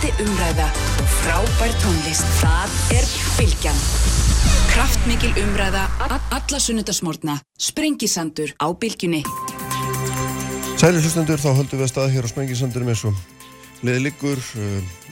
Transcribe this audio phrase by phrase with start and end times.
[0.00, 0.66] Spennandi umræða
[0.96, 2.24] og frábær tónlist.
[2.40, 3.80] Það er Bilgjan.
[4.70, 7.34] Kraftmikil umræða alla sunnudasmórna.
[7.60, 9.20] Sprengisandur á Bilgjunni.
[10.80, 13.20] Sæli hlustendur, þá höldum við að staða hér á Sprengisandurum eins og
[13.84, 14.40] leði liggur,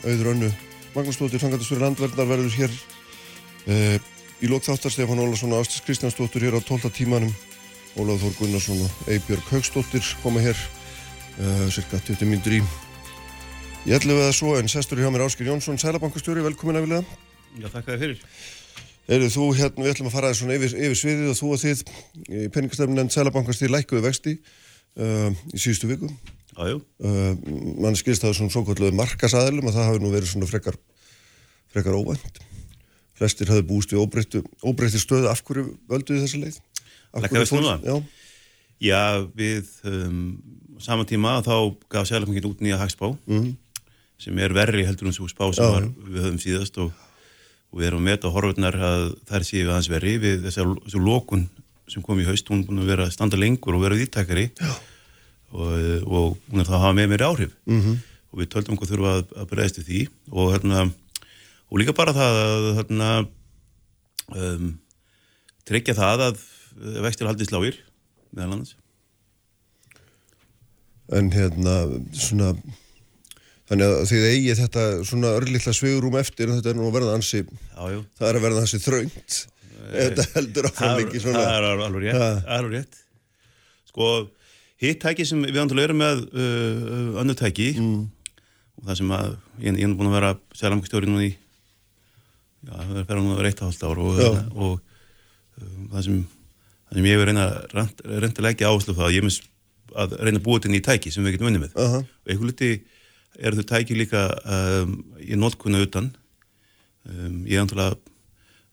[0.08, 0.50] auður önnu
[0.96, 2.72] Magnúsdóttir, Sangatisfyrir Landverðnar verður hér
[3.68, 4.00] uh,
[4.40, 6.88] í lókþáttar Stefán Ólarsson og Astris Kristjánsdóttir hér á 12.
[6.96, 7.36] tímanum
[8.00, 12.64] Ólaf Þór Gunnarsson og Eibjörg Haugstóttir koma hér uh, cirka 20 mínutur í
[13.86, 17.02] ég ætlu að svo en sestur hjá mér Áskir Jónsson Sælabankastjóri, velkomin að vilja.
[17.58, 18.24] Já, þakka þér fyrir.
[19.08, 21.84] Eru þú hérna, við ætlum að fara svona yfir, yfir sviðið og þú og þið
[22.28, 26.10] í peningastefnin en Sælabankastjóri lækkuðu vexti uh, í síðustu viku.
[26.58, 26.82] Jájú
[27.78, 30.78] mann skilst það svona svo kvölduðu markasaðilum að það hafi nú verið svona frekar
[31.70, 32.40] frekar óvænt.
[33.18, 35.30] Flestir hafði búist við óbreytti stöðu.
[35.30, 36.58] Af hverju völduðu þessa leið?
[37.22, 37.78] Lækka vexti núna?
[38.82, 39.02] Já.
[39.38, 40.20] Við um,
[40.82, 41.54] saman tíma þá
[41.90, 43.12] gaf Sælabankinn út nýja hagspá.
[43.26, 43.56] Mm -hmm.
[44.18, 46.90] Sem er verri heldur um svo spá sem var, við höfum síðast og,
[47.70, 51.46] og við erum að meta horfurnar að þær séu aðeins verri við þessu lókun
[51.88, 54.72] sem kom í haust, hún er búin að vera standa lengur og vera viðtækari Já.
[55.54, 55.70] og,
[56.04, 57.54] og hún er það að hafa með mér áhrif.
[57.64, 58.00] Mm -hmm.
[58.32, 60.82] og við töldum hvað þurfa að, að breyðast í því og, hérna,
[61.70, 63.08] og líka bara það að hérna,
[64.36, 64.68] um,
[65.64, 66.42] tryggja það að
[67.06, 67.80] vextir haldist lágir
[68.32, 68.76] meðal annars.
[71.08, 71.74] En hérna
[72.12, 72.52] svona
[73.68, 77.14] þannig að þið eigi þetta svona örlítla sveigurum eftir en þetta er nú að verða
[77.18, 78.02] ansi Jájú.
[78.18, 79.38] það er að verða ansi þraungt
[79.88, 83.00] þetta heldur áfram ekki svona Það er alveg rétt, það alveg rétt
[83.92, 84.10] sko
[84.78, 88.02] Hitt tæki sem við að vera með uh, önnu tæki mm.
[88.78, 89.30] og það sem að
[89.64, 93.50] ég, ég er búin að vera sérlamkstjóri núna í já, það er fyrir að vera
[93.50, 96.20] eitt áhald ár og, og, og um, það, sem,
[96.86, 97.42] það sem ég hefur reynd
[98.38, 99.40] að leggja áherslu það ég er
[99.98, 102.06] að reyna að búa þetta inn í tæki sem við getum vunnið með uh -huh.
[102.06, 102.70] og einhver luti
[103.36, 106.12] er þau tæki líka um, í nótkunna utan
[107.04, 107.98] um, ég er að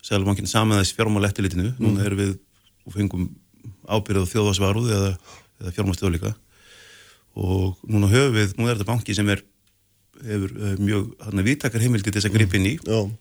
[0.06, 1.82] sérlamkinn saman þess fjármálettilitinu mm.
[1.82, 2.38] núna erum við
[2.86, 3.30] og fengum
[3.90, 5.12] ábyrðað þjóðvarsvaruð eða
[5.62, 6.34] eða fjármástöðu líka
[7.36, 9.44] og núna höfum við, nú er þetta banki sem er
[10.24, 13.14] hefur uh, mjög viðtakar heimildi til þess að gripa inn í mm.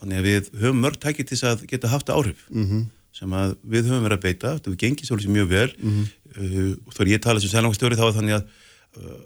[0.00, 2.84] þannig að við höfum mörg tækið til þess að geta haft áhrif mm -hmm.
[3.12, 6.06] sem að við höfum verið að beita þetta við gengið svolítið mjög vel mm -hmm.
[6.36, 8.44] uh, og þá er ég að tala sem sælangstjóri þá er þannig að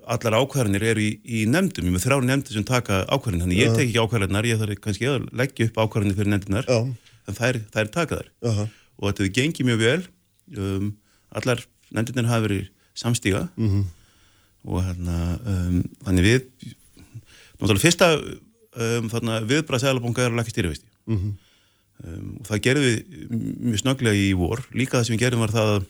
[0.09, 3.75] allar ákvarðanir eru í, í nefndum, ég með þrjá nefndir sem taka ákvarðanir, þannig ég
[3.77, 6.71] tek ekki ákvarðanar ég þarf kannski að leggja upp ákvarðanir fyrir nefndinar
[7.29, 8.67] en það er, það er takaðar -huh.
[8.97, 10.03] og þetta við gengið mjög vel.
[10.57, 10.87] Um,
[11.37, 13.49] allar nefndinir hafi verið samstíga.
[13.57, 13.85] Mm -hmm.
[14.65, 16.41] og hérna um, þannig við
[17.59, 19.11] náttúrulega fyrsta um,
[19.49, 21.33] viðbræð Sælabanka er að lakka stýriveisti mm -hmm.
[22.05, 22.99] um, og það gerði við
[23.61, 24.65] mjög snöglega í vor.
[24.73, 25.85] Líka það sem við gerðum var það að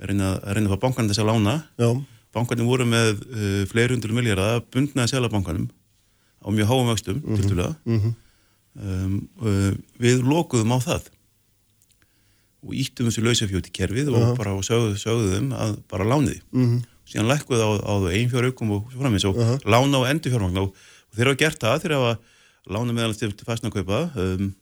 [0.00, 1.54] reyna að, reyna að fá bankan þess að lána.
[1.76, 1.90] Já.
[2.34, 5.70] Bankanum voru með uh, fleiri hundur miljardar að bundnaði Sælabankanum
[6.40, 8.14] á mjög háum vöxtum mm -hmm.
[8.76, 9.22] -hmm.
[9.42, 11.10] uh, við lokuðum á það
[12.60, 14.36] og íttum þessu lausafjóti kerfið og uh -huh.
[14.36, 16.82] bara sögðu, sögðum að bara lániði uh -huh.
[17.04, 19.58] síðan lækkuði á, á einfjöraukum og framins og uh -huh.
[19.64, 20.74] lána á endurfjörmagn og,
[21.10, 22.18] og þeir hafa gert það þeir hafa
[22.68, 24.54] lána meðalans til fastnakaupa um,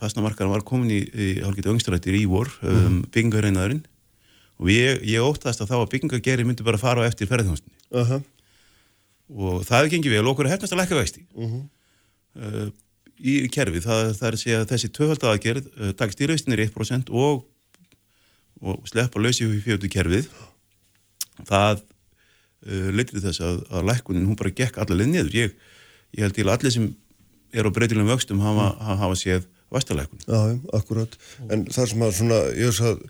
[0.00, 3.84] fastnamarkaðan var komin í, í hálfgeti öngstrættir í vor um, byggingarreinaðurinn
[4.56, 8.24] og ég, ég óttast að þá að byggingargeri myndi bara fara á eftir ferðarþjónstinni
[9.26, 11.24] og það er gengið vel og okkur er hefnast að lækka vexti.
[11.36, 12.68] Uh,
[13.18, 17.42] í kerfi, það, það er að að þessi töfaldagagerð uh, takst í raustinir 1% og,
[18.62, 20.28] og sleppa lausi í fjótu kerfið.
[21.48, 25.34] Það uh, leytið þess að, að lækkunin hún bara gekk allaveg niður.
[25.34, 25.58] Ég,
[26.14, 26.88] ég held til að allir sem
[27.56, 28.98] er á breytilegum vöxtum hafa, mm.
[29.02, 30.38] hafa séð vastalækun Já,
[30.76, 31.16] akkurat,
[31.50, 33.00] en það sem að svona, ég að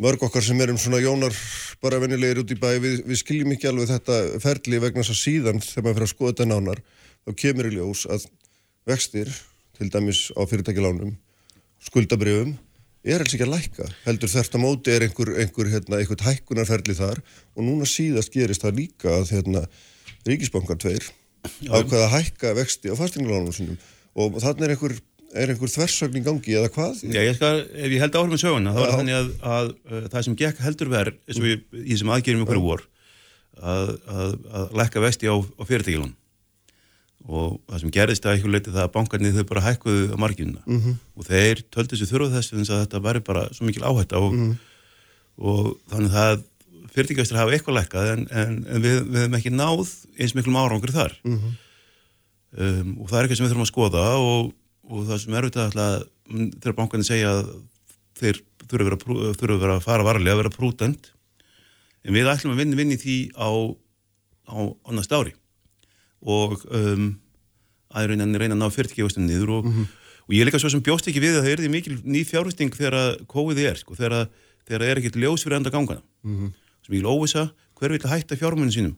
[0.00, 1.34] mörg okkar sem erum svona jónar
[1.82, 5.20] bara venilegir út í bæ, við, við skiljum ekki alveg þetta ferli vegna þess að
[5.20, 6.82] síðan þegar maður fyrir að skoða þetta nánar,
[7.26, 8.26] þá kemur í ljós að
[8.88, 9.30] vextir,
[9.76, 11.14] til dæmis á fyrirtækilánum,
[11.84, 12.56] skuldabrjöfum,
[13.04, 13.86] er alls ekki að lækka.
[14.04, 17.22] Heldur þert að móti er einhver, einhver, hérna, hækkunarferli þar
[17.56, 19.64] og núna síðast gerist það líka að hérna,
[20.28, 21.06] ríkisbankar tveir
[21.68, 23.78] ákvaða að hækka vexti á fastinglánum sinum
[24.20, 24.96] og þannig er einhver,
[25.34, 27.02] er einhver þversögn í gangi eða hvað?
[27.06, 30.08] Já, ég skal, ef ég held áhrifin um söguna, þá er þannig að, að, að
[30.14, 32.86] það sem gekk heldur verð, eins og ég, í þessum aðgerðum ykkur vor,
[33.60, 36.16] að, að lækka vexti á, á fyrirtækilánum
[37.28, 40.62] og það sem gerðist að eitthvað leiti það að bankarnið þau bara hækkuðu á marginuna
[40.64, 40.94] mm -hmm.
[41.16, 44.40] og þeir töldu þessu þurfa þess að þetta væri bara svo mikil áhætt og, mm
[44.40, 44.56] -hmm.
[45.36, 46.42] og þannig að
[46.90, 50.92] fyrirtíkastur hafa eitthvað lækkað en, en, en við, við hefum ekki náð eins miklum árangur
[50.92, 51.52] þar mm -hmm.
[52.56, 54.52] um, og það er eitthvað sem við þurfum að skoða og,
[54.90, 56.04] og það sem er auðvitað
[56.60, 57.50] þegar bankarnir segja að
[58.20, 61.10] þeir þurfa að vera, að, vera að fara varlega að vera prútent
[62.04, 63.50] en við ætlum að vinna vinni því á,
[64.50, 65.34] á, á næst ári.
[66.20, 67.10] Og um,
[67.90, 69.68] að reyna, að ná 40 veistum niður og,
[70.26, 72.74] og ég líka svo sem bjóst ekki við að það er því mikil ný fjárhusting
[72.76, 74.28] þegar COVID er sko, þegar,
[74.68, 76.04] það er ekkert ljós fyrir enda gangana.
[76.84, 77.48] Sem ég vil óvisa
[77.80, 78.96] hver vil hætta fjármunum sínum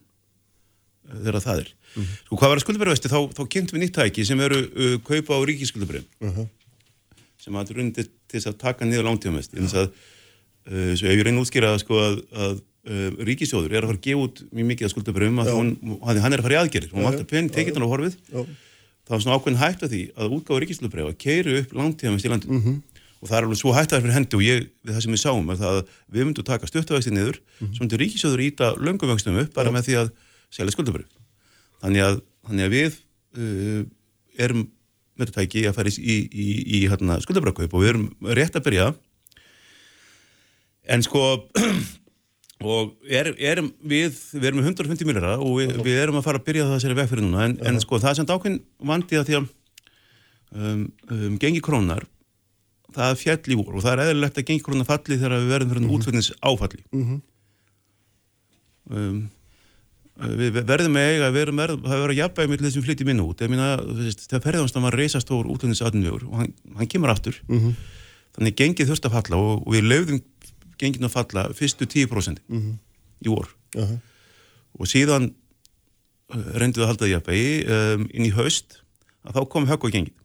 [1.13, 1.71] þegar það er
[2.25, 5.37] sko hvað var að skuldabræðvesti þá, þá kynntum við nýtt tæki sem eru uh, kaupa
[5.37, 6.49] á ríkiskuldabræðum
[7.43, 11.25] sem að rundi til þess að taka niður lántíðamest eins að uh, svo ef ég
[11.27, 14.69] reyna að útskýra sko, að, að uh, ríkisjóður er að fara að gefa út mjög
[14.71, 15.73] mikið að skuldabröðum að hún,
[16.07, 18.17] hann, er að fara í aðgerir hún vantar penn, tekið hann á horfið.
[18.31, 18.41] Já.
[19.03, 22.33] það var svona ákveðin hægt að því að útgáfa ríkisjóðurbröð að keiri upp lántíðamest í
[22.33, 22.75] landinu.
[23.23, 25.03] Og það er alveg svo hægt að það er fyrir hendi og ég, við það
[25.05, 28.71] sem við sáum er það að við myndum taka stuttuvægsti niður svo myndum ríkisjóður íta
[28.83, 30.09] löngumvöxtum upp bara með því að
[30.53, 31.09] selja skuldabröð
[31.83, 33.01] þannig þannig að við
[33.39, 33.83] uh,
[34.43, 34.67] erum
[35.17, 38.07] með þetta tæki að fara í, í, í, hérna, skuldabröðkaup og við erum
[38.39, 38.87] rétt að byrja.
[40.93, 41.25] En sko
[42.73, 46.41] og er, erum við við erum með 150 miljara og við, við erum að fara
[46.41, 47.45] að byrja það að sér vegfyrir núna.
[47.49, 48.59] En, en sko það sem dákvinn
[48.93, 49.51] vandi að því að
[50.53, 52.09] um, um, gengi krónar
[52.93, 55.71] það fjall í vor og það er eðlilegt að gengi krónar falli þegar við verðum
[55.71, 56.01] fyrir mm -hmm.
[56.01, 56.83] útflutnins áfalli
[58.93, 59.23] um,
[60.23, 63.25] við verðum með eiga, við verðum með það verður að jafnvægi með þessum flytti minna
[63.27, 63.43] út.
[63.43, 63.51] Ég
[63.99, 67.39] veist, þegar ferðanstam var reysastór útlendinsadnvegur og hann, hann kemur aftur.
[68.37, 70.23] Þannig gengið þurft að falla og, og við lögðum
[70.81, 72.43] gengið að falla fyrstu 10%
[73.23, 73.51] í vor.
[73.79, 73.95] Aha.
[74.77, 78.83] og síðan uh, reyndum við að halda það jafnvægi um, inn í haust
[79.25, 80.17] að þá kom högg á gengið.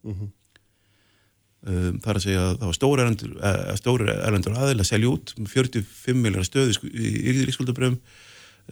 [1.68, 4.90] Um, það er að segja að það var stóri erlendur, uh, stóri erlendur aðeil að
[4.90, 7.98] selja út með 45 miljar stöðu í ríkiskuldabröfum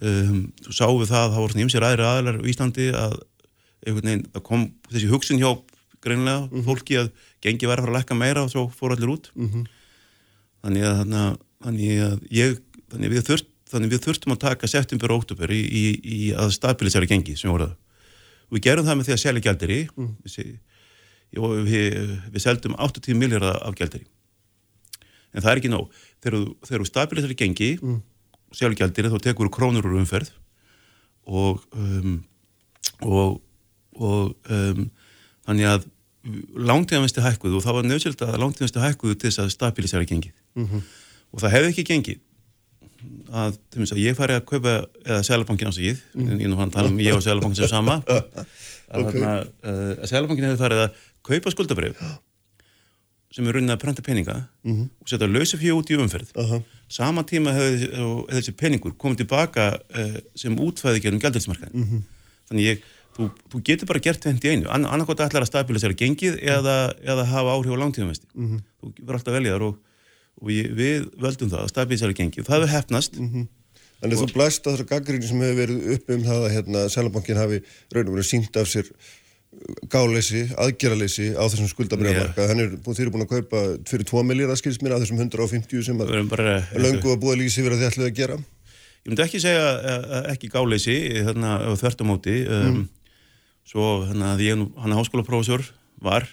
[0.01, 3.17] um, sáum við það að það voru svona ymsir aðri aðeilar í Íslandi að
[3.87, 5.51] veginn, það kom þessi hugsun hjá
[6.03, 7.11] greinlega fólki að
[7.43, 9.29] gengi var að fara að lekka meira og svo fór allir út.
[10.63, 12.57] Þannig að, þannig að, þannig að ég
[12.91, 15.83] þannig að við, þurft, þannig að við þurftum að taka september og oktober í, í,
[16.17, 17.75] í að stabilisera gengi sem voru það
[18.47, 20.11] og við gerum það með því að selja gjaldiri mm.
[20.23, 20.45] við, se-
[21.35, 24.05] já, við, við seldum 80 miljardar af gjaldiri
[25.35, 25.89] en það er ekki nóg.
[26.23, 27.71] Þegar þú- þegar þú stabilisera gengi
[28.53, 28.77] mm.
[28.79, 30.31] gjaldiri þá tekur krónur úr umferð
[31.27, 32.21] og um,
[33.03, 33.41] og,
[33.99, 34.87] og um,
[35.47, 35.89] þannig að
[36.67, 40.33] langtíðanvesti hækkuðu og það var nöðsjöld að langtíðanvesti hækkuðu til þess að stabilisera gengið
[41.31, 42.23] og það hefði ekki gengið
[43.31, 44.73] að, til dæmis að ég fari að kaupa
[45.05, 46.41] eða Sælabankin ásakið mm.
[46.41, 48.47] ég tala um ég og Sælabankin sem sama að,
[48.87, 49.09] Ok.
[49.09, 49.21] okay.
[49.23, 49.47] að,
[50.01, 52.03] að Sælabankin hefði farið að kaupa skuldabrif
[53.33, 54.37] sem er raunin að prenta peninga
[54.67, 56.29] og setja lausa fjö út í umferð.
[56.39, 56.61] Aha.
[56.87, 57.89] sama tíma hefði
[58.31, 62.05] þessi peningur komið tilbaka uh, sem útfæði gerum gældinsmarkaðin
[62.47, 62.85] þannig ég,
[63.17, 66.93] þú, þú getur bara gert tvent í einu, Ann, annarkot ætlar að stabilisera gengið eða,
[67.03, 69.77] eða hafa áhrif á langtíðumesti þú verður alltaf velja þar og,
[70.41, 72.47] og ég, við völdum það að stabilisera gengið.
[72.47, 73.17] Það hefur hefnast.
[73.97, 76.81] Þannig að þú blæst að þessar gaggrinni sem hefur verið upp um það að hérna,
[76.93, 77.57] Sælabankin hafi
[77.95, 78.91] raun og verið sínt af sér
[79.91, 82.45] gáleysi, aðgerraleysi á þessum skuldabriðamarka.
[82.45, 82.61] Yeah.
[82.63, 85.87] Er búið, þeir eru búin að kaupa fyrir 2 miljardar skils mér af þessum 150
[85.87, 86.13] sem að
[86.77, 88.37] löngu að búið að lýsi verið að þið ætluðu að gera.
[88.37, 90.97] ég myndi ekki segja eh, eh, ekki gáleysi
[91.29, 92.81] þarna á þvert á móti um,
[93.67, 95.63] svo hérna að ég hann er háskólaprófessor
[96.03, 96.27] var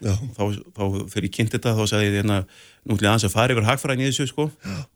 [0.00, 0.44] þá,
[0.76, 0.84] þá
[1.20, 2.44] ég kynnt þetta þá sagði ég hérna
[2.84, 4.46] nú ætlum ég aðeins að fara yfir hagfræðin í þessu sko.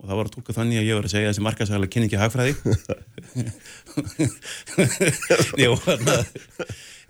[0.00, 2.22] Og það var að tólka þannig að ég var að segja þessi markasæðilega kynni ekki
[2.22, 2.54] hagfræði.
[5.64, 6.18] Jú, þarna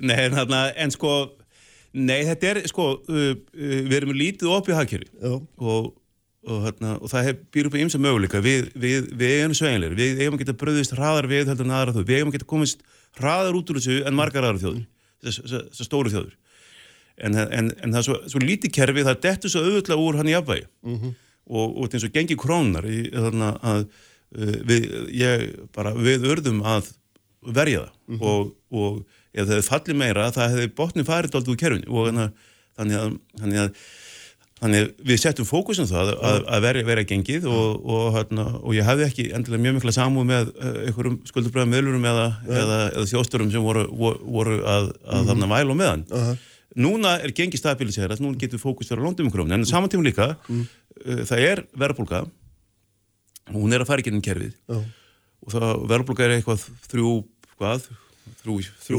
[0.04, 1.12] Nei, þarna, en sko
[1.94, 5.12] Nei, þetta er sko uh, uh, við erum lítið opið hagkerfi.
[5.14, 5.34] Já.
[5.38, 5.92] og,
[6.42, 8.42] og, þarna, og það býr upp í ymsa möguleika.
[8.42, 11.94] Við, við, við erum sveginleir, við eigum að geta bröðist hraðar við heldur en aðra
[11.94, 12.82] þjóð, við eigum að geta komist
[13.18, 14.82] hraðar út úr þessu en margar aðra þjóður
[15.24, 16.34] þessar stóru þjóður
[17.18, 20.30] en, en, en það er svo, svo lítið kerfi það dettur svo auðvitað úr hann
[20.32, 20.66] í afvægi
[21.44, 25.44] og, og þetta er eins og gengi krónar í, þarna, að uh, við, ég,
[25.76, 26.94] bara, við urðum að
[27.44, 27.92] verja það.
[28.24, 29.02] Og, og
[29.34, 31.90] ef það hefði fallið meira það hefði botni farið aldrei úr kerfinu.
[31.90, 33.84] Og þannig að, þannig að, þannig að
[34.64, 38.86] Þannig við settum fókusin það að, að vera, vera gengið og, og, hérna, og ég
[38.86, 43.50] hefði ekki endilega mjög mikla samúð með uh, einhverjum skuldurbræðum meðlurum eða, eða, eða þjósturum
[43.52, 46.06] sem voru, voru, að, að þarna væla á meðan.
[46.74, 50.64] Núna er gengið stabiliserat, núna getur fókus vera á lóndumkrónu, en saman tíma líka uh,
[51.28, 52.24] það er verðbólka
[53.54, 54.56] hún er að fara í gennum kerfið.
[54.72, 54.80] Já.
[55.44, 57.12] og það verðbólka er eitthvað þrjú,
[57.60, 57.86] hvað?
[58.40, 58.98] Þrjú, Þrjú,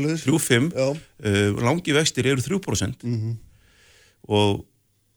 [0.00, 0.22] leiðis.
[0.24, 0.68] þrjú, fimm.
[0.72, 3.04] Uh, langi vextir eru 3%
[4.32, 4.62] og,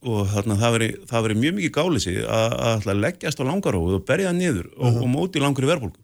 [0.05, 2.55] og þarna það veri, það veri mjög mikið gálisi að,
[2.99, 6.01] leggjast á langaróðu og berja það niður og, og móti langri verðbólgu.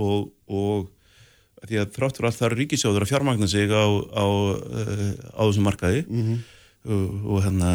[0.00, 0.90] Og, og
[1.68, 3.84] því að þrátt fyrir allt það eru ríkisjóður að fjármagna sig á,
[4.16, 6.04] á, uh, á þessum markaði.
[6.80, 7.72] Og, og hérna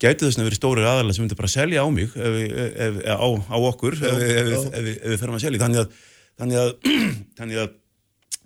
[0.00, 3.00] gæti þess að verið stórir aðalega sem myndi bara selja á mig ef, ef, ef,
[3.06, 5.60] á, á okkur ef, ef, við- ferum að selja.
[5.60, 5.98] Þannig að
[6.40, 6.70] þannig að
[7.38, 7.74] þannig að,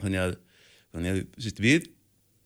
[0.02, 0.36] þannig að
[0.94, 1.90] þannig að síst, við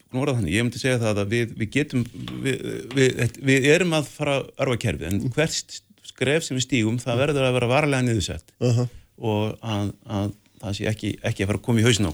[0.09, 2.05] Þannig, ég myndi segja það að við, við getum
[2.41, 2.63] við,
[2.97, 5.75] við, við erum að fara að örfa kerfið en hvert
[6.09, 8.55] skref sem við stígum það verður að vera varlega niðursett.
[8.57, 8.87] Uh -huh.
[9.21, 10.31] og að, að
[10.63, 12.13] það sé ekki, ekki að fara að koma í hausin á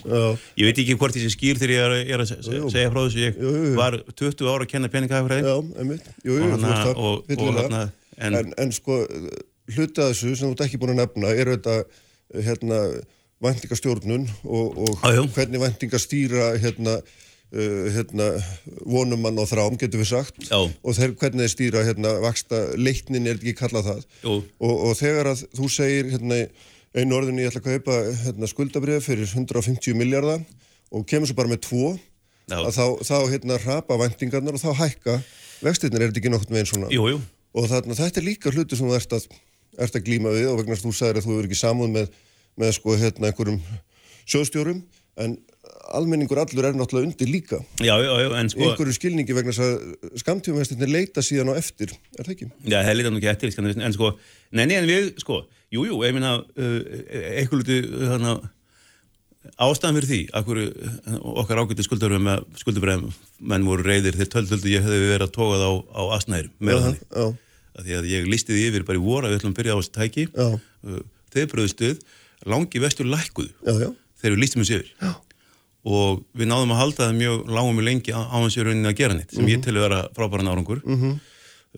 [0.61, 2.33] ég veit ekki hvort þessi skýr þegar ég er, er að
[2.71, 3.25] segja frá þessu.
[3.25, 7.77] Ég var 20 ára að kenna peningahafræði og, og, og
[8.15, 9.03] en, en, en sko
[9.75, 11.77] hluta þessu sem þú ert ekki búin að nefna er þetta
[12.45, 12.81] hérna,
[13.45, 16.99] vendingastjórnun og, og ah, hvernig vendingastýra hérna,
[17.55, 18.29] uh, hérna,
[18.81, 20.39] vonumann og þrám getur við sagt.
[20.49, 20.61] Já.
[20.61, 24.07] og þeir, hvernig þeir stýra hérna, vaksta leiknin er ekki kallað það?
[24.29, 26.41] Og, og þegar að þú segir hérna,
[26.95, 30.45] einu orðin ég ætla að kaupa hérna, skuldabrið fyrir 150 miljardar
[30.95, 31.95] og kemur svo bara með tvo
[32.49, 35.17] þá, þá hérna rapa vendingarnar og þá hækka
[35.65, 37.23] vextirnir er þetta ekki nokkurt með einn svona jú, jú.
[37.57, 39.27] og þarna, þetta er líka hluti sem þú ert að
[39.75, 42.13] ert að glíma við og vegna þú sagðir að þú hefur ekki samúð með,
[42.61, 43.59] með sko hérna einhverjum
[44.25, 44.85] sjóðstjórum
[45.25, 45.37] en
[45.95, 49.75] almenningur allur er náttúrulega undir líka já, já, já, en sko einhverju skilningi vegna að
[50.23, 52.49] skamtífumestinni leita síðan á eftir, er það ekki?
[52.65, 54.11] Já, það leita nú ekki eftir, en sko
[54.55, 55.43] neini en við, sko,
[55.75, 56.77] jújú, jú, ég minna uh,
[57.35, 58.37] eitthvað luti þarna
[59.61, 60.61] ástæðan fyrir því akkur,
[61.43, 62.29] okkar ágætti skuldarum
[62.59, 63.11] skuldabræðum
[63.45, 66.81] menn voru reyðir þegar töldöldu ég hefði verið að tóka það á, á asnæður með
[66.87, 67.03] þannig.
[67.75, 69.75] að því að ég listi því yfir bara í voru að við ætlum að byrja
[69.75, 70.25] á þessu tæki.
[70.33, 71.03] Uh,
[71.35, 72.03] þeir bröðstuð
[72.51, 75.15] langi vestur lækkuð þegar við listum þessu yfir.
[75.85, 79.17] Og við náðum að halda það mjög lágum og lengi á þessu rauninni að gera
[79.19, 79.51] nýtt sem -hmm.
[79.53, 79.65] ég mhm.
[79.67, 81.19] til að vera frábæra nárangur mm -hmm.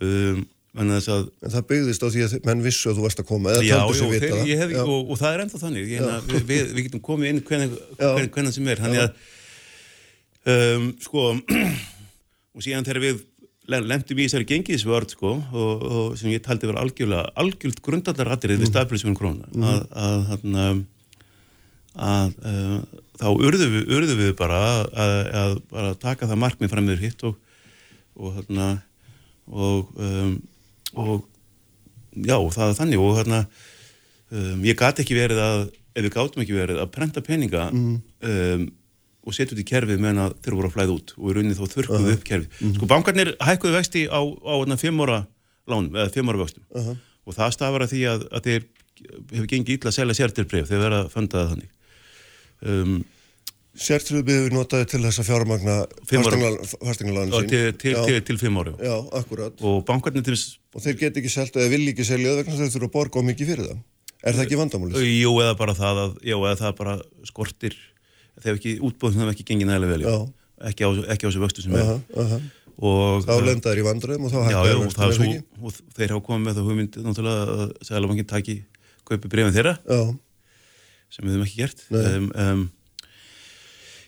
[0.02, 0.46] um,
[0.80, 3.54] en, að, en það byggðist á því að menn vissu að þú varst að koma
[3.54, 4.26] eða já, jó, þeir,
[4.60, 5.86] hef, og, og það er ennþá þannig.
[5.92, 8.82] Hérna, við, við, við getum komið inn hvernig, sem er.
[8.84, 9.10] Þannig að
[10.52, 11.30] um, sko
[12.56, 13.24] og síðan þegar við
[13.66, 18.68] lendum í þessari gengiðsvörð sko og, og sem ég taldi verið algjörlega algjörlt grundallarrattirið við
[18.68, 18.70] mm.
[18.70, 19.64] stabilismun krónar mm.
[19.66, 20.84] að, að, að,
[22.06, 22.76] að uh,
[23.18, 27.42] þá urðu við, urðu við bara að bara taka það markmið fram meður hitt og
[28.16, 28.38] og
[29.46, 30.36] og, um,
[30.96, 31.26] og
[32.16, 33.42] já það er þannig og þarna
[34.32, 35.60] um, ég gæti ekki verið að
[35.96, 37.94] ef við gátum ekki verið að prenta peninga mm.
[38.32, 38.66] um
[39.26, 41.56] og setja út í kerfið meðan að þeir voru að flæða út og í rauninni
[41.58, 42.14] þá þurfkuðu uh -huh.
[42.14, 42.46] upp kerfið.
[42.46, 42.74] Uh -huh.
[42.76, 45.26] Sko bankarnir hækkuðu vexti á, á fimm ára
[45.66, 46.96] lán, eða fimm ára vöxtum uh -huh.
[47.26, 48.62] og það stafar að því að, að þeir
[49.32, 51.70] hefur gengið ítla að selja sértilbreyf þegar verða að funda það þannig.
[52.62, 53.04] Um,
[53.76, 55.74] Sértilbreyf við notaði til þess að fjármagna
[56.08, 57.50] fastingalanin sín.
[57.50, 58.72] Til, til, til, til fimm ára.
[58.80, 59.58] Já, akkurat.
[59.60, 60.56] Og bankarnir til þess...
[60.76, 63.28] Og þeir get ekki selta eða vil ekki selja vegna þeir þurfa að borga á
[63.28, 63.84] mikið fyrir það.
[64.26, 65.04] Er það ekki vandamálið?
[65.12, 66.96] Jú, eða bara það að, jú, eða það bara
[67.28, 67.76] skortir
[68.42, 70.28] þegar ekki útbóðum það ekki gengið nægilega vel
[70.70, 72.40] ekki á, ekki á þessu vöxtu sem er uh -huh.
[72.76, 76.54] og þá lendaður í vandröðum og þá hættar vöxtu og þeir hafa komið með
[79.06, 80.00] það brefin þeirra já.
[81.10, 82.70] sem við hefum ekki gert um, um,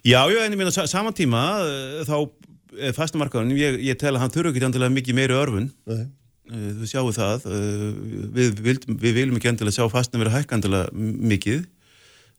[0.04, 4.34] já, já, en ég minna saman tíma eh, þá fastamarkaðunum, ég, ég tel að hann
[4.34, 6.04] þurfu ekki andilega mikið meiri örfun Nei.
[6.48, 7.88] Eh, þú sjáu það eh,
[8.36, 11.66] við, við, við viljum ekki andilega sjá fastan vera hækkandilega mikið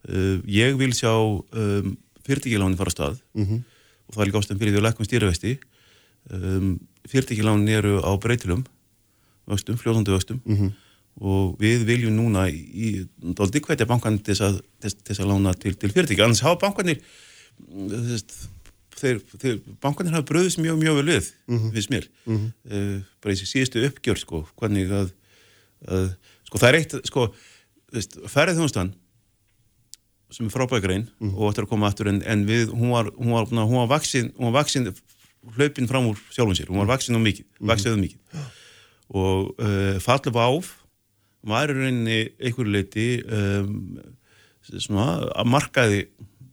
[0.08, 1.88] Uh, ég vil sjá um,
[2.24, 3.60] fyrirtækilánin fara á stað mm -hmm.
[4.08, 5.52] og það er líka ástæðan fyrir því að lækum stýrivesti
[6.32, 8.64] um, fyrirtækilánin eru á breytilum
[9.44, 10.72] vöxtum, fljóðandi vöxtum mm -hmm.
[11.20, 15.92] og við viljum núna í doldi hvetja bankan til þess að, að lána til, til
[15.92, 17.02] fyrirtæki, annars hafa bankanir
[19.00, 21.76] þeir, þeir bankanir hafa bröðist mjög mjög vel við mm -hmm.
[21.76, 22.48] við smér mhm.
[22.72, 25.14] uh, bara í síðustu uppgjör sko, hvernig að,
[25.88, 26.10] að
[26.48, 27.30] sko það er eitt, sko
[28.30, 28.94] ferðið þjónustan
[30.30, 31.32] sem er frábækrein mm.
[31.34, 34.30] og ætti að koma aftur en, en við, hún var, hún var, hún var vaksin,
[34.38, 34.92] hún var vaksin
[35.56, 37.72] hlaupin fram úr sjálfum sér, hún var vaksin á mikið, mm.
[37.72, 38.44] vaksiðuð mikið
[39.10, 40.76] og uh, fallið á áf
[41.50, 43.98] var í rauninni einhverju leiti um,
[44.70, 46.02] svona að markaði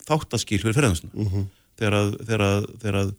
[0.09, 0.77] þáttaskýr fyrir
[1.13, 1.49] mm -hmm.
[1.79, 2.69] þegar að þegar að
[3.03, 3.15] að,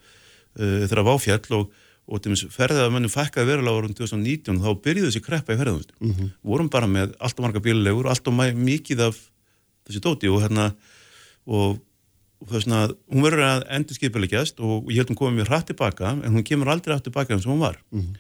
[0.60, 1.72] uh, þegar að váfjall og,
[2.08, 5.54] og til og með ferðað að mennum fækkaði verulega árum 2019 þá byrjuði þessi kreppa
[5.54, 6.30] í ferðansuna mm -hmm.
[6.42, 9.20] vorum bara með allt og marga bílulegur, allt og mikið af
[9.88, 10.72] þessi dóti og hérna
[11.48, 11.80] og,
[12.44, 15.68] og er svona, hún verður að endur skipilegjast og ég held hún komið mér hratt
[15.72, 18.18] tilbaka en hún kemur aldrei hratt tilbaka eins og hún var mm -hmm.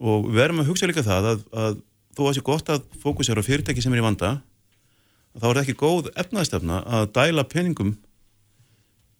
[0.00, 1.80] og við verðum að hugsa líka það að, að
[2.16, 4.40] þó að það sé gott að fókusera á fyrirtæki sem er í vanda
[5.40, 7.94] þá er ekki góð efnaðstefna að dæla peningum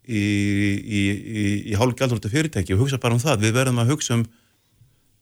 [0.07, 1.03] í, í,
[1.43, 4.25] í, í hálfgjaldrúta fyrirtæki og hugsa bara um það, við verðum að hugsa um,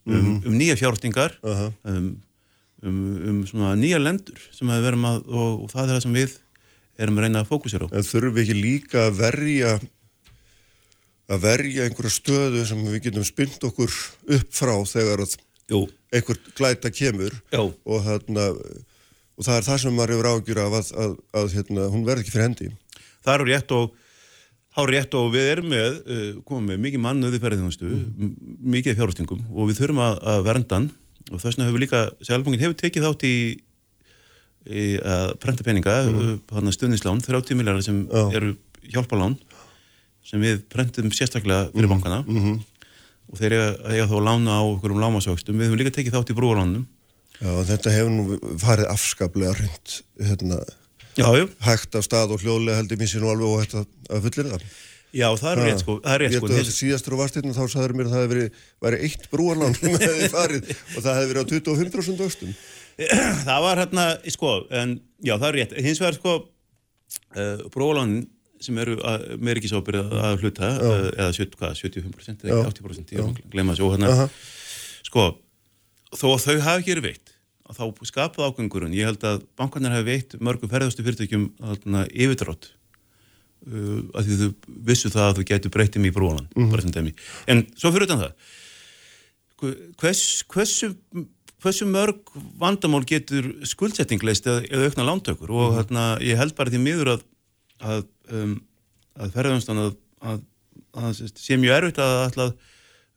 [0.05, 0.47] um, mm -hmm.
[0.47, 1.73] um nýja fjárhastingar uh -huh.
[1.85, 2.09] um,
[2.83, 6.39] um, um nýja lendur sem við verðum að, og, og það er það sem við
[6.99, 7.95] erum að reyna að fókusera á.
[7.95, 9.81] En þurfum við ekki líka að verja
[11.33, 13.93] að verja einhverja stöðu sem við getum spynt okkur
[14.37, 15.25] upp frá þegar
[16.13, 18.51] einhver glæta kemur og, þarna,
[19.35, 22.25] og það er það sem maður hefur ágjur af að, að, að hérna, hún verði
[22.25, 22.71] ekki fyrir hendi.
[23.25, 24.01] Það eru rétt og
[24.75, 28.31] Há rétt og við erum með, uh, komum með mikið mannuði ferðinhustu, mm.
[28.75, 30.89] mikið fjárhustingum og við þurfum að, að verndan
[31.31, 33.37] og þess vegna hefur líka, Sjálfbangin hefur tekið þátt í,
[34.67, 36.73] í að prenta peninga, mm.
[36.75, 38.25] stundinslán, 30 miljardar sem Já.
[38.35, 38.57] eru
[38.91, 39.39] hjálpalán
[40.27, 42.59] sem við prentum sérstaklega fyrir bankana Mhm.
[43.31, 45.55] og þeir eiga, eiga þá að lána á okkur um lámasvöxtum.
[45.55, 46.87] Við hefum líka tekið þátt í brúarlánum.
[47.41, 50.61] Já, þetta hefur nú farið afskaplega hreint hérna,
[51.67, 54.67] hægt af stað og hljóðlega heldur mér sér nú alveg og hægt að fullir það.
[55.15, 55.95] Já, það er rétt sko.
[56.03, 56.49] Það er rétt Ég sko.
[56.51, 58.47] held að síðastur og varst hérna þá sagður mér að það hefði
[58.87, 62.55] verið, eitt brúarlán sem hefði farið og það hefði verið á 25% vöxtum.
[63.49, 65.77] það var hérna, sko, en já, það er rétt.
[65.87, 66.35] Hins vegar, sko,
[67.39, 68.25] uh, brólanin
[68.65, 72.61] sem eru að, með ekki sábyrð að hluta, uh, eða 70, hvað, 75% eða Já.
[72.65, 74.29] ekki 80%, ég er að og hérna,
[75.07, 75.27] sko,
[76.15, 77.24] þó að þau hafi ekki verið veitt,
[77.65, 82.69] að þá skapað ágangurinn, ég held að bankarnir hafi veitt mörgum ferðastu fyrirtækjum þarna yfirdrátt,
[83.71, 87.15] uh, að því þau vissu það að þau getur breytið í brólan, bara sem dæmi.
[87.49, 88.35] En svo fyrir utan það,
[90.01, 90.91] hvers, hversu,
[91.65, 95.55] hversu mörg vandamál getur skuldsetting leist eða, eða aukna lántökur?
[95.55, 97.27] Og hérna, ég held bara því miður að,
[97.81, 98.55] að, um,
[99.17, 100.45] að ferðanstan að, að,
[101.33, 102.57] sé mjög erfitt að að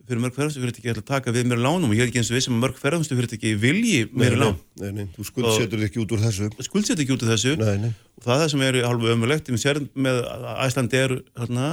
[0.08, 2.38] fyrir mörg ferðarstufyrirtæki ætla að taka við mér lánum og ég er ekki eins og
[2.38, 4.56] vissum að mörg ferðarstufyrirtæki vilji meiri lán.
[4.80, 6.48] Nei, nei, þú skuldsetur ekki út úr þessu.
[6.64, 7.92] Skuldsett ekki út af þessu Nei, nei.
[8.16, 9.52] og það er það sem er halvu ömulegt.
[9.52, 10.22] Ég sér með
[10.54, 11.72] Æslandi er þarna,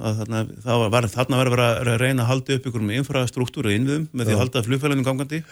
[0.00, 4.08] að þarna, það var, þarna var að reyna að halda upp ykkur með infrastruktúra innviðum
[4.10, 5.44] með því að halda flugfælunum gangandi.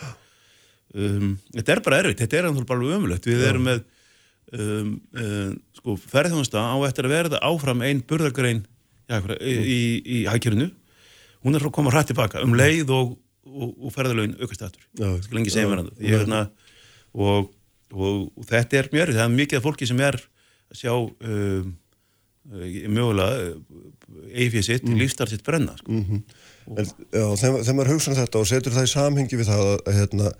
[0.97, 3.28] Um, þetta er bara erfitt, þetta er náttúrulega bara ömulegt.
[3.28, 3.85] Við erum með
[4.57, 8.62] um, um, sko, ferðhjónasta á eftir að verða áfram einn burðargrein
[9.09, 9.81] já, í, í,
[10.17, 10.71] í hækjörinu.
[11.45, 13.12] Hún er frá að koma hrætt tilbaka um leið og,
[13.47, 14.88] og, og ferðalögin aukast aftur.
[14.99, 15.11] Já.
[15.25, 15.85] Skal lengi segja mér.
[16.02, 16.42] Ég er hérna
[17.14, 17.52] og,
[17.95, 21.71] og, þetta er mjög, það er mikið af fólki sem er að sjá um,
[22.52, 23.54] uh, mögulega
[24.35, 24.99] eifið sitt, mm.
[25.00, 26.02] lífstar sitt brenna sko.
[26.69, 29.65] En, já, þegar, þegar maður hugsa um þetta og setur það í samhengi við það
[29.65, 30.34] að, að hérna,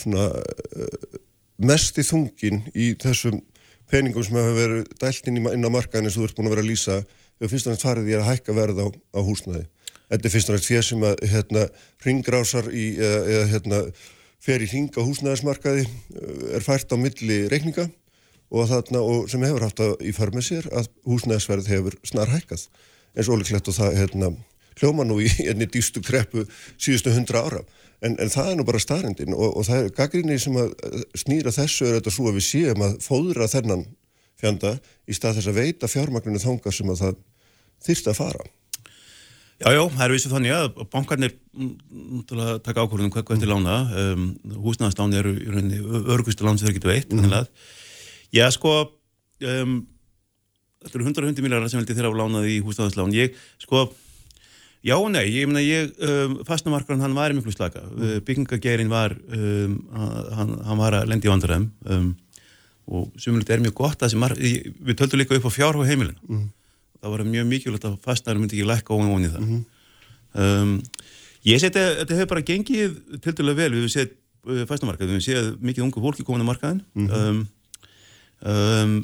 [0.00, 1.22] svona, uh,
[1.70, 3.40] mest í þungin í þessum
[3.88, 6.50] peningum sem hefur verið dælt inn, í, inn á markaðin eins og þú ert búin
[6.50, 6.98] að vera að lýsa
[7.38, 9.64] hefur fyrst og næst farið í að hækka verð á, á húsnæði.
[10.08, 11.64] Þetta er fyrst og næst fyrir sem að hérna,
[12.04, 13.80] ringrásar í, eða, hérna,
[14.44, 17.88] fer í ring á húsnæðismarkaði uh, er fært á milli reikninga
[18.48, 20.14] og, þarna, og sem hefur haft að í
[20.46, 22.68] sér að húsnæðisverð hefur snar hækkað
[23.18, 24.32] eins og ólíklegt og það hérna,
[24.78, 26.46] hljóma nú í enni dýstu kreppu
[26.78, 27.62] síðustu hundra ára.
[28.00, 31.00] En, en það er nú bara starrendin og, og það er gaggrinni sem að eh,
[31.18, 33.88] snýra þessu er þetta svo að við séum að fóðra þennan
[34.38, 34.76] fjanda
[35.10, 37.18] í stað þess að veita fjármagninu þanga sem að það
[37.88, 38.46] þyrst að fara
[39.58, 41.70] Já, já, það er vissu þannig að bankarnir mm,
[42.20, 44.26] náttúrulega taka ákvörðunum hvað til lána um,
[44.62, 45.78] húsnæðasláni eru í rauninni
[46.14, 47.32] örgustu lán sem þeir getur veitt mm.
[48.30, 49.72] Já, sko um,
[50.84, 53.88] þetta eru 150 miljardar sem vildi þeirra á lánaði í húsnæðaslán ég, sko,
[54.86, 58.20] já og nei ég meina ég, um, fastnamarkarinn hann var miklu slaka, mm.
[58.28, 59.74] byggingagerin var um,
[60.38, 61.66] hann, hann var að lendi í vandræðum
[61.96, 62.12] um,
[62.94, 66.46] og sumulegt er mjög gott að marg, við töldum líka upp á fjárhá heimilina mm
[66.98, 69.50] það var mjög mikilvægt að fastnæður myndi ekki lækka ofan í það.
[70.44, 70.72] um,
[71.48, 75.10] ég seti að þetta hefur bara gengið til dælu vel, við hefum séð uh, fastnæmarkað,
[75.10, 76.82] við hefum séð mikið ungu fólki komin á markaðin.
[76.96, 77.42] um,
[78.54, 78.96] um,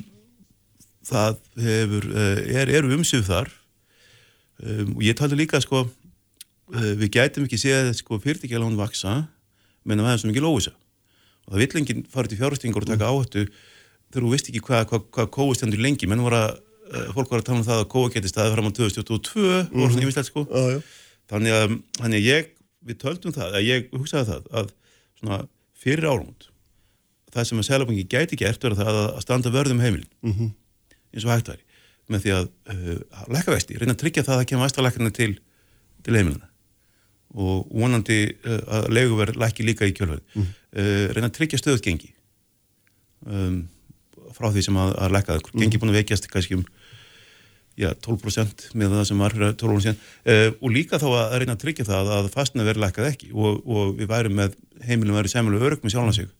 [1.04, 3.52] það hefur, uh, er, eru umsöf þar.
[4.64, 9.24] Um, og ég taldi líka sko, uh, við gætum ekki séð sko, fyrirtækjalán vaksa
[9.84, 10.72] menn að það er svo mikið lóisa
[11.44, 14.86] og það vill enginn fara til fjárhustingur og taka áhættu þegar þú veist ekki hvað
[14.88, 16.54] hva, hva kóistendur lengi, menn voru að
[17.16, 20.02] fólk var að tala um það að kóa geti staðið fram á 2022 mm -hmm.
[20.02, 20.80] yfirstætt sko já.
[21.30, 22.48] þannig að, þannig ég,
[22.86, 24.72] við töldum það að ég hugsaði það að
[25.20, 25.38] svona
[25.84, 26.48] fyrir árumund
[27.34, 30.50] það sem að Sælabangi gæti gert verður það að standa vörðum heimilin Mhm.
[31.14, 31.62] eins og hægt væri
[32.08, 32.98] með því að uh,
[33.32, 35.38] lækka vesti, reyna að tryggja það að kemur aðstæðalækkarna til,
[36.04, 36.48] til heimilina
[37.34, 40.46] og vonandi uh, að leguverð lækki líka í kjölverð Mhm.
[40.76, 42.12] uh, reyna að tryggja stöðut gengi
[43.26, 43.68] um,
[44.34, 46.64] frá því sem að, að lækka það gengi búin að veikjast kannski um
[47.80, 51.36] já, 12% með það sem var fyrir 12 ára síðan uh, og líka þá að
[51.42, 54.56] reyna að tryggja það að fastna verið lækkað ekki og, og við værum með
[54.86, 56.32] heimilum verið sæmulega örug með sjálfan sig.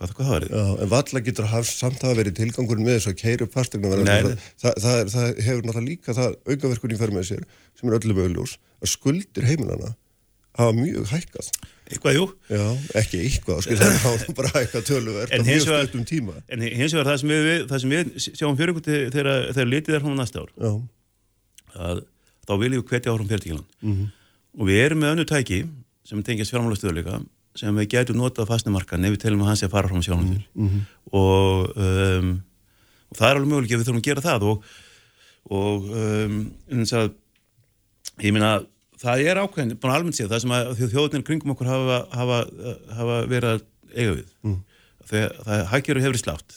[0.00, 0.52] Hvað, hvað það verið?
[0.56, 3.98] Já, en valla getur haf, samt hafa verið tilgangurinn með þess að keira upp fastegna
[4.00, 4.30] Nei, það,
[4.62, 7.42] það, það, er, það hefur náttúrulega líka það aukaverkunni fyrir með sér
[7.76, 9.92] sem er öllum auðljós að skuldir heimilana
[10.56, 11.50] hafa mjög hækkað
[11.90, 12.26] Eitthvað, jú.
[12.50, 12.62] Já,
[13.00, 16.36] ekki eitthvað, skil það hafa bara hækkað töluvert á mjög stuttum tíma.
[16.46, 19.96] en hins vegar það sem við, það sem við sjáum fyrir ykkur til- þegar, litið
[19.98, 20.52] er hún næsta ár
[21.74, 22.02] að
[22.46, 24.06] þá viljum við hvetja áfram fyrirtíkilan -hmm.
[24.58, 25.60] og við erum með önnu tæki
[26.06, 27.20] sem tengjast fjármálastöðuleika
[27.58, 30.30] sem við getum notað fastnumarkan ef við telum að hans sé að fara fram sjálfum
[30.30, 30.80] til -hmm.
[31.12, 32.42] og, um,
[33.10, 34.64] og það er alveg möguleik að við þurfum að gera það og,
[35.50, 37.10] og um, að
[38.22, 38.60] ég meina
[39.00, 42.40] það er ákveðin, bara almennt séð það sem að þjóðunir kringum okkur hafa, hafa,
[42.98, 43.62] hafa verið að
[43.94, 44.56] eiga við mm.
[45.10, 46.56] þegar það hækjur hefur slátt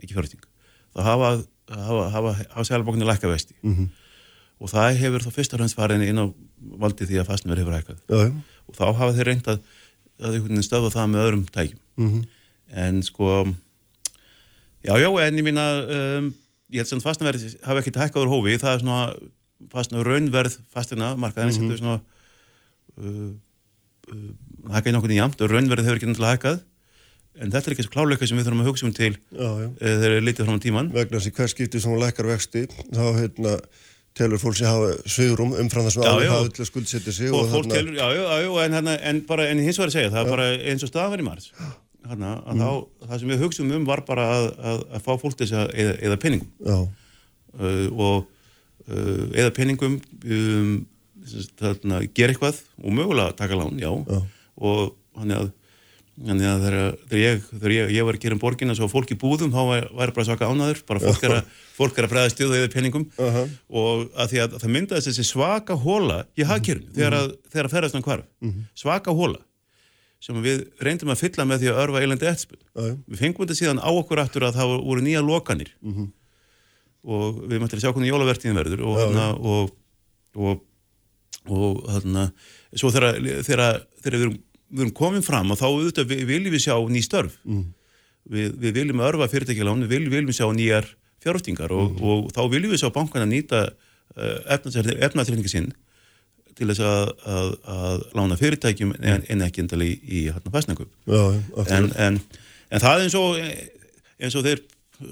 [0.00, 0.46] ekki fjárhætting
[0.90, 1.32] þá hafa
[1.70, 3.88] hafa, hafa, hafa sælbóknir lækka vesti mm -hmm.
[4.58, 6.26] og það hefur þá fyrst og fremst farin inn á
[6.60, 8.32] valdi því að fastnverð hefur hækkað já.
[8.66, 9.60] og þá hafa þeir reynd að,
[10.20, 12.24] að stöða það með öðrum tækjum mm -hmm.
[12.70, 13.46] en sko
[14.82, 16.34] já, já, en ég að um,
[16.70, 19.14] ég held sem fastnverð hafa ekkert hækkað úr hófi, það er svona
[19.72, 21.78] fastna raunverð fastina markaðin mm -hmm.
[21.78, 22.00] svona
[22.98, 23.30] uh,
[24.14, 26.60] uh, hækka í nokkurni jamt og raunverð hefur ekki náttúrulega hækkað.
[27.40, 29.14] En þetta er ekki svo kláleika sem við þurfum að hugsa um til.
[29.32, 32.26] Eh, þegar við litið fram á tíman vegna þess að hver skipti sem hún lækkar
[32.26, 33.54] vexti þá hérna
[34.18, 37.52] telur fólk sem hafa svigurum umfram þessum áður hafa til að skuldsetja sig og, og
[37.54, 40.34] fólk telur, já, já, en, hérna, en bara en hins vegar að segja, það er
[40.34, 41.52] bara eins og staðverð í margs
[42.10, 42.58] að mm.
[42.58, 42.70] þá,
[43.06, 45.94] það sem við hugsaum um var bara að, að, að fá fólk þess að eða,
[46.08, 46.84] eða penningum uh,
[47.94, 48.26] og
[49.34, 50.74] eða peningum um,
[51.60, 54.20] þarna, gera eitthvað og mögulega taka lán, já, já.
[54.56, 55.50] og hann er að
[56.20, 59.52] Þannig að þegar ég, ég, ég var að gera um borginna svo fólk í búðum,
[59.54, 59.60] þá
[59.96, 63.06] væri bara svaka ánaður, bara fólk er að, fólk er að bregða stjóðu eða peningum
[63.14, 63.54] uh -huh.
[63.72, 66.98] og að því að það myndaðist þessi svaka hóla í hagkerfinu uh -huh.
[66.98, 67.30] þegar að,
[67.64, 68.26] að ferðast hann hvarf.
[68.42, 68.68] Uh -huh.
[68.74, 69.40] Svaka hóla
[70.20, 72.60] sem við reyndum að fylla með því að örfa eilandi eftirspil.
[73.08, 75.72] Við fengum þetta síðan á okkur aftur að það voru nýja lokanir
[77.04, 79.76] og við möttum að sjá hvernig jólavertíðin verður og hérna og
[80.38, 80.62] og,
[81.50, 82.28] og hérna
[82.76, 84.38] svo þegar, þegar, þegar við, erum,
[84.70, 87.36] við erum komin fram og þá auðvitað við, viljum við sjá ný störf.
[87.44, 87.68] Mm.
[88.30, 92.02] við, við viljum örfa fyrirtækilán við viljum, viljum sjá nýjar fjárhustingar og, mm.
[92.04, 95.72] og, þá viljum við sjá bankan að nýta uh, efnaðsefningi sinn
[96.58, 100.90] til þess að, að, að lána fyrirtækjum en, en ekki endali í, í hérna fæsningum
[101.72, 102.18] en, en,
[102.68, 103.38] en það er eins og
[104.20, 104.60] eins og þeir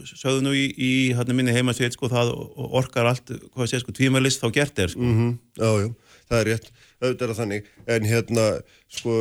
[0.09, 4.43] sögðu nú í, í hérna minni heimasveit sko það orkar allt, hvað sé sko, tvímælist
[4.43, 5.05] þá gert er sko.
[5.05, 5.39] Mm -hmm.
[5.59, 5.89] Já, já,
[6.29, 6.71] það er rétt,
[7.03, 8.45] auðvitað er þannig, en hérna
[8.89, 9.15] sko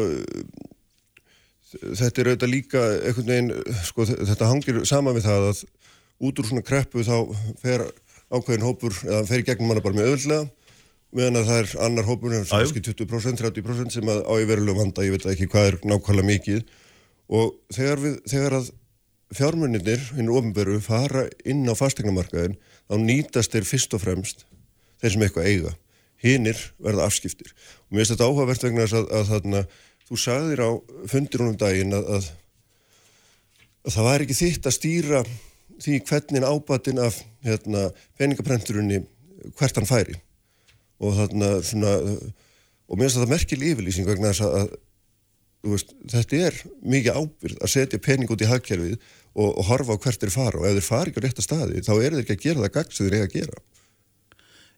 [1.72, 3.52] þetta er auðvitað líka einhvern veginn,
[3.84, 5.64] sko þetta hangir sama við það að
[6.20, 7.18] út úr svona kreppu þá
[7.62, 7.86] fer
[8.32, 10.50] ákveðin hópur, eða fer í gegnum manna bara með öðvöldlega
[11.16, 15.06] meðan að það er annar hópur, kannski 20%, 30% sem að á í verulegum vanda,
[15.06, 16.66] ég veit ekki hvað er nákvæmlega mikið.
[17.38, 18.70] Og þegar, við, þegar að
[19.36, 22.56] fjármunninir, hinn ofinberu, fara inn á fastegnamarkaðin,
[22.88, 24.46] þá nýtast þeir fyrst og fremst
[25.02, 25.74] þeir sem eitthvað eiga.
[26.24, 27.52] Hinnir verða afskiptir.
[27.88, 29.64] Og mér finnst þetta áhugavert vegna þess að, að þarna,
[30.08, 30.70] þú sagðir á
[31.12, 32.32] fundir húnum daginn að, að,
[33.86, 35.22] að það var ekki þitt að stýra
[35.78, 37.84] því hvernig ábatinn af hérna,
[38.18, 39.04] peningaprenturunni
[39.60, 40.18] hvert hann færi.
[40.98, 41.94] Og þarna svona,
[42.88, 44.76] og mér finnst þetta merkil yfirlýsing vegna þess að
[45.66, 48.94] Veist, þetta er mikið ábyrð að setja pening út í hagkerfið
[49.38, 51.84] og, og horfa á hvert þeir fara og ef þeir fara ekki á rétta staði
[51.86, 53.64] þá eru þeir ekki að gera það gagd sem þeir eiga að gera.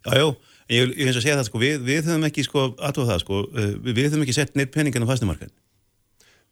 [0.10, 0.28] Jájó,
[0.76, 3.74] ég finnst að segja það sko, við, við höfum ekki sko aðtóða það sko, eh,
[3.80, 5.56] við, við höfum ekki sett neitt peningin á fastumarkaðin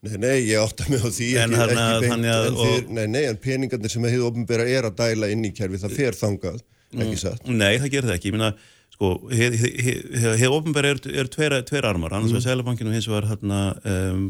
[0.06, 3.24] Nei, nei, ég átta mig á því en, ekki, ekki beint, en, þeir, nei, nei,
[3.32, 6.60] en peningarnir sem hefur ofnbæra er að dæla inn í kerfi það fer þangað,
[6.94, 7.48] ekki satt?
[7.50, 8.52] Nei, það það ekki, ég minna
[8.98, 12.40] sko, hefur ofnbæri er, er tveir, tveir armar, annars mm.
[12.40, 14.24] var Sælabankinu hins var hérna um,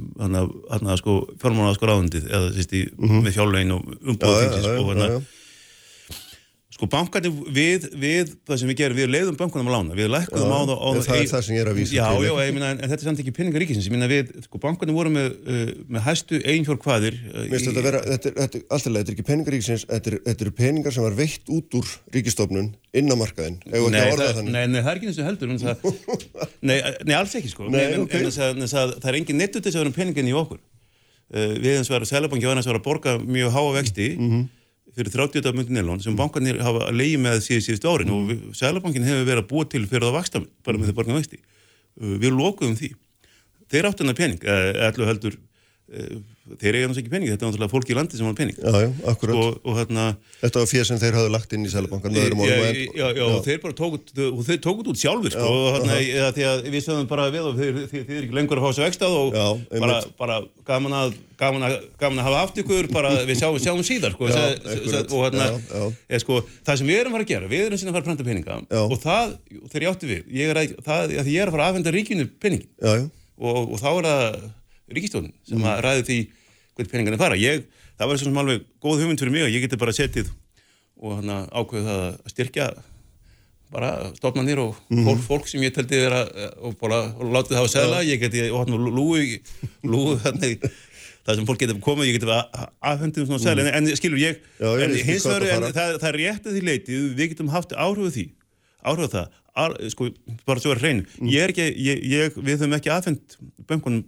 [0.67, 3.23] hérna sko fjármálaða sko ráðundið eða sýst í mm -hmm.
[3.23, 5.09] með fjárlegin og umbúðið og hérna
[6.77, 10.51] Sko bankarnir við, við, það sem við gerum, við leiðum bankunum að lána, við lækkuðum
[10.53, 11.17] á það það.
[11.17, 12.21] Er það sem ég er að vísa já, til.
[12.21, 14.93] Já, já, myna, en þetta er samt ekki pinningar ríkisins, ég minna við, sko bankarnir
[14.93, 17.17] voru með, uh, með hæstu einhjórn hvaðir.
[17.31, 17.97] Uh, Mér finnst þetta að er,
[18.77, 21.69] alltaf leið, þetta er ekki pinningar ríkisins, þetta eru er peningar sem var veitt út
[21.81, 24.53] úr ríkistofnun inn á markaðin, ef ekki að orða þannig.
[24.53, 25.81] Nei, nei, það er ekki eins og heldur, það,
[26.69, 28.21] nei, nei, alls ekki sko, nei, en, okay.
[28.21, 30.61] en, en, en það, það er engin þess að vera um peningin í okkur.
[31.27, 32.07] Uh, við eins og verðum
[34.97, 38.31] Að mm fyrir 30 myndi nelón sem bankanir hafa leiði með síðan síðustu árin mm.
[38.49, 41.37] og Sælabankin hefur verið að búa til fyrir það vaksta bara með því borgum vexti.
[42.23, 42.89] Við lokuðum því.
[43.69, 45.37] Þeir áttu hennar pening, ætlu eh, heldur
[45.87, 48.57] þeir eiga náttúrulega ekki pening, þetta er náttúrulega fólki í landi sem hafa pening.
[48.59, 48.89] Já, já,
[49.33, 50.07] og, og, hérna,
[50.41, 53.77] Þetta var fyrir sem þeir hafði lagt inn í Sælabankan Já, já, og þeir bara
[53.77, 57.29] tókut og þeir tókut út sjálfur sko, og hérna, eða, því að við sögum bara
[57.31, 59.39] við og þeir, þeir, þeir er ekki lengur að fá þessu ekstað og
[59.77, 63.83] bara, bara gaman að gaman að, gaman að hafa aft ykkur bara við sjáum, sjáum
[63.85, 65.49] síðar sko, og hérna,
[66.09, 68.03] eða, sko, það sem við erum að fara að gera við erum síðan að fara
[68.03, 69.35] að prenta peninga og það,
[69.69, 71.93] þegar ég átti við ég er að, það, að ég er að fara að afhenda
[71.93, 74.39] ríkinu peningin og, og þá er það
[74.91, 75.69] ríkistjónin sem mm.
[75.71, 76.19] að ræði því
[76.77, 77.39] hvernig peningarnir fara.
[77.39, 77.65] Ég,
[77.97, 80.29] það var svona alveg góð hugmynd fyrir mig og ég geti bara settið
[80.97, 82.67] og hana, ákveðu það að styrkja
[83.73, 85.03] bara stofnarnir og mm.
[85.05, 86.23] fólk, fólk sem ég teldi vera
[86.63, 89.39] og bara og látið það á segla, ég geti og hann lúi,
[89.83, 90.63] lúi þannig
[91.27, 93.71] það sem fólk getur komið, ég getur aðfendum svona sæl, mm.
[93.73, 96.63] en, en skilur ég, Já, ég en hins vegar, það það, er rétt að því
[96.63, 98.25] leiti, við getum haft áhrif á því,
[98.87, 100.07] áhrif á það, ar, sko,
[100.47, 101.31] bara svo er hrein, Mm.
[101.33, 103.35] ég er ekki, ég, ég, við höfum ekki aðfend
[103.67, 104.05] bönkunum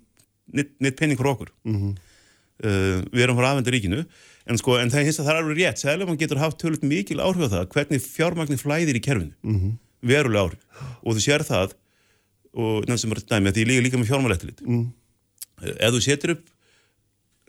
[0.53, 1.75] neitt, penning fyrir okkur, Mhm.
[1.75, 1.95] -hmm.
[2.65, 4.05] uh, við erum frá aðfendu ríkinu,
[4.49, 7.45] en sko, en það, það er alveg rétt, sælega mann getur haft tölvöld mikil áhrif
[7.45, 9.55] á það, hvernig fjármagnir flæðir í kerfinu, Mhm.
[9.55, 9.73] -hmm.
[10.01, 10.61] verulega áhrif,
[11.03, 11.73] og þú sér það,
[12.53, 14.91] og nefnum sem er dæmi, að því líka líka með fjármálættilit, Mm.
[15.61, 16.49] ef þú setur upp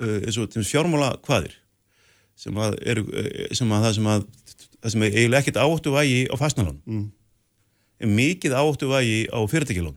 [0.01, 1.53] uh, eins og til dæmis fjármála hvaðir
[2.37, 2.97] sem að, er,
[3.55, 4.25] sem að það sem að
[4.83, 7.11] það sem eiginlega ekkert áttu vægi á fastnalón mm.
[8.01, 9.95] er mikið áttu vægi á fyrirtækilón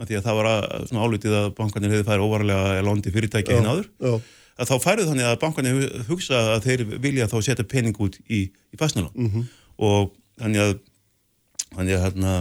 [0.00, 3.58] af því að það var að, svona álutið að bankarnir hefði færið óvarlega lóndi fyrirtæki
[3.58, 3.90] hinn áður.
[4.00, 4.14] Já,
[4.62, 8.18] að þá færið þannig að bankarnir hu- hugsa að þeir vilja þá setja pening út
[8.28, 9.46] í, í fastnalón -hmm.
[9.84, 10.74] og þannig að
[11.76, 12.34] þannig að hérna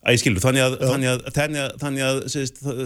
[0.00, 2.80] að ég skilur, þannig að þannig að, þannig að, þannig að sést, það,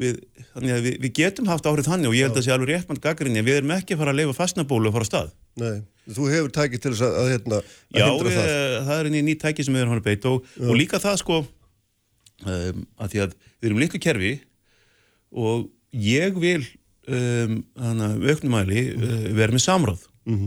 [0.00, 0.20] við,
[0.52, 2.88] þannig að við, við getum haft áhrif þannig og ég held að sé alveg rétt
[2.90, 5.34] mann gaggrinni við erum ekki að fara að leifa fastnabólu og fara á stað.
[5.60, 5.76] Nei,
[6.14, 7.58] þú hefur tækið til þess að, að, hérna,
[7.94, 8.48] að Já, við, það.
[8.88, 11.20] það er einn ný tæki sem við erum hann að beita og, og líka það
[11.22, 11.40] sko
[12.42, 14.32] um, að því að við erum litlu kerfi
[15.34, 16.62] og ég vil
[17.08, 17.60] um,
[18.32, 20.46] auknumæli uh, vera með samráð Mhm.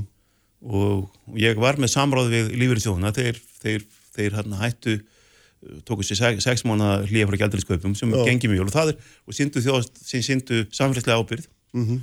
[0.74, 2.48] og ég var með samráð við
[2.82, 3.84] þjóðuna þeir, þeir,
[4.16, 8.24] þeir hann hættu uh, tóku sér sex, mánu hlýja frá gælduriskaupum sem Já.
[8.26, 8.98] gengi mjög og það er
[9.28, 11.46] og síndu þjóðast, síndu samfélagslega ábyrð
[11.78, 12.00] Mhm.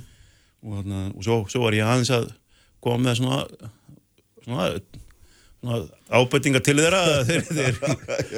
[0.63, 2.31] og, þarna, og svo, svo var ég aðeins að
[2.81, 3.43] koma með svona,
[4.45, 4.67] svona
[6.15, 7.77] ábætinga til þeirra að þeir, þeir,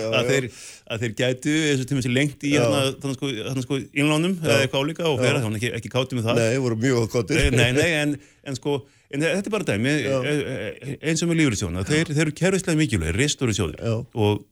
[0.08, 0.48] að þeir,
[0.88, 2.66] að þeir gætu eins og tíma sér lengt í Já.
[2.68, 3.32] þarna sko,
[3.66, 6.78] sko innlánum eða eitthvað álíka og fleira, þannig ekki, ekki kátum með það Nei, voru
[6.84, 7.18] mjög.
[7.38, 8.16] Eh, nei, nei, en,
[8.48, 12.36] en sko en þetta er bara dæmi, eh, eins og með lífurisjóna þeir, þeir eru
[12.42, 13.96] kerfislega mikilvægir, restóri sjóðir Já.
[14.04, 14.46] og,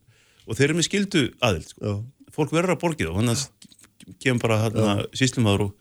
[0.46, 1.82] og þeir eru með skildu aðild sko.
[1.86, 1.96] Já.
[2.36, 5.74] fólk verður að borgið og þannig að kemur bara síslumadur og,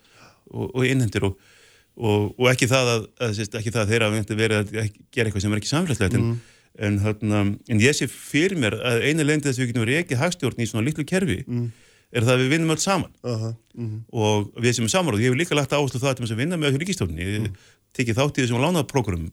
[0.50, 1.36] og, og innhendir og,
[2.50, 3.06] ekki það að,
[3.60, 4.74] ekki það að þeirra verið að
[5.14, 6.32] gera eitthvað sem er ekki samfélagslegt en,
[6.78, 10.20] en, hérna, en ég sé fyrir mér að einu lendi þess að við getum ekki
[10.20, 11.40] hagstjórn í svona litlu kerfi
[12.14, 13.10] er það að við vinnum öll saman.
[13.26, 13.96] Aha, mhm.
[14.14, 16.58] og við sem er saman og ég hef líka lagt áherslu það til að vinna
[16.58, 17.48] með okkur ríkistjórni ég
[17.94, 19.24] tekið þátt í þessum lánaðprógram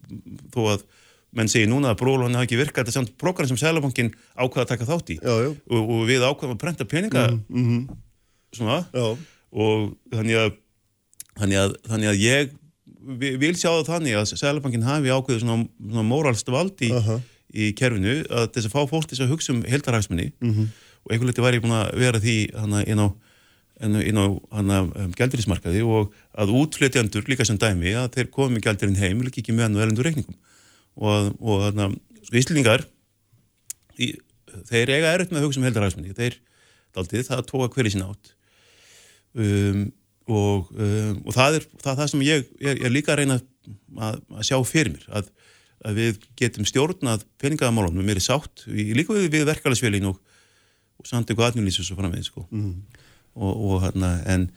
[0.53, 0.85] þó að
[1.37, 4.11] menn segir núna að brólu hann hafi ekki virkað þetta er samt prógram sem Sælabankin
[4.35, 5.19] ákvaða að taka þátt í.
[5.21, 5.51] Já, já.
[5.71, 7.27] Og, og við ákvaðum að prenta peninga
[8.51, 8.81] svona.
[8.91, 9.05] Já,
[9.51, 10.57] og þannig að
[11.39, 12.51] þannig að, þannig að ég
[13.21, 17.19] vi- vil sjá það þannig að Sælabankin hafi ákveðið svona, svona móralst valdi Aha.
[17.53, 20.67] Í kerfinu að þess að fá fólk þess að hugsa um heldarhagsmunni Mhm.
[21.05, 22.35] og einhvern veginn var ég búin að vera því
[22.87, 23.07] inn á,
[24.21, 24.27] á,
[25.01, 29.55] um, gældirismarkaði og að útflytjandur líka sem dæmi að þeir komi gældirinn heim líka ekki
[29.57, 30.35] með hann og elendur reikningum.
[31.01, 31.87] Og, og hana,
[32.27, 32.85] sko Íslingar
[33.97, 34.11] í,
[34.69, 36.37] þeir eiga erut með að hugsa um heldarhagsmunni þeir
[36.93, 38.33] daldið það tóka hverju sín átt.
[39.33, 39.85] Um,
[40.27, 43.37] og, um, og það er það, það sem ég, ég, ég er líka að reyna
[43.41, 45.29] að, að sjá fyrir mér að,
[45.87, 50.19] að við getum stjórnað peningaðamálunum með meiri sátt, í, líka við, við verkefælisvelin og,
[51.01, 52.45] og samt eitthvað atvinnlýsus og framvegð sko.
[52.51, 54.47] og, og hérna en,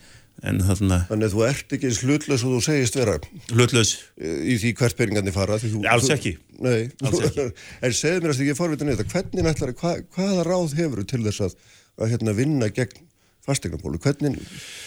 [0.45, 3.17] en hérna þannig að þú ert ekki eins hlutlaus og þú segist vera
[3.53, 5.61] hlutlaus í því hvert peningarnir fara.
[5.63, 6.37] Þú, Alls ekki.
[6.65, 7.49] Nei, Alls ekki.
[7.87, 11.25] en segðu mér að ég forvitin í þetta, hvernig ætlar, hva, hvaða ráð hefur til
[11.25, 11.61] þess að,
[12.03, 13.07] að hérna, vinna gegn
[13.45, 14.01] fastegnabólu?
[14.01, 14.37] Hvernig,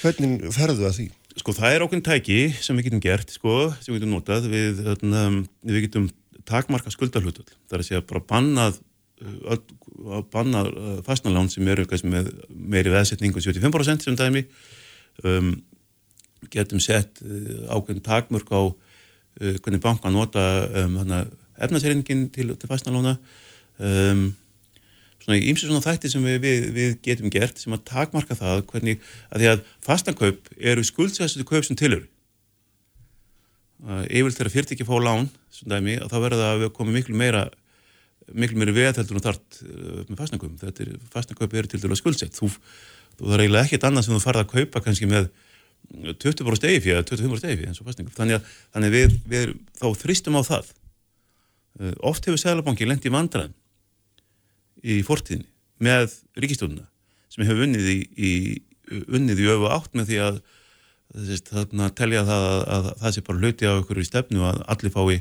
[0.03, 1.13] hvernig ferðu að því?
[1.41, 4.81] sko það er okkur tæki sem við getum gert sko, sem við getum notað við,
[4.87, 5.23] þarna,
[5.67, 6.07] við getum
[6.47, 11.67] takmarka skuldarhlutul það er að segja bara bannað uh, öll- að bannað uh, fastnalán sem
[11.67, 14.45] eru með meiri veðsetningu 75% sem dæmi.
[15.25, 15.55] Um,
[16.53, 18.73] getum sett uh, ákveðin takmörk á uh,
[19.41, 20.43] hvernig banka nota
[20.83, 20.99] um,
[21.57, 23.17] efnaserringin til, til fastnalána.
[23.77, 24.29] Um,
[25.23, 29.01] svona ímsi svona þætti sem við, við, við getum gert sem að takmarka það hvernig,
[29.31, 32.05] að því að fastankaup eru skuldsæstu kaup sem tilur
[33.85, 35.27] yfirlt þegar fyrirtæki fá lán
[35.69, 37.47] dæmi, þá verður það að komum miklu meira
[38.35, 42.35] miklu meiri veðheldur og þart uh, með fastankaup, þetta er fastankaup eru til dælu skuldsætt,
[42.35, 42.49] þú,
[43.15, 45.29] þú þarf eiginlega ekkert annað sem þú farð að kaupa kannski með
[46.19, 49.53] 20% stegi fyrir, 25% stegi fyrir eins og fastankaup, þannig að, þannig að við, við
[49.79, 50.73] þá þristum á það.
[51.77, 53.55] Uh, oft hefur Sælabanki lent í vandræðum
[54.83, 55.47] í fortíðinni
[55.83, 56.87] með ríkistjónuna
[57.31, 58.31] sem hefur unnið í, í,
[59.07, 60.41] unnið í öfu átt með því að
[61.47, 64.93] þarna, telja það að, að það sé bara hluti á ykkur í stefnu að allir
[64.93, 65.17] fái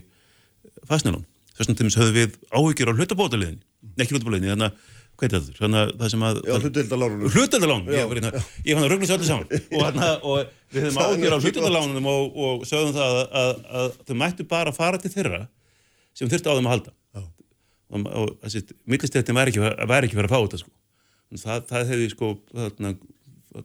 [0.90, 1.24] fastnælón.
[1.56, 3.64] Þess vegna til þess höfum við áhyggjur á hlutabótaliðinni,
[3.96, 5.56] ekki hlutabótaliðinni, þannig að hvað er þetta?
[5.60, 6.38] Þannig að það sem að...
[6.44, 7.30] Já, hlutdeildarlánunum.
[7.32, 10.86] Hlutdeildarlán, ég var hérna, ég fann að ruggla sér allir saman og, hana, og við
[10.86, 14.74] höfum áhyggjur á ekki hlutdeildarlánunum og, og sögðum það að, að, að þau mættu bara
[14.76, 15.42] fara til þeirra
[16.16, 16.94] sem þurfti á þeim að halda
[17.90, 20.72] og, og þessi millistéttin væri ekki, ekki verið að fá þetta sko.
[21.36, 22.92] Það, það hefði sko þarna,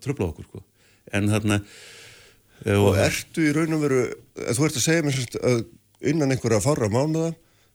[0.01, 0.63] tröfla okkur sko.
[1.11, 1.59] en þarna
[2.65, 4.01] og ertu í raun og veru,
[4.37, 5.63] þú ert að segja mér sérst að
[6.11, 7.31] innan einhverja fára mánuða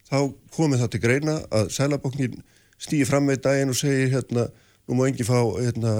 [0.07, 0.19] þá
[0.55, 2.41] komið það til greina að Sælabankin
[2.83, 4.47] stýði fram með daginn og segir hérna,
[4.87, 5.99] nú má engi fá hérna,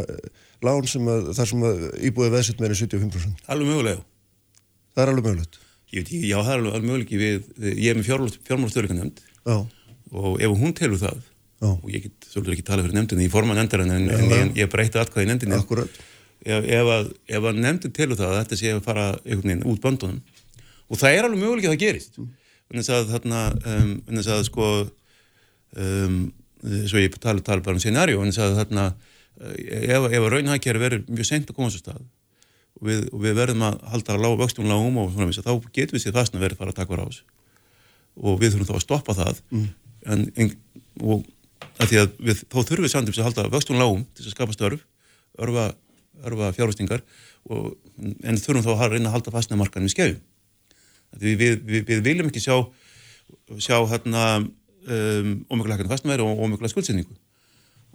[0.65, 3.47] lán sem að, þar sem að íbúið veðsett meira 75%.
[3.53, 4.03] Alveg mögulega.
[4.95, 5.61] Það er alveg mögulegt.
[5.93, 8.11] Ég veit ekki, já það er alveg, alveg möguleiki við, ég er með
[8.47, 9.25] fjármálastörleikanefnd
[10.17, 11.71] og ef hún telur það já.
[11.71, 14.71] og ég get svolítið ekki tala fyrir nefndinni, ég forma nefndarinn en, en ég, ég
[14.71, 15.59] breytti atkvæði nefndinni.
[15.59, 16.01] Akkurat.
[16.47, 20.21] Ef, að, að nefndin telur það að þetta sé að fara einhvern veginn út böndunum
[20.87, 22.19] og það er alveg möguleiki að það gerist.
[22.21, 22.35] Mm
[22.71, 24.69] en þess að þarna um, en þess að sko
[25.77, 26.19] um,
[26.89, 30.83] svo ég tala, tala bara um scenarjó en þess að þarna eh, ef, ef raunhækjari
[30.83, 32.03] verður mjög sent að koma svo stað
[32.77, 36.05] og við, og við verðum að halda lág vöxtum lágum og svona þá getum við
[36.05, 37.25] sér fastna verið fara að taka á þessu
[38.17, 39.67] og við þurfum þá að stoppa það mm.
[40.13, 40.53] en, en
[41.05, 41.25] og
[41.77, 44.57] að því að við, þá þurfum við samt að halda vöxtum lágum til að skapa
[44.57, 44.87] störf
[45.37, 45.71] örfa,
[46.25, 47.05] örfa fjárhustingar
[47.47, 50.23] en þurfum þá að reyna að halda fastna markanum í skefjum
[51.17, 52.57] Við, við, við, við viljum ekki sjá,
[53.63, 57.17] sjá hérna, um, ómjögulega hækkan fastmæri og ómjögulega skuldsinningu.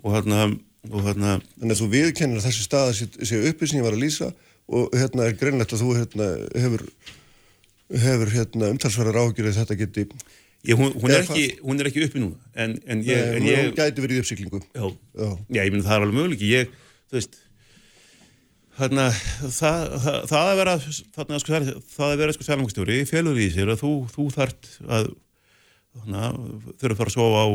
[0.02, 0.48] Og hérna,
[0.90, 1.38] og hérna...
[1.60, 4.32] Þannig að þú viðkennir þessi stað að sé uppi sem ég var að lýsa
[4.72, 6.30] og hérna er greinlegt að þú hérna,
[6.64, 6.86] hefur,
[8.06, 10.08] hefur hérna, umtalsverðar að þetta geti...
[10.62, 13.18] Ég, hún, hún, er ekki, hún er ekki uppi núna, en, en ég...
[13.18, 14.60] Nei, en ég hún gæti verið í uppsýklingu.
[14.78, 14.84] Já,
[15.18, 15.30] já.
[15.58, 16.44] já ég minn það er alveg möguleik.
[16.46, 16.76] Ég,
[17.10, 17.40] þú veist
[18.82, 21.60] Þarna, það, það, það að vera þarna, sko,
[21.94, 25.10] það að vera sko sælangstjóri félur í sér að þú, þú þart að
[26.02, 27.48] þurfa að fara að sofa á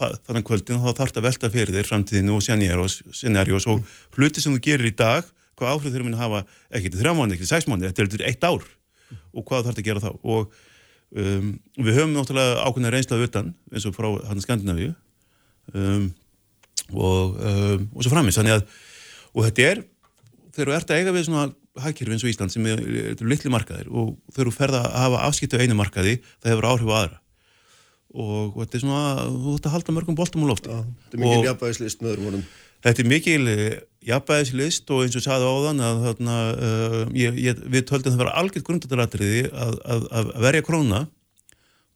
[0.00, 4.54] þannig kvöldin og þá þart að velta fyrir þér framtíðinu og scenarios og hluti sem
[4.56, 5.28] þú gerir í dag
[5.60, 6.42] hvað áhrif þurfum að hafa
[6.76, 8.64] ekki til þrjá mánu, ekki til sex mánu, þetta er til eitt ár
[9.34, 10.10] og hvað þetta að gera þá.
[10.24, 10.52] Og
[11.20, 14.92] um, við höfum náttúrulega ákveðna reynslað utan eins og frá hann Skandinavíu
[15.74, 16.08] um,
[16.94, 18.78] og, um, og svo framins þannig að
[19.30, 19.82] og þetta er
[20.54, 21.46] þegar þú ert að eiga við svona
[21.80, 22.80] hagkerfi eins og Ísland sem er,
[23.12, 26.70] er litli markaðir og þegar þú ferða að hafa afskiptu á einu markaði það hefur
[26.70, 27.20] áhrif á aðra
[28.14, 30.72] og, og þetta er svona, þú ætti að halda mörgum boltum á lofti.
[30.72, 32.42] Þetta er mikil jafnbæðislist með öðrum vonum.
[32.80, 33.76] Þetta er mikil eh,
[34.08, 38.36] jafnbæðislist og eins og saði áðan að þarna, uh, ég, ég, við töldum það vera
[38.40, 41.04] algjört grundatalatriði að, að, að verja króna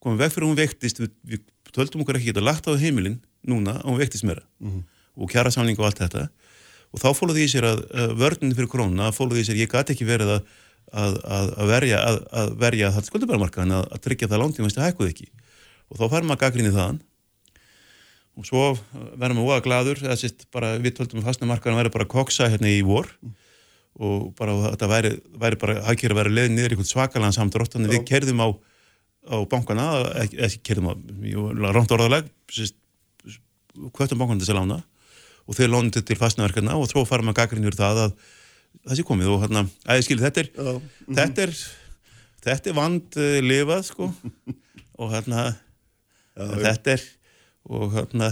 [0.05, 3.17] komum veg fyrir hún vektist, við, við töldum okkur ekki geta lagt á heimilin
[3.49, 4.83] núna og hún vektist meira mm -hmm.
[5.17, 6.29] og kjara samling og allt þetta
[6.95, 9.95] og þá fóluði í sér að, að vörnum fyrir krónuna, fóluði í sér, ég gæti
[9.97, 10.53] ekki verið að,
[10.95, 11.17] að,
[11.59, 15.27] að verja að verja það skuldabæramarkaðan að tryggja það langtíma sem það hækkuð ekki.
[15.91, 17.01] Og þá fær maður gaggrinni þaðan.
[18.35, 18.63] Og svo
[19.19, 22.81] verðum við óa gladur eða sérst bara við töldum að vera bara koksa hérna í
[22.87, 23.11] vor.
[23.95, 27.77] Og bara þetta væri, væri bara hækkir að vera leðin niður í eitthvað svakalega samdrótt
[27.77, 28.49] þannig við kerðum á,
[29.31, 29.85] á bankana
[30.25, 30.95] ekki, kerðum á,
[31.71, 32.27] ránt orðaleg
[33.95, 34.25] hvöttum
[35.45, 38.15] og þeir lónið til fastnaverkana og þó fara maður gaggrinur það að
[38.85, 40.71] það sé komið og hérna, æði skil, þetta er Já.
[41.21, 41.57] þetta er
[42.45, 44.11] þetta er vand uh, lifað sko.
[45.03, 45.49] Og hérna
[46.35, 47.05] Já, þetta er
[47.65, 48.29] og hérna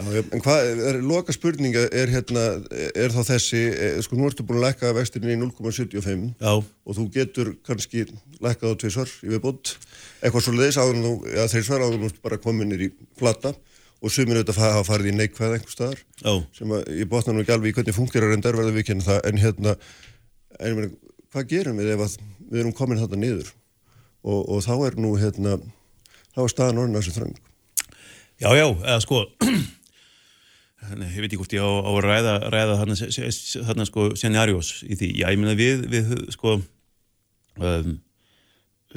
[0.00, 2.42] Já, en hvað, er, loka spurninga er hérna,
[2.94, 7.06] er þá þessi er, sko nú ertu búin að lekka vextinni í 0,75 og þú
[7.14, 8.06] getur kannski
[8.40, 9.74] lekkað á tvísvar í viðbútt
[10.22, 13.52] eitthvað svo leiðis áður þú, eða þeir svar áður nú bara kominir í flata
[14.00, 16.42] og sumir auðvitað hafa farið í neikvæð einhver staðar oh.
[16.56, 19.06] sem að ég botna nú ekki alveg í hvernig fungerar en der verður við kynna
[19.06, 19.74] það en hérna,
[20.58, 20.92] en meni,
[21.32, 22.16] hvað gerum við ef
[22.50, 23.52] við erum komin þetta niður
[24.24, 25.58] og, og þá er nú hérna,
[26.32, 27.38] þá er staðan orðin að þessu þröng
[28.40, 29.20] Já, já, eða sko
[30.96, 35.10] ég veit ekki hvort ég á, á að ræða ræða þarna sko scenarios í því,
[35.20, 37.98] já, ég meina við, við sko um,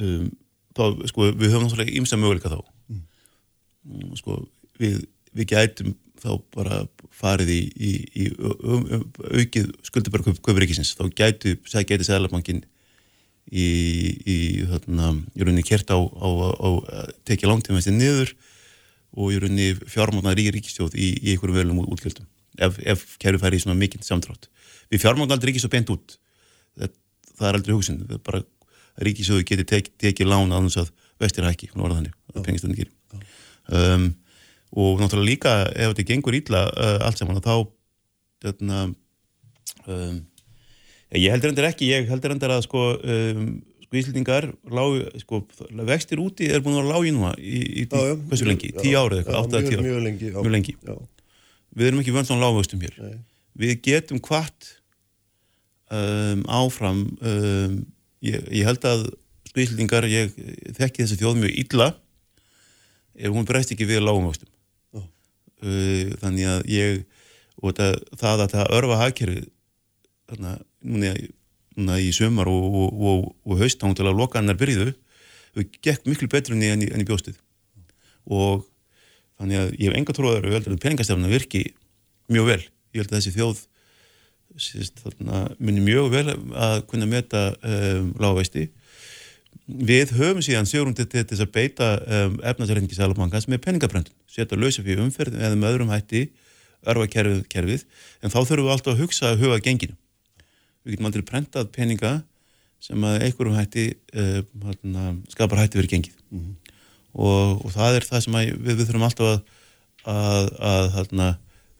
[0.00, 0.30] um,
[0.72, 4.14] þá, sko, við höfum náttúrulega ímsa möguleika þá mm.
[4.22, 4.40] sko
[4.80, 6.84] við, við gætum þá bara
[7.14, 7.90] farið í, í,
[8.24, 9.02] í um, um,
[9.36, 12.62] aukið skuldabæra köpuríkisins, þá gætu gæti Sæðalabankin
[13.52, 13.66] í,
[14.24, 14.36] í
[14.70, 18.32] þarna, í rauninni kert á, á, á að tekja langtímaðsinn niður
[19.14, 22.26] og í rauninni fjármáknar ríkir ríkistjóð í einhverjum velum útgjöldum
[22.64, 24.48] ef, ef kæru færi í svona mikinn samtrátt
[24.90, 26.18] við fjármáknar aldrei ríkistjóð bent út.
[26.74, 26.98] Það,
[27.34, 28.42] það er aldrei hugsin bara
[29.04, 32.80] ríkistjóðu geti tekið teki lán að þess að vestir hækki, hún var þannig að pengistöndin
[32.80, 32.92] gerir
[33.74, 34.12] um
[34.74, 37.54] og náttúrulega líka ef þetta gengur ítla uh, allt saman þá
[38.44, 38.80] þetta,
[39.86, 40.18] um,
[41.14, 43.48] ég heldur endur ekki ég heldur endur að sko, um,
[43.86, 44.48] sko íslendingar
[45.22, 45.42] sko,
[45.86, 48.72] vextir úti er búin að vera lág í núna í, í já, já, hversu lengi,
[48.72, 50.76] já, tíu árið eitthvað, tíu mjög lengi, mjög lengi.
[51.74, 52.96] við erum ekki vönd svona lágvöxtum hér.
[52.98, 53.18] Nei.
[53.62, 54.72] við getum hvart
[55.94, 57.76] um, áfram um,
[58.26, 59.06] ég, ég held að
[59.52, 60.34] sko íslendingar, ég
[60.74, 61.92] þekki þessi þjóð mjög illa
[63.14, 64.53] ef hún breyst ekki við lágvöxtum Uh,
[66.20, 67.00] þannig að ég
[67.62, 69.48] og það, það að það örfa hagkerfið
[70.32, 71.14] þannig að núna
[71.74, 74.94] na, í sömar og, og, og, og haustang til að loka annar byrjuðu
[75.54, 77.38] þau gekk miklu betur enn í, enn í bjóstið
[78.30, 78.64] og
[79.38, 81.64] þannig að ég hef enga tróðar og heldur að peningastefna virki
[82.32, 82.60] mjög vel.
[82.94, 83.62] Ég held að þessi þjóð
[84.64, 88.68] síst, þarna, muni mjög vel að kunna meta um, lágveisti
[89.66, 94.84] við höfum síðan sigurum til þess að beita um, efnarsarhengi Sælabankans með peningabröndun setja lausa
[94.84, 96.26] fyrir umferð eða með öðrum hætti
[96.84, 97.84] örfa kerfið, kerfið
[98.20, 99.96] en þá þurfum við alltaf að hugsa að huga genginu.
[100.84, 102.12] Við getum aldrei prentað peninga
[102.84, 103.86] sem að einhverjum hætti
[104.20, 106.18] uh, skapar hætti verið gengið.
[106.28, 106.74] Mm -hmm.
[107.14, 109.40] og, og það er það sem við, við þurfum alltaf að,
[110.04, 111.34] að, að, að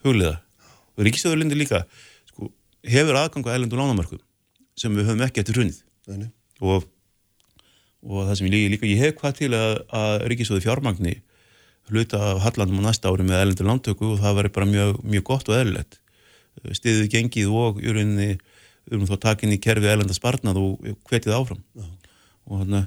[0.05, 0.39] hugliða
[0.95, 1.85] og Ríkisjóðurlindi líka
[2.31, 2.49] sko,
[2.87, 4.21] hefur aðgang á ellendu lánamörku
[4.79, 5.83] sem við höfum ekki eftir hrunnið
[6.61, 6.87] og,
[8.05, 11.15] og það sem ég líka ég hef hvað til að, að Ríkisjóður fjármagni
[11.91, 15.25] hluta af Hallandum á næsta ári með ellendu lántöku og það verður bara mjög, mjög
[15.29, 15.99] gott og eðlilegt.
[16.79, 18.39] Stiðið gengið og rauninni
[18.93, 21.63] um þá takin í kerfið ellenda sparnað og hvetið áfram.
[22.45, 22.85] Og, hana,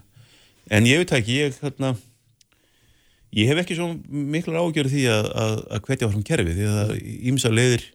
[0.73, 1.93] en ég veit ekki ég, hana,
[3.37, 6.95] ég hef ekki svo miklu ágjörð því að, að, að hvetja áfram kerfið því að
[7.33, 7.85] ímsa leiðir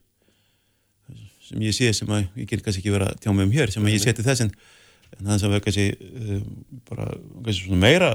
[1.42, 3.84] sem ég sé sem að ég get kannski ekki vera tjá mig um hér sem
[3.84, 4.46] að ég seti þess
[5.16, 6.46] en, það sem verður kannski um,
[6.90, 7.08] bara
[7.42, 8.12] kannski svona meira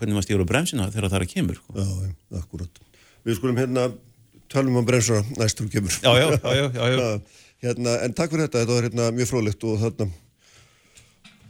[0.00, 1.74] hvernig maður stýður á bremsina þegar það er að kemur sko.
[1.76, 2.82] Já, já, akkurat.
[3.28, 3.86] Við skulum hérna
[4.50, 5.94] talum um bremsuna næstum kemur.
[6.00, 7.08] Já, já, já, já, já.
[7.60, 10.06] Hérna, en takk fyrir þetta, þetta var hérna mjög frólikt og þarna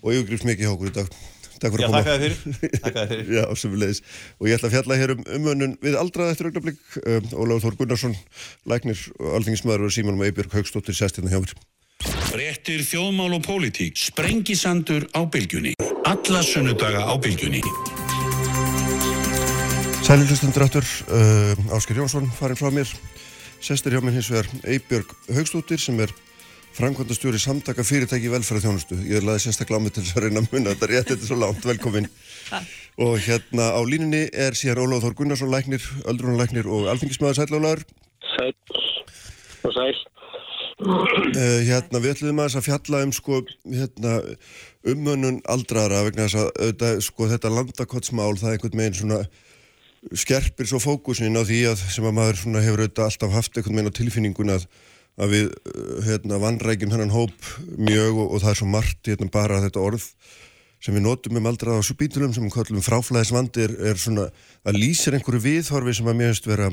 [0.00, 1.12] og ég grýfst mikið hjá okkur í dag.
[1.60, 2.00] Takk fyrir Já, að koma.
[2.00, 3.32] Takk að fyrir, takk að fyrir.
[3.36, 4.02] Já, sömulegis
[4.40, 6.80] og ég ætla að fjalla hér um umönnun við aldrað eftir augnablik.
[7.04, 8.16] Um, Óláður Þór Gunnarsson,
[8.74, 11.54] læknir og alþingismæður og Símanum Eibjörg Haugstóttir sestirna hjá mér
[12.00, 15.74] Frettir þjóðmál og pólitík Sprengisandur á bylgjunni
[16.08, 17.60] Alla sunnudaga á bylgjunni
[20.10, 22.88] Sælilustundur aftur, uh, Ásker Jónsson farin frá mér,
[23.62, 26.10] sestir hjá mér hins vegar Eibjörg Haugstóttir sem er
[26.74, 28.98] framkvæmdastjóri samtaka fyrirtæki í velferða þjónustu.
[29.06, 31.30] Ég laði sérstaklega á mig til þess að reyna að munna þetta rétt, þetta er
[31.30, 32.10] svo langt, velkomin.
[33.06, 37.84] og hérna á línunni er síðan Óláð Þór Gunnarsson læknir, öldrunarlæknir og alþingismæður Sælálaður.
[38.34, 38.50] Sæl
[39.62, 40.09] og sæl.
[40.80, 44.14] Uh, hérna við ætlum að fjalla um sko, hérna,
[44.88, 49.18] umönnun aldrara vegna þess að auðvitað, sko, þetta landakottsmál það er einhvern veginn svona
[50.16, 53.92] skerpir svo fókusin á því að sem að maður hefur auðvitað alltaf haft einhvern veginn
[53.92, 54.64] á tilfinningun að,
[55.20, 59.28] að við uh, hérna, vannrækjum hennan hóp mjög og, og það er svo margt hérna,
[59.34, 60.06] bara þetta orð
[60.80, 64.30] sem við notum um aldraða á subítunum sem við kallum fráflæðisvandi er, svona
[64.64, 66.70] að lýsir einhverju viðhorfi sem að finnst vera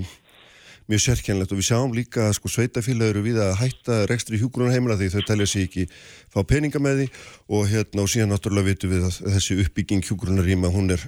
[0.88, 4.98] mjög sérkjænlegt og við sjáum líka að sko sveitafélag eru við að hætta rekstri hjúgrunarheimila
[5.00, 5.88] því þau telja sér ekki
[6.34, 7.08] fá peninga með því.
[7.52, 11.04] Og hérna og síðan náttúrulega vitum við að þessi uppbygging hjúgrunarhýma hún er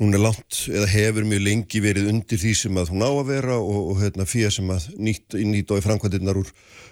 [0.00, 3.28] hún er langt eða hefur mjög lengi verið undir því sem að hún á að
[3.28, 6.48] vera og, og hérna fyrir sem að nýtt, nýtt á í framkvæmdirnar úr,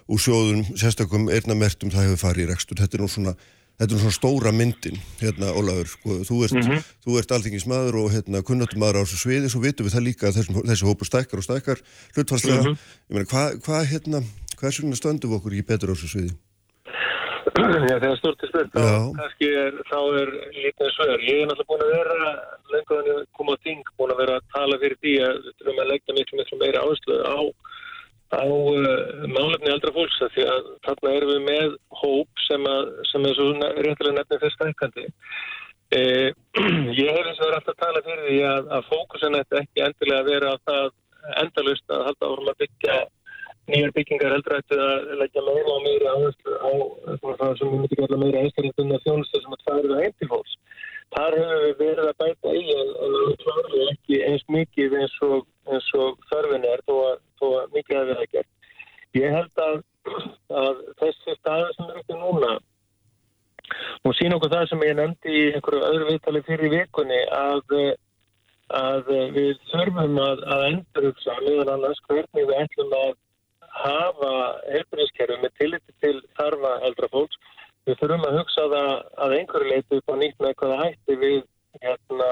[0.07, 2.79] úr sjóðum sérstakum ernamertum það hefur farið í rekstur.
[2.79, 3.35] Þetta er nú svona
[3.81, 7.15] Þetta er svona stóra myndin, hérna, Ólaður, sko, þú ert, mm -hmm.
[7.17, 10.59] ert alþingismadur og hérna, kunnatummadur á þessu sviði, svo vitum við það líka að þessum,
[10.69, 11.79] þessi hópu stækkar og stækkar
[12.13, 12.61] hlutfarslega.
[12.61, 12.77] Mm -hmm.
[13.09, 14.19] Ég meina, hvað, hva, hérna,
[14.61, 16.33] hvað svona stöndum okkur í betur á þessu sviði?
[17.89, 18.73] Já, þegar stort er spurt,
[19.17, 20.29] kannski er, þá er
[20.61, 21.19] lítið svör.
[21.25, 22.19] Ég er náttúrulega búin að vera,
[22.73, 25.53] lengur en ég kom á ting, búin að vera að tala fyrir því að við
[25.57, 27.41] þurfum að leggja miklu, miklu meira áherslu á
[28.31, 33.27] á uh, málefni aldra fólks því að þarna erum við með hóp sem, að, sem
[33.27, 35.07] er svo réttilega nefnir fyrst ækandi.
[35.91, 36.29] Eh,
[37.03, 39.87] ég hef eins og verið alltaf að tala fyrir því að, að fókusin þetta ekki
[39.87, 40.93] endilega að vera að það
[41.43, 42.99] endalust að halda árum að byggja
[43.71, 46.71] nýjar byggingar heldur eftir að leggja meira og meira á
[47.41, 50.55] það sem við myndum að meira einstaklega þjónustu sem að það eru heim til fólks.
[51.15, 52.91] Þar hefur við verið að bæta í en,
[53.43, 57.97] klárum ekki eins mikið eins og, eins og þörfin er þó að, þó að mikið
[57.97, 58.51] hefur verið að gera.
[59.19, 59.81] Ég held að,
[60.63, 62.53] að þessi staði sem er ekki núna
[64.07, 67.75] og sín okkur það sem ég nefndi í einhverju öðru viðtali fyrir vikunni að,
[68.81, 73.13] að við þurfum að endurugsa meðan annars hvernig við ætlum að
[73.81, 74.33] hafa
[74.73, 77.39] helbriðskerfi með tilliti til þarfa eldra fólks
[77.89, 78.91] við þurfum að hugsa það
[79.25, 81.39] að einhverju leiti upp á nýtt með hvaða hætti við
[81.81, 82.31] hérna,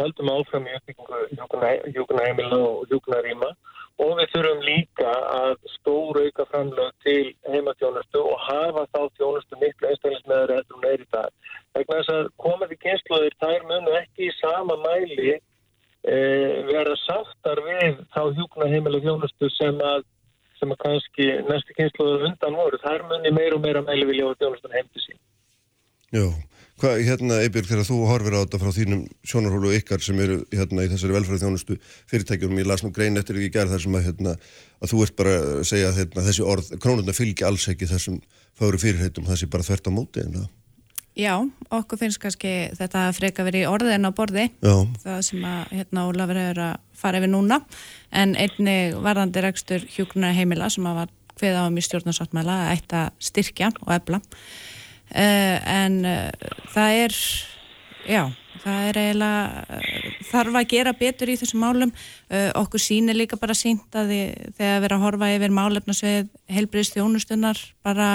[0.00, 3.50] höldum áfram í uppbyggingu hjúkunaheimila og hjúkunarýma
[4.00, 9.90] og við þurfum líka að stóru auka framlög til heimatjónustu og hafa þá tjónustu miklu
[9.90, 11.34] einstaklismæður eftir hún er í dag.
[11.74, 16.16] Þegar þess að komandi kynsluðir þær munu ekki í sama mæli e,
[16.70, 20.08] vera sáttar við þá hjúkunaheimila tjónustu sem að
[20.60, 24.38] sem að kannski næstu kynsluður undan voru, þær munni meira og meira meili vilja á
[24.40, 25.20] þjónustan heim til sín.
[26.10, 26.24] Já,
[26.80, 30.86] Hvað, hérna, Eibjörg, þegar þú horfir á þetta frá þínum sjónarhólu ykkar sem eru hérna
[30.86, 31.74] í þessari velfræði þjónustu
[32.08, 34.32] fyrirtækjum, ég las nú grein eftir ekki gerð þar sem að, hérna,
[34.80, 38.16] að þú ert bara að segja að hérna, þessi orð, krónuna fylgi alls ekki þessum
[38.56, 40.48] fári fyrirheitum, þessi bara þvert á móti, en það
[41.18, 41.34] Já,
[41.74, 44.46] okkur finnst kannski þetta að freka verið í orðin á borði.
[44.62, 44.74] Já.
[45.02, 47.60] það sem að hérna Ólafur er að fara yfir núna.
[48.14, 52.72] En einni varðandi rekstur hjúknar heimila sem að var hveð á um í stjórnarsáttmæla að
[52.74, 57.16] eitt að styrkja og ebla uh, en uh, það er
[58.10, 58.22] já,
[58.62, 59.78] það er eiginlega
[60.30, 61.92] þarf að gera betur í þessum málum
[62.30, 66.98] okkur sínir líka bara sínt að þið, þegar við erum að horfa yfir málefnasvið helbriðst
[66.98, 68.08] þjónustunnar bara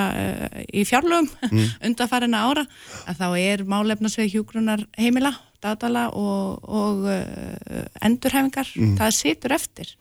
[0.70, 1.66] í fjárlögum mm.
[1.90, 2.66] undanfærin ára
[3.10, 5.34] að þá er málefnasvið hjúgrunar heimila,
[5.66, 7.10] datala og, og
[8.06, 8.96] endurhefingar, mm.
[9.02, 9.96] það situr eftir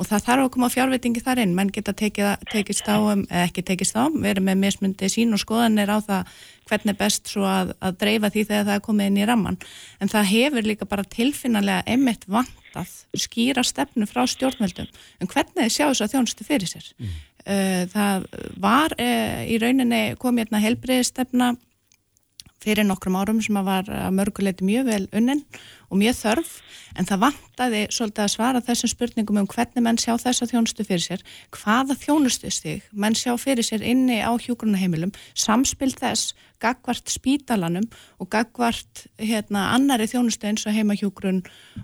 [0.00, 1.54] og það þarf að koma fjárvitingi þar inn.
[1.56, 5.34] Menn geta tekið, tekist á um, eða ekki tekist á, við erum með mismundi sín
[5.36, 6.34] og skoðanir á það
[6.70, 9.58] hvernig best svo að, að dreifa því þegar það er komið inn í ramman
[10.00, 14.88] en það hefur líka bara tilfinnalega emitt vantað skýra stefnu frá stjórnveldum
[15.20, 16.86] en hvernig þið sjá þess að þjónustu fyrir sér.
[17.02, 17.18] Mm.
[17.92, 18.26] það
[18.62, 21.50] var í rauninni komið hérna helbriðistefna
[22.62, 25.42] fyrir nokkrum árum sem að var að mörguleiti mjög vel unnin
[25.90, 26.52] og mjög þörf
[26.96, 31.04] en það vantaði svolítið að svara þessum spurningum um hvernig menn sjá þessa þjónustu fyrir
[31.04, 37.88] sér, hvaða þjónustu stig menn sjá fyrir sér inni á hjúgrunaheimilum, samspil þess gagvart spítalanum
[38.22, 41.42] og gagvart hérna, annari þjónustu eins og heimahjúgrun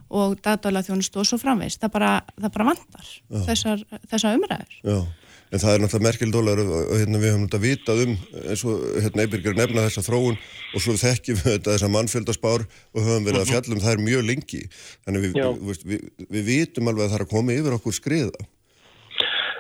[0.08, 3.14] og dagdala þjónustu og svo framveist, það bara, það bara vantar
[3.48, 4.78] þessar, þessar umræður.
[4.84, 5.00] Já
[5.49, 9.24] en það er náttúrulega merkildólar og hérna, við höfum þetta vitað um eins og hérna,
[9.24, 13.46] Eibirger nefna þessa þróun og svo þekkjum við þetta þessa mannfjöldaspár og höfum verið að
[13.46, 13.55] mhm.
[13.55, 14.62] fjallum það er mjög lengi.
[15.07, 18.49] Þannig við, við, við, við vitum alveg að það er að koma yfir okkur skriða.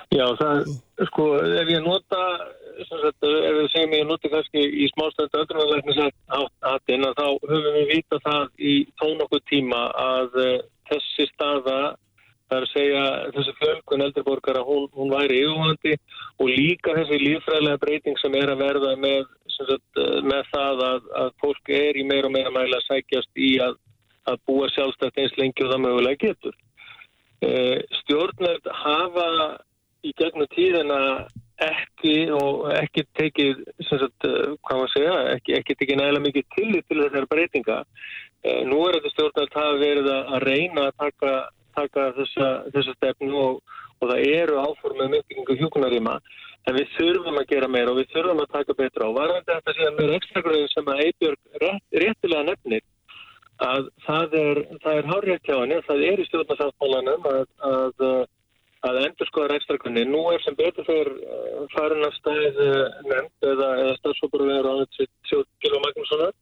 [0.08, 0.70] Já, það,
[1.10, 2.22] sko, ef ég nota
[2.86, 6.12] sagt, ef við segjum ég nota kannski í smástöndu öldrunarleiknis að
[7.18, 10.54] þá höfum við vitað það í tón okkur tíma að uh,
[10.90, 11.78] þessi staða
[12.48, 13.00] Það er að segja
[13.34, 15.96] þessi fjölkun eldriborgara, hún, hún væri yfirvandi
[16.40, 21.34] og líka þessi lífræðilega breyting sem er að verða með, sagt, með það að, að
[21.44, 23.76] fólk er í meira og meira mæla að sækjast í að,
[24.32, 26.56] að búa sjálfstætt eins lengi og það mögulega getur.
[27.44, 27.50] E,
[28.00, 29.28] stjórnveld hafa
[30.08, 31.02] í gegnum tíðina
[31.68, 37.00] ekki og ekki tekið, sagt, hvað maður segja, ekki, ekki tekið nægilega mikið tillit til
[37.02, 37.78] þessar breytinga.
[38.70, 41.32] Nú er þetta stjórnveld hafa verið að reyna að taka
[41.78, 46.18] taka þessa, þessa stefnu og, og það eru áformið mjög hjúkunaríma
[46.68, 49.76] en við þurfum að gera meira og við þurfum að taka betra og varðandi þetta
[49.76, 50.14] síðan með
[50.46, 52.86] gröðin sem að Eibjörg rétt, réttilega nefnir
[53.64, 54.60] að það er,
[55.00, 55.08] er
[55.64, 58.04] henni, það er í stjórnarsáttmálanum að, að,
[58.86, 60.04] að endur skoða gröðin.
[60.06, 62.60] Nú er sem betur fyrir uh, farin að stæð
[63.08, 66.36] nefnd eða, eða stafsóparvegar á þetta 7 km Magnússonar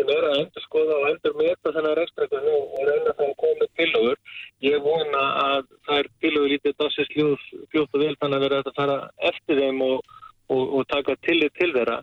[0.00, 3.68] sem er að endur skoða og endur meta þennar rekstrækjum og reyna það að koma
[3.80, 4.18] tilögur.
[4.64, 8.78] Ég vona að það er tilögur lítið dagsins fljótt og vel þannig að vera að
[8.78, 8.98] fara
[9.30, 10.14] eftir þeim og,
[10.50, 11.98] og, og taka tillit til þeirra.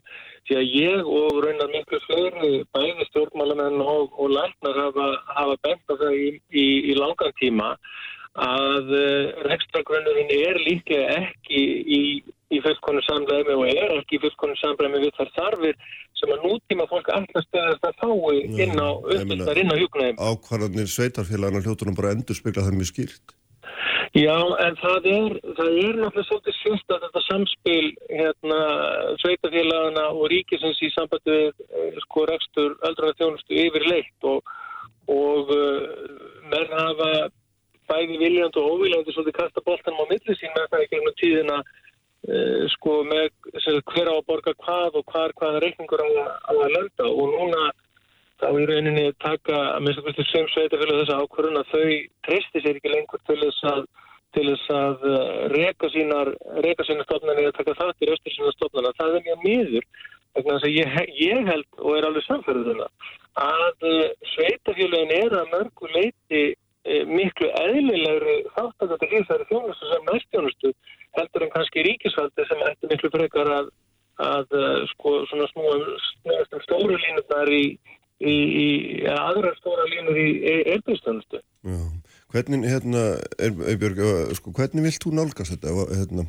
[0.48, 5.92] Því að ég og reynar miklu fleiri bæði stjórnmálamenn og, og læknar hafa, hafa bent
[5.92, 7.74] á það í, í, í langan tíma
[8.38, 12.02] að eh, rekstrakvöndurinn er líka ekki í,
[12.54, 15.80] í fullkonu samræmi og er ekki í fullkonu samræmi við þar þarfir
[16.18, 17.10] sem að nútíma fólk
[17.48, 20.22] stöðast að fái inn á uppbyrðar inn á hjúknæðum.
[20.22, 23.36] Ákvarðanir sveitarfélagana hljóttunum bara endur spegla það mjög skýrt.
[24.16, 28.60] Já, en það er, það er náttúrulega svolítið sérst að þetta samspil hérna,
[29.24, 34.54] sveitarfélagana og ríkisins í sambandi við eh, sko rekstur öldruna þjónustu yfir leitt og,
[35.12, 35.84] og uh,
[36.48, 37.12] menn hafa
[37.92, 41.60] bæði viljandi og óviljandi svolítið kasta bóltanum á milli sín með það í gegnum tíðina
[42.74, 43.30] sko með
[43.88, 46.08] hver á að borga hvað og hvar hvaða reikningur á,
[46.50, 47.68] á að landa og núna
[48.42, 51.86] þá í rauninni taka að minnst að sem sveitafélag þessa ákvörðun að þau
[52.28, 53.88] treysti sér ekki lengur til þess að
[54.36, 56.34] til þess að uh, reka sínar
[56.66, 58.94] reka sínar stofnarni eða taka það til östur sínar stofnarna.
[59.00, 59.88] Það er mjög miður
[60.38, 62.90] þannig að ég, ég held og er alveg samfærið þarna
[63.48, 64.04] að uh,
[64.36, 66.46] sveitafélagin er að mörgu leiti
[66.88, 70.70] miklu eðlilegri þáttakandi lífæri þjónustu sem næstjónustu
[71.20, 73.70] heldur en kannski ríkisvaldi sem ætti miklu frekar að,
[74.24, 77.64] að e, sko svona snúum um stóru línunar í,
[78.22, 78.68] í, í
[79.14, 80.28] aðra stóra línur í
[80.76, 81.42] erbjörnstjónustu.
[82.34, 83.04] Hvernig, hérna,
[83.40, 84.02] Eibjörg,
[84.40, 86.28] sko, hvernig vilt þú nálgast þetta, hérna,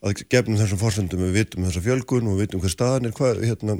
[0.00, 3.42] að gefnum þessum fórsendum við vitum þessa fjölgun og við vitum hver staðan er, hvað,
[3.44, 3.76] hérna,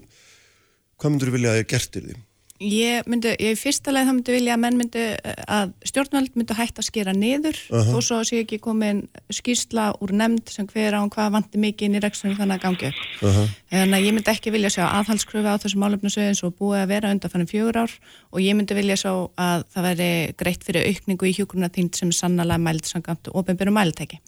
[0.98, 2.18] hvað myndur þú vilja að ég gertir því?
[2.58, 5.02] Ég myndi, ég fyrsta leið þá myndi vilja að menn myndi
[5.46, 7.94] að stjórnvöld myndi hægt að skera niður uh -huh.
[7.94, 11.94] og svo sé ekki komin skýrsla úr nefnd sem hver á hvað vanti mikið inn
[11.94, 13.22] í rekstunni þannig að gangi upp.
[13.22, 13.48] Uh -huh.
[13.70, 17.10] Þannig að ég myndi ekki vilja sjá aðhalskröfu á þessum álefnasögum svo búið að vera
[17.10, 17.92] undan fannum fjögur ár
[18.32, 22.10] og ég myndi vilja sjá að það veri greitt fyrir aukningu í hjókurna þín sem
[22.10, 24.18] sannlega mælt samkvæmt og ofinbjörnum mæltæki.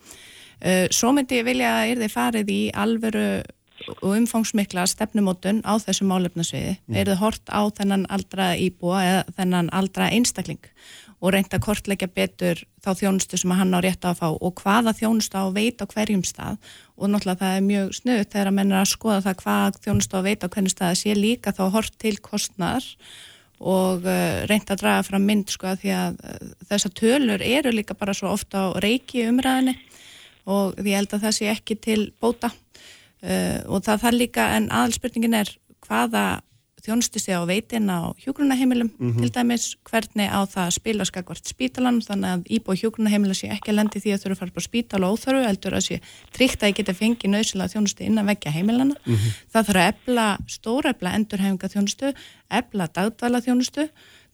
[0.60, 3.42] Uh, svo myndi ég vilja að er þið farið í alveru
[3.88, 6.96] og umfangsmikla stefnumótun á þessu málefnasviði mm.
[6.96, 10.60] er það hort á þennan aldra íbúa eða þennan aldra einstakling
[11.20, 14.62] og reynda að kortleggja betur þá þjónustu sem hann á rétt á að fá og
[14.62, 16.56] hvaða þjónustu á að veita á hverjum stað
[16.96, 20.18] og náttúrulega það er mjög snuðt þegar að menna að skoða það hvað þjónustu á
[20.20, 22.88] að veita á hverjum stað sé líka þá hort til kostnar
[23.60, 27.74] og uh, reynda að draga fram mynd sko að því að uh, þessar tölur eru
[27.76, 29.76] líka bara svo ofta á reiki umræðinni
[30.48, 32.48] og ég held að það sé ekki til bóta
[33.20, 35.50] Uh, og það þarf líka, en aðalspurningin er
[35.84, 36.40] hvaða
[36.84, 39.20] þjónustu sé á veitin á hjógrunaheimilum mm -hmm.
[39.20, 44.00] til dæmis, hvernig á það spila skakvart spítalan, þannig að íbúi hjógrunaheimila sé ekki lendi
[44.00, 46.00] því að þurfa að fara på spítal og óþörfu, heldur að sé
[46.32, 49.30] tryggt að ég geti fengið nöðsilega þjónustu innan vekja heimilana, mm -hmm.
[49.52, 52.14] það þarf að ebla stóra ebla endurhefinga þjónustu
[52.50, 53.88] ebla dagdvala þjónustu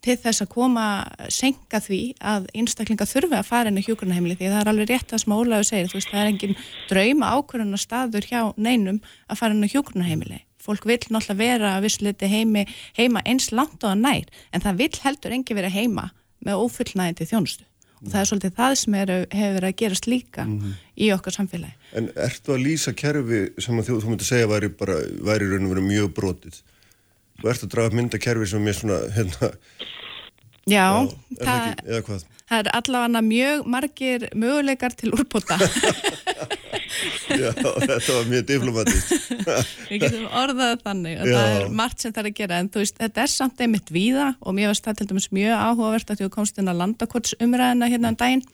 [0.05, 0.87] til þess að koma
[1.33, 5.15] senka því að einstaklinga þurfi að fara inn í hjókurnaheimili því það er alveg rétt
[5.15, 6.59] að sem Ólaður segir þú veist það er engin
[6.91, 11.87] drauma ákvörðuna staður hjá neinum að fara inn í hjókurnaheimili fólk vil náttúrulega vera að
[11.87, 12.67] vissuleiti heimi,
[12.99, 16.11] heima eins langt á að nær en það vil heldur engi vera heima
[16.45, 17.67] með ofullnægindi þjónustu.
[18.03, 20.73] Og það er svolítið það sem er, hefur verið að gerast líka mm -hmm.
[21.01, 21.75] í okkar samfélagi.
[21.97, 25.67] En ertu að lýsa kerfi sem að þú, þú myndi segja væri bara, væri raun
[25.67, 26.61] og verið mjög brotið
[27.41, 29.53] Þú ert að draga myndakerfi sem er svona, hérna,
[30.67, 31.07] Já,
[31.39, 32.15] Já það, ekki,
[32.51, 35.59] það er allavega mjög margir möguleikar til úrbúta.
[37.31, 39.13] Já, þetta var mjög diplomatist.
[39.91, 41.37] Við getum orðað þannig og Já.
[41.37, 43.93] það er margt sem það er að gera en þú veist, þetta er samt einmitt
[43.95, 47.91] víða og mér varst það til dæmis mjög áhugavert að þú komst inn að landakortsumræðina
[47.93, 48.45] hérna en um daginn,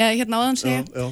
[0.00, 1.10] já, hérna áðan segja,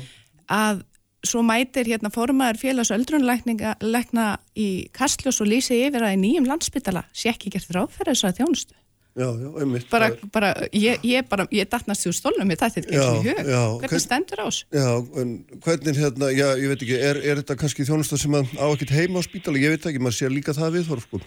[0.49, 0.85] að
[1.27, 7.05] svo mætir hérna formaður félags- öldrunleikna í Kastljós og lýsi yfir að í nýjum landsbytala
[7.13, 8.77] sé ekki gert ráðferðis að þjónustu.
[9.19, 9.89] Já, já, einmitt.
[9.91, 13.25] Bara, bara, ég, ég bara, ég datnast því úr stólnum, ég þætti þetta ekki í
[13.25, 13.41] hug.
[13.51, 14.59] Já, hvernig hvern, stendur ás?
[14.71, 14.87] Já,
[15.19, 15.33] en
[15.65, 19.19] hvernig hérna, já, ég veit ekki, er, er þetta kannski þjónustar sem á ekkert heima
[19.19, 19.65] á spítali?
[19.65, 21.21] Ég veit ekki, maður sé líka það við, Þorf, sko.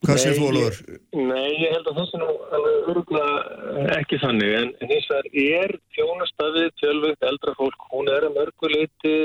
[0.00, 0.76] Hvað séu þú alveg?
[1.12, 5.74] Nei, ég held að það sé nú alveg öruglega ekki þannig, en hins vegar er
[5.96, 9.16] þjónustafið tjölvögt eldra fólk, hún er að mörguleiti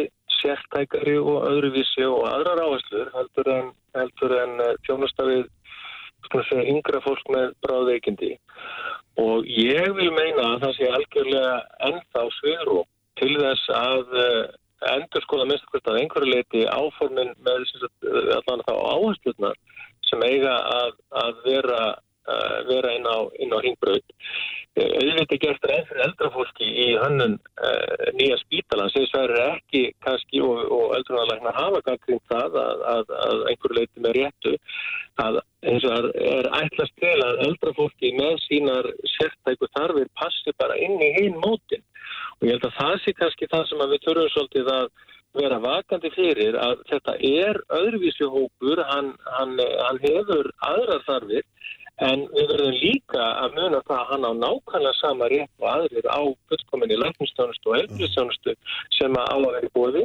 [0.41, 5.45] sértækari og öðruvísi og aðrar áherslur heldur en, heldur en eh, þjónustafið
[6.49, 8.33] segja, yngra fólk með bráðveikindi
[9.21, 11.55] og ég vil meina að það sé algjörlega
[11.87, 12.79] ennþá sviðrú
[13.19, 14.41] til þess að uh,
[14.91, 17.69] endur skoða minnst að einhverju leiti áformin með
[18.35, 19.55] allan þá áhersluðnar
[20.09, 20.91] sem eiga að,
[21.23, 21.81] að vera,
[22.27, 24.03] uh, vera inn á, á hingbröð
[24.75, 30.65] auðvitað gert reyn fyrir eldrafólki í hannun uh, nýja spítalan sem sverður ekki kannski og,
[30.67, 34.55] og eldrunarlegnar hafa gangrind það að, að, að einhverju leiti með réttu
[35.23, 40.75] að eins og það er ætlast til að eldrafólki með sínar sértæku þarfir passi bara
[40.75, 41.83] inn í einn mótin.
[42.41, 44.89] Og ég held að það sé kannski það sem við törfum svolítið að
[45.35, 51.43] vera vakandi fyrir að þetta er öðruvísi hópur, hann, hann, hann hefur aðrar þarfir
[52.03, 56.07] En við verðum líka að muna það að hann á nákvæmlega sama rétt og aðrir
[56.11, 56.19] á
[56.51, 58.55] fullkominni læknistjónustu og elbristjónustu
[58.97, 60.03] sem að á að vera bóði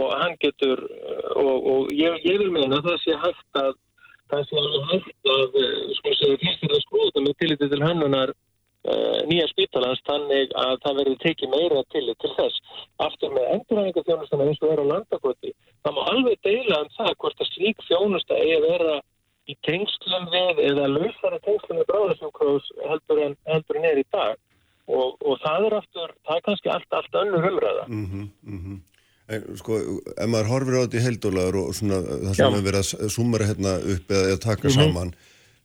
[0.00, 0.80] og hann getur,
[1.36, 3.76] og, og ég, ég vil meina að það sé hægt að,
[4.32, 4.64] það sé
[4.94, 5.60] hægt að,
[5.98, 8.40] sko segja, fyrstir að skrúta með tilliti til hannunar uh,
[9.30, 12.62] nýja spítalans þannig að það verður tekið meira tillit til þess.
[13.06, 17.44] Aftur með endurhæfingarþjónustana eins og vera á landakoti, það má alveg deila um það hvort
[17.44, 18.96] að slík þjónusta eigi að vera
[19.46, 24.34] í tengslum við eða lausara tengslum við bráðarsjókrós heldur, heldur en er í dag
[24.86, 27.86] og, og það er aftur, það er kannski allt, allt önnur umræða.
[27.88, 28.82] Mm -hmm, mm -hmm.
[29.26, 29.78] En, sko,
[30.22, 33.48] ef maður horfir á þetta í heildólagur og svona það sem við verðum að sumara
[33.48, 34.78] hérna upp eða að taka mm -hmm.
[34.78, 35.10] saman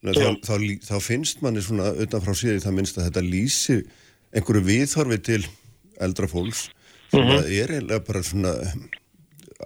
[0.01, 0.53] þá, þá,
[0.87, 3.83] þá finnst manni svona utanfrá síðan það minnst að þetta lýsir
[4.31, 5.41] einhverju viðhorfi til
[6.01, 6.69] eldra fólks
[7.11, 7.45] sem mhm.
[7.45, 8.55] er eiginlega bara svona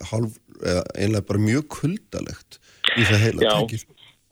[0.09, 2.59] hálf, eða eiginlega bara mjög kuldalegt
[2.95, 3.85] í það heila tekið.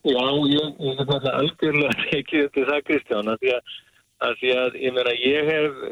[0.04, 3.76] Já, ég, er náttúrulega algjörlega ekki til það Kristján að því að,
[4.28, 5.84] að því að ég meina ég hef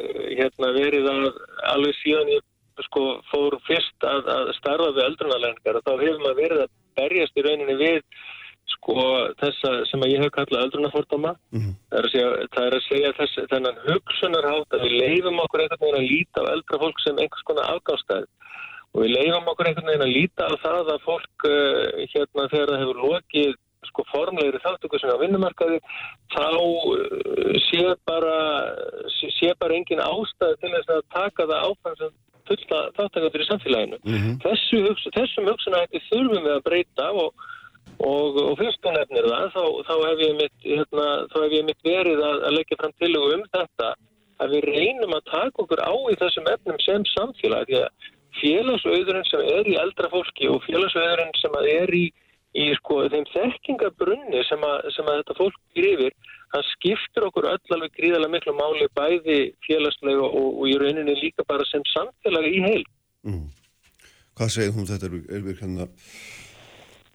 [0.42, 1.28] hérna verið að
[1.72, 2.48] alveg síðan ég
[2.88, 7.38] sko fór fyrst að, að starfa við öldrunarlengar og þá hefur maður verið að berjast
[7.38, 8.00] í rauninni við
[8.82, 8.98] sko
[9.38, 11.74] þessa sem að ég hef kallað öldrunarfordama mm -hmm.
[11.94, 16.12] það, það er að segja þess þennan hugsunarhátt að við leifum okkur einhvern veginn að
[16.12, 18.26] líta á eldra fólk sem einhvers konar afgástæð
[18.94, 22.72] og við leifum okkur einhvern veginn að líta á það að fólk uh, hérna þegar
[22.72, 23.54] það hefur lokið
[23.92, 25.78] sko formlegri þáttöku sem á vinnumarkaði
[26.34, 28.36] þá uh, sé bara
[29.14, 32.12] sé bara engin ástæði til þess að taka það áfram sem
[32.50, 33.98] fulla þáttakandur í samfélaginu.
[34.04, 34.36] Mm -hmm.
[34.44, 37.48] Þessu, þessum hugsunahætti þurfum við að breyta og,
[38.02, 41.10] og, og fyrst og nefnir það, þá, þá hef ég mitt, hérna,
[41.68, 43.92] mitt verið að, að leggja fram til og um þetta
[44.42, 48.10] að við reynum að taka okkur á í þessum efnum sem samfélag því að
[48.42, 52.06] félagsauðurinn sem er í eldra fólki og félagsauðurinn sem er í,
[52.58, 54.66] í sko, þeim þekkingabrunni sem,
[54.96, 56.16] sem að þetta fólk grifir
[56.52, 61.46] hann skiptur okkur öll alveg gríðarlega miklu máli bæði félagslega og, og í rauninni líka
[61.48, 62.86] bara sem samfélagi í heil.
[63.28, 63.46] Mm.
[64.36, 65.88] Hvað segir þú um þetta, Elvir, hérna,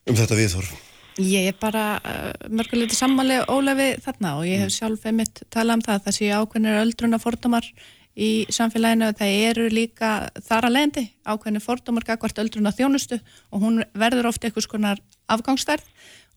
[0.06, 0.74] um þetta viðhorf?
[1.16, 4.74] Ég er bara uh, mörguleiti sammáli ólefi þarna og ég hef mm.
[4.74, 7.70] sjálf einmitt talað um það það séu ákveðinir öldruna fordómar
[8.16, 10.10] í samfélaginu og það eru líka
[10.44, 13.18] þar að lendi ákveðinir fordómar gagvart öldruna þjónustu
[13.52, 15.02] og hún verður ofta eitthvað skonar
[15.32, 15.88] afgangstærð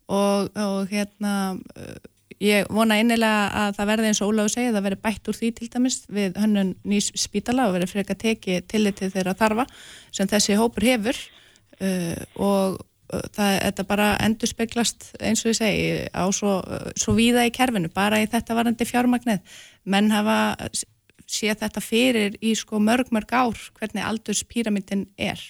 [0.08, 1.34] og, og hérna
[1.76, 1.94] uh,
[2.40, 5.50] ég vona innilega að það verði eins og Óláfi segja það verði bætt úr því
[5.56, 9.66] til dæmis við hönnun nýs spítala og verði freka teki tillitið þeirra þarfa
[10.08, 11.20] sem þessi hópur hefur
[11.84, 16.60] uh, og það, þetta bara endur speglast eins og ég segi á svo,
[16.98, 19.42] svo víða í kerfinu, bara í þetta varandi fjármagnið,
[19.90, 20.40] menn hafa
[21.30, 25.40] séð þetta fyrir í sko mörg mörg ár hvernig aldurspíramindin er.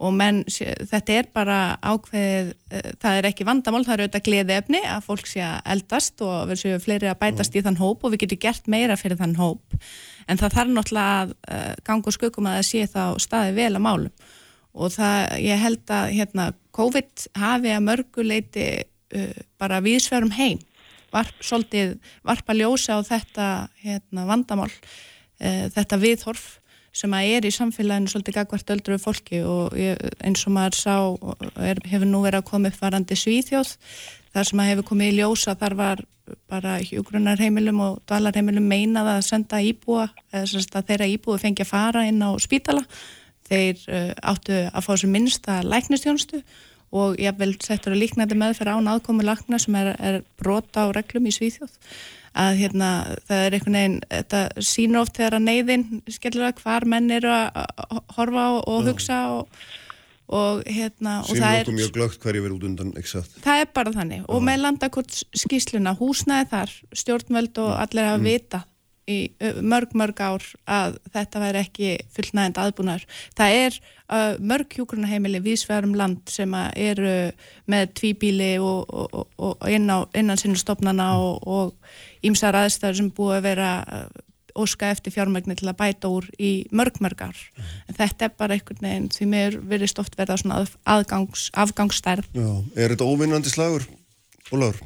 [0.00, 4.54] Og menn, þetta er bara ákveðið, eh, það er ekki vandamál, það er auðvitað gleði
[4.56, 8.06] efni að fólk sé að eldast og verður séu fleiri að bætast í þann hóp
[8.06, 9.76] og við getum gert meira fyrir þann hóp.
[10.26, 13.74] En það þarf náttúrulega að uh, ganga og skökum að það sé þá staði vel
[13.74, 14.30] að málum
[14.74, 20.60] og það, ég held að hérna, COVID hafi að mörguleiti uh, bara viðsverum heim
[21.10, 21.96] varp, svolítið,
[22.26, 23.46] varpa ljósa á þetta
[23.82, 26.48] hérna, vandamál uh, þetta viðhorf
[26.94, 29.42] sem að er í samfélaginu svolítið gagvart öldru fólki.
[29.46, 30.94] Og ég, eins og maður sá
[31.62, 33.76] er, hefur nú verið að koma upp varandi svíþjóð
[34.34, 36.02] þar sem að hefur komið í ljósa þar var
[36.50, 42.04] bara hjógrunarheimilum og dvalarheimilum meinað að senda íbúa eða að þeirra íbúi fengi að fara
[42.06, 42.84] inn á spítala
[43.50, 46.42] þeir uh, áttu að fá sér minnsta læknistjónstu
[46.90, 50.86] og ég vel settur að líknandi með fyrir án aðkomi lakna sem er, er brota
[50.86, 51.76] á reglum í Svíþjóð.
[52.40, 52.88] Að hérna
[53.26, 58.02] það er einhvern veginn þetta sínur oft þegar að neyðin skellur hvar menn eru að
[58.14, 59.62] horfa og hugsa og,
[60.30, 62.92] og hérna hverju verið út undan
[63.42, 64.26] það er bara þannig.
[64.30, 68.30] Og með landakort skísluna húsnaði þar stjórnvöld og allir að mm.
[68.30, 68.62] vita
[69.08, 69.18] í
[69.62, 73.04] mörg mörg ár að þetta væri ekki fullnægend aðbúnar.
[73.38, 77.14] Það er uh, mörg hjókurunaheimili vísvegarum land sem eru
[77.70, 81.74] með tvíbíli og, og, og inn á, innan sinu stopnana og
[82.26, 84.26] ímsar aðstæður sem búið að vera uh,
[84.60, 87.38] óska eftir fjármægni til að bæta úr í mörg mörg ár.
[87.38, 87.72] Mm.
[87.88, 92.30] En þetta er bara einhvern veginn því mér verist oft verða svona aðgangs, afgangsstærð.
[92.34, 93.86] Já, er þetta óvinnandi slagur,
[94.50, 94.80] Ólaur?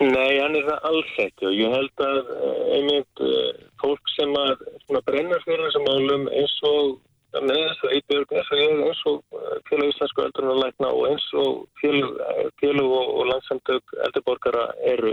[0.00, 4.30] Nei, hann er það alls ekki og ég held að eh, einmitt eh, fólk sem
[4.40, 4.62] að
[5.04, 6.94] brennar fyrir þessum málum eins og
[7.36, 11.26] með þess að Eibjörg eins og ég eins og eh, félag íslensku eldurnalækna og eins
[11.42, 15.12] og félag og, og landsamtök eldurborgara eru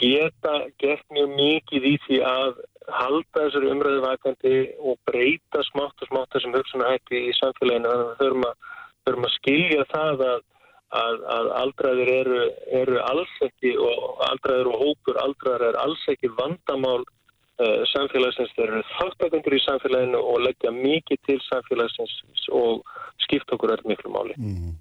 [0.00, 2.60] geta gert mjög mikið í því að
[2.98, 8.10] halda þessari umræðu vakandi og breyta smátt og smátt þessum hugsunahætti í samfélaginu þannig að
[8.10, 8.22] við
[9.06, 10.46] þurfum að skilja það að
[10.94, 12.40] að, að aldraðir eru,
[12.80, 18.72] eru alls ekki og aldraðir og hópur aldraðir er alls ekki vandamál uh, samfélagsins, þeir
[18.72, 22.86] eru þáttakundur í samfélaginu og leggja mikið til samfélagsins og
[23.26, 24.38] skipta okkur öll miklu máli.
[24.38, 24.78] Mm.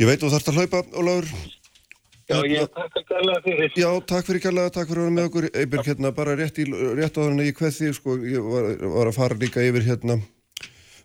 [0.00, 1.28] Ég veit þú þarfst að hlaupa, Óláður.
[2.24, 3.74] Já, ég takk fyrir kærlega fyrir.
[3.76, 5.46] Já, takk fyrir kærlega, takk fyrir að vera með okkur.
[5.52, 9.10] Eibjörg, hérna, bara rétt, í, rétt á þannig í hvað því, sko, ég var, var
[9.10, 10.16] að fara líka yfir hérna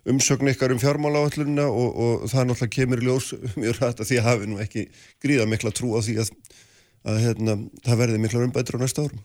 [0.08, 4.28] umsögn ykkar um fjármáláallunina og, og það náttúrulega kemur ljós mjög rætt að því að
[4.28, 4.86] hafi nú ekki
[5.22, 6.30] gríða mikla trú á því að,
[7.04, 9.20] að hérna, það verði mikla umbættur á næsta árum.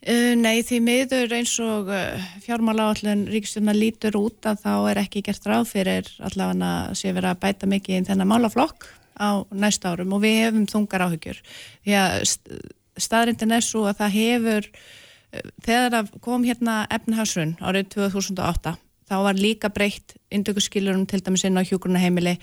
[0.00, 5.20] Uh, nei, því miður eins og uh, fjármáláallun ríkstjórna lítur út að þá er ekki
[5.26, 8.86] gert ráð fyrir allavega að sé verið að bæta mikið í þennan málaflokk
[9.20, 11.42] á næsta árum og við hefum þungar áhyggjur.
[11.84, 12.16] Því að
[12.96, 18.78] staðrindin er svo að það hefur, uh, þegar það kom hérna efnhagsrun árið 2008
[19.10, 22.36] þá var líka breytt indökuskilurum til dæmis inn á hjókurunaheimili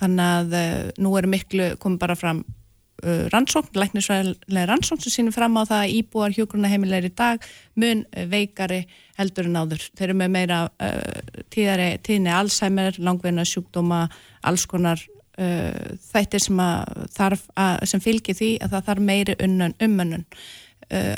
[0.00, 5.36] þannig að uh, nú er miklu komið bara fram uh, rannsókn, læknisvæðilega rannsókn sem sínir
[5.36, 7.48] fram á það að íbúar hjókurunaheimilegir í dag
[7.80, 8.82] mun veikari
[9.20, 9.86] heldur en áður.
[9.96, 10.60] Þeir eru með meira
[11.52, 14.06] tíðari, tíðni Alzheimer, langveina sjúkdóma,
[14.48, 15.02] alls konar
[15.40, 16.58] þættir sem,
[17.88, 20.24] sem fylgir því að það þarf meiri unnun, umönnun.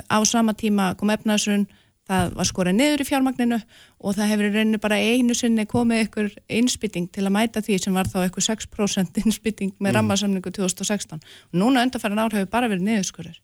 [0.06, 1.64] Á sama tíma kom efnaðsrun
[2.10, 3.58] það var skorið niður í fjármagninu
[4.02, 7.94] og það hefur rauninu bara einu sinni komið ykkur innspytting til að mæta því sem
[7.98, 9.98] var þá ykkur 6% innspytting með mm.
[9.98, 13.38] rammarsamningu 2016 og núna undanfæran ár hefur bara verið niðurskurður.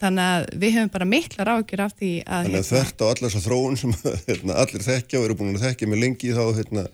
[0.00, 3.06] Þannig að við hefum bara miklar ágjur af því að Þannig að hérna, þvert á
[3.10, 3.94] allar þessar þróun sem
[4.30, 6.86] hérna, allir þekkja og eru búin að þekkja með lengi þá hérna,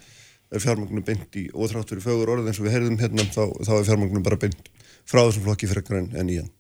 [0.50, 3.72] er fjármagninu beint í óþráttur í fögur orð eins og við heyrðum hérna þá, þá
[3.78, 4.68] er fjármagninu bara beint
[5.06, 6.50] frá þessum flokki frekar en, en í hann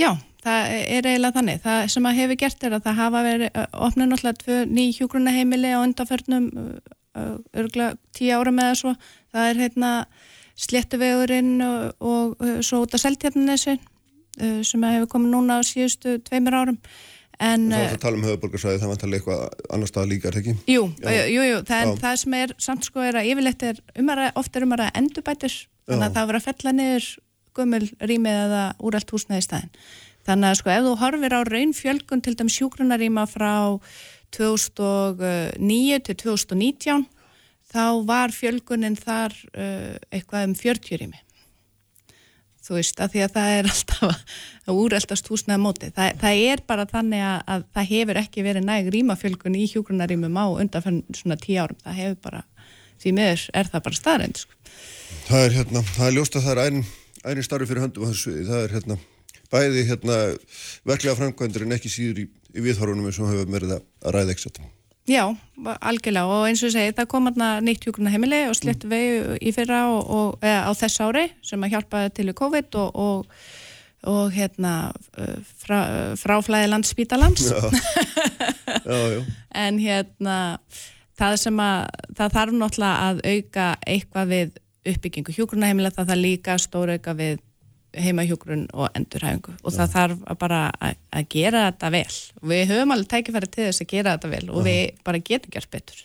[0.00, 0.10] Já,
[0.44, 1.60] það er eiginlega þannig.
[1.64, 5.72] Það sem að hefur gert er að það hafa verið opnið náttúrulega tvö ný hjógrunaheimili
[5.76, 6.50] á undanförnum
[7.60, 8.94] örgulega tíu ára með þessu.
[9.34, 9.92] Það er hérna
[10.60, 13.78] Sléttuvegurinn og, og svo út af Seltjarnissi
[14.66, 16.78] sem hefur komið núna á síðustu tveimur árum.
[17.40, 20.42] En, það er að tala um höfuborgarsvæði, það tala eitthvað annar stað líka, er það
[20.42, 20.54] ekki?
[20.68, 24.60] Jú, jú, jú, það, það sem er samt sko er að yfirleitt er umara, ofta
[24.60, 25.54] er umara endurbætur,
[25.88, 27.06] þannig að það verður að fella niður
[27.56, 29.72] gömul rýmið eða úrælt húsnaði stæðin.
[30.28, 33.54] Þannig að sko ef þú horfir á raunfjölgun til dæmis sjúkrunarýma frá
[34.36, 37.08] 2009 til 2019
[37.70, 41.20] þá var fjölgunin þar uh, eitthvað um 40 rými.
[42.60, 44.36] Þú veist að því að það er alltaf
[44.68, 45.90] að úrældast húsnaði móti.
[45.96, 50.36] Það, það er bara þannig að, að það hefur ekki verið næg rýmafjölgun í sjúkrunarýmum
[50.38, 51.82] á undanfenn svona 10 árum.
[51.86, 52.44] Það hefur bara,
[53.00, 54.44] því miður er það bara staðrænt.
[54.44, 54.58] Sko.
[55.30, 56.82] Það er hérna, það er ljóst að það er einn
[57.26, 58.98] æri starfi fyrir höndum á þessu það er hérna
[59.50, 60.18] bæði hérna
[60.86, 64.62] verklega framkvæmdur en ekki síður í, í viðhorfunum eins og hefur verið að ræða ekkert
[65.10, 65.24] Já,
[65.80, 68.92] algjörlega og eins og ég segi það kom hérna nýtt hjókurna heimili og slett mm.
[68.92, 72.78] vegi í fyrra og, og eða, á þess ári sem að hjálpaði til í COVID
[72.78, 73.42] og, og,
[74.12, 74.74] og hérna
[75.64, 75.80] frá,
[76.20, 77.58] fráflæði landsbítalans já.
[78.92, 79.20] já, já.
[79.64, 80.38] en hérna
[81.18, 86.58] það sem að það þarf náttúrulega að auka eitthvað við uppbyggingu hjókurunaheimilega það þarf líka
[86.60, 87.40] stórauka við
[87.96, 89.56] heimahjókurun og endurhæfingu.
[89.64, 92.20] Og það þarf bara að, að gera þetta vel.
[92.40, 95.54] Og við höfum alveg tækifæri til þess að gera þetta vel og við bara getum
[95.56, 96.04] gert betur.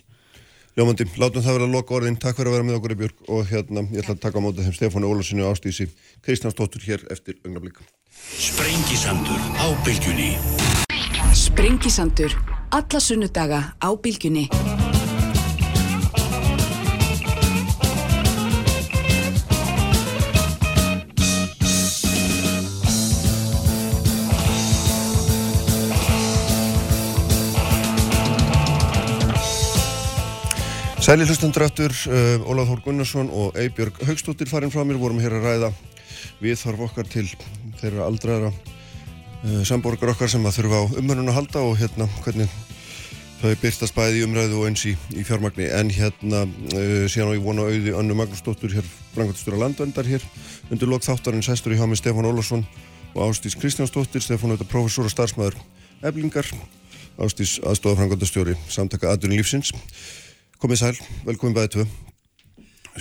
[0.75, 3.21] Ljómandi, látum það vera að loka orðin Takk fyrir að vera með okkur í Björg.
[3.31, 5.87] Og hérna ég ætla að taka á móta þeim Stefánu Ólarssoni og Ástísi
[6.25, 7.79] Kristjánsdóttur hér eftir öngnablík
[8.25, 10.33] Sprengisandur á bylgjunni.
[11.35, 12.35] Sprengisandur
[12.75, 14.49] alla sunnudaga á bylgjunni
[31.05, 35.35] Sæli hlustendur aftur, uh, Ólaf Þór Gunnarsson og Eibjörg Haugstóttir farin frá mér, vorum hér
[35.37, 35.67] að ræða
[36.39, 37.27] við þarf okkar til
[37.77, 42.49] þeirra aldraðara uh, samborgar okkar sem að þurfa á umhörnun að halda og hérna hvernig
[43.43, 45.69] þau byrtast bæði umræðu og eins í, í fjármagni.
[45.77, 50.25] En hérna uh, síðan á ég vona auði Annu Magnúsdóttur hér, Brankvæmstur að landvendar hér
[50.73, 52.65] undir lok þáttarinn sestur í hami Stefán Ólafsson
[53.13, 55.61] og Ástís Kristjánsdóttir, Stefán auðvitað professor og starfsmæður
[56.01, 56.49] Eblingar,
[57.21, 59.69] Ástís aðstofafrangandastjóri samtaka aðdurinn lífsins
[60.55, 61.83] Komið sæl, velkomin bæðið tvö.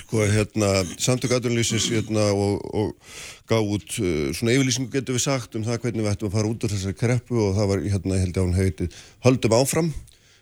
[0.00, 3.12] Sko hérna, samtök aðdunlýsins hérna og, og
[3.46, 6.50] gáð út uh, svona yfirlýsingu getur við sagt um það hvernig við ættum að fara
[6.50, 9.92] út af þessari kreppu og það var hérna, ég held að hún heitið Haldum áfram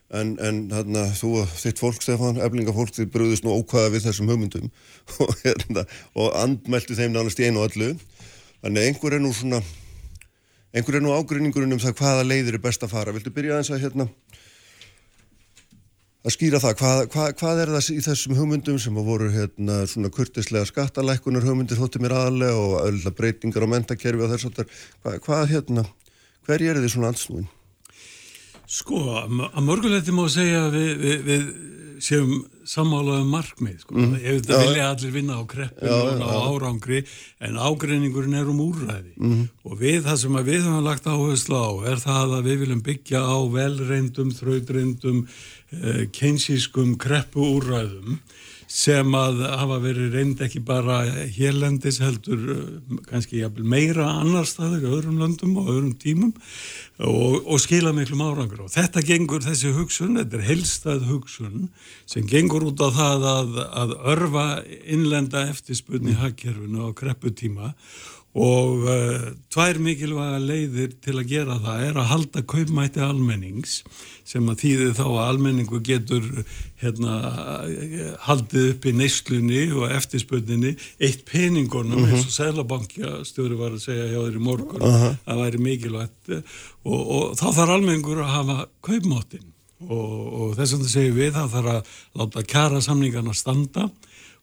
[0.09, 4.33] en, en hérna, þú og þitt fólk, Stefán, eflingafólk, þið brúðist nú ókvæða við þessum
[4.33, 4.73] hugmyndum
[5.27, 5.85] og hérna,
[6.17, 7.93] og andmeltu þeim nánast í einu og allu.
[8.65, 9.61] Þannig einhver er nú svona,
[10.73, 13.13] einhver er nú ágrunningurinn um það hvaða leiðir er best að fara.
[13.13, 14.09] Viltu byrja aðeins að hérna
[16.23, 20.13] að skýra það, hvað, hvað, hvað er það í þessum hugmyndum sem voru hérna, svona
[20.15, 24.63] kurtislega skattalækunar hugmyndir þóttu mér aðlega og öll breytingar á mentakerfi og þess að
[25.03, 25.87] hvað, hvað hérna,
[26.47, 27.51] hver er þið svona ansnúin?
[28.73, 31.49] Sko, að mörguleiti má segja við, við, við
[32.03, 32.31] séum
[32.67, 33.95] sammálaðum markmið sko.
[33.95, 34.15] mm.
[34.19, 34.67] ef þetta ja.
[34.67, 37.01] vilja allir vinna á kreppinu og á árangri
[37.43, 39.43] en ágreiningurinn er um úrræði mm.
[39.67, 43.23] og við það sem við höfum lagt áherslu á er það að við viljum byggja
[43.23, 45.53] á velreindum, þraudreindum eh,
[46.13, 48.21] keinsískum kreppu úrræðum
[48.73, 51.03] sem að hafa verið reynd ekki bara
[51.35, 56.33] hérlendis heldur eh, kannski meira annar staður í öðrum löndum og öðrum tímum
[57.05, 61.69] og, og skila miklum árangur og þetta gengur þessi hugsun, þetta er helstað hugsun
[62.09, 64.47] sem gengur út á það að, að örfa
[64.81, 66.23] innlenda eftirspunni mm.
[66.25, 67.75] hagkerfinu á krepputíma
[68.33, 73.83] og uh, tvær mikilvæga leiðir til að gera það er að halda kaupmætti almennings
[74.25, 76.25] sem að þýði þá að almenningu getur
[76.81, 77.19] hérna,
[78.25, 80.73] haldið upp í neyslunni og eftirspöldinni
[81.03, 82.17] eitt peningunum uh -huh.
[82.17, 85.17] eins og Sælabankja stjóri var að segja hjá þeirri morgun uh -huh.
[85.27, 86.31] að væri mikilvægt
[86.85, 89.53] og, og þá þarf almenningur að hafa kaupmáttin
[89.89, 91.83] og, og þess að það segir við það þarf að
[92.21, 93.91] láta kjara samningarna standa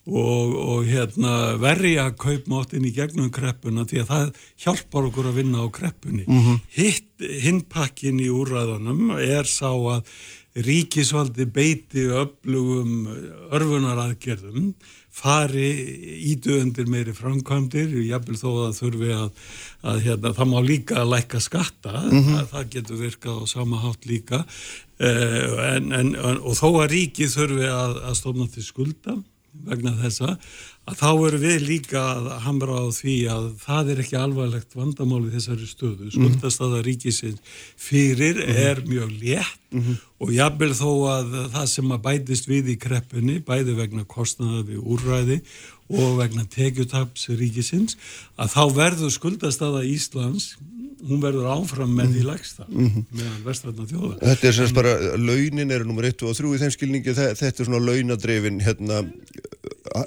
[0.10, 5.64] og, og hérna, verja kaupmáttin í gegnum kreppuna því að það hjálpar okkur að vinna
[5.64, 6.26] á kreppunni.
[6.28, 6.60] Mm -hmm.
[6.76, 10.04] Hitt hinpakkin í úræðunum er sá að
[10.56, 13.08] ríkisvaldi beiti öflugum
[13.54, 14.74] örfunaraðgerðum
[15.20, 15.70] fari
[16.32, 19.32] ídöðundir meiri framkvæmdir, jábel þó að þurfi að,
[19.92, 22.36] að hérna, það má líka læka skatta, mm -hmm.
[22.36, 24.46] það, það getur virkað á sama hátt líka
[25.00, 29.18] eh, en, en, og þó að ríki þurfi að, að stofna til skulda
[29.70, 30.36] vegna þessa
[30.90, 35.34] að þá eru við líka að hamra á því að það er ekki alvarlegt vandamáli
[35.34, 36.08] þessari stöðu.
[36.08, 36.14] Mhm.
[36.16, 37.42] Skuldastaða ríkisins
[37.78, 38.62] fyrir mhm.
[38.70, 40.00] er mjög létt mm -hmm.
[40.20, 44.80] og jábel þó að það sem að bætist við í kreppunni, bæði vegna kostnaða við
[44.82, 45.42] úrræði
[45.90, 47.98] og vegna tekjutaps ríkisins,
[48.38, 50.58] að þá verður skuldastaða Íslands
[51.08, 53.06] hún verður áfram með því lagsta mm -hmm.
[53.16, 54.16] meðan vestrætna þjóða.
[54.24, 57.70] Þetta er semst bara, launin eru nummer 1 og 3 í þeim skilningi, þetta er
[57.70, 59.04] svona launadrefin hérna,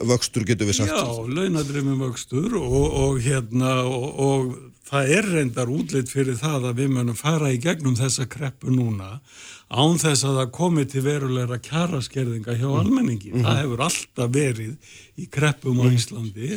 [0.07, 0.93] vöxtur getur við sagt.
[0.93, 6.83] Já, launadrefin vöxtur og, og hérna og, og það er reyndar útlitt fyrir það að
[6.83, 9.15] við mögum fara í gegnum þessa kreppu núna
[9.73, 13.31] án þess að það komi til verulegra kjaraskerðinga hjá almenningi.
[13.31, 13.47] Mm -hmm.
[13.47, 14.75] Það hefur alltaf verið
[15.17, 16.51] í kreppum á Íslandi,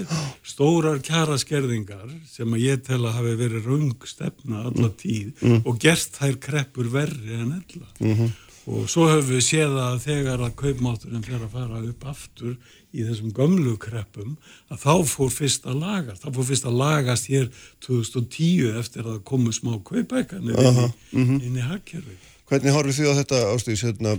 [0.43, 5.61] stórar kjaraskerðingar sem að ég tel að hafi verið raung stefna alla tíð mm -hmm.
[5.65, 7.87] og gert þær kreppur verri en ella.
[7.99, 8.31] Mm -hmm.
[8.65, 12.57] Og svo höfum við séð að þegar að kaupmátturinn fyrir að fara upp aftur
[12.95, 14.35] í þessum gömlu kreppum,
[14.71, 16.23] að þá fór fyrst að lagast.
[16.23, 17.49] Það fór fyrst að lagast hér
[17.85, 20.87] 2010 eftir að komu smá kaupækanir inn í,
[21.19, 21.41] mhm.
[21.41, 22.31] inn í hagkerfið.
[22.45, 23.83] Hvernig horfið þið á þetta ástýrs?
[23.87, 24.11] Hérna,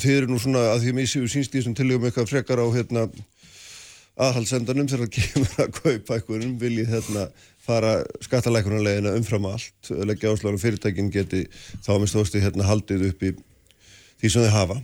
[0.00, 3.06] þið eru nú svona að því mér sínst í þessum tilögum eitthvað frekar á hérna,
[4.16, 7.26] aðhalsendanum þegar það kemur að einhverjum, viljið hérna,
[7.62, 7.92] fara
[8.24, 11.44] skattalækunarlegina umfram allt, leggja ásláðan fyrirtækin geti
[11.84, 14.80] þá með stósti hérna, haldið upp í því sem þið hafa.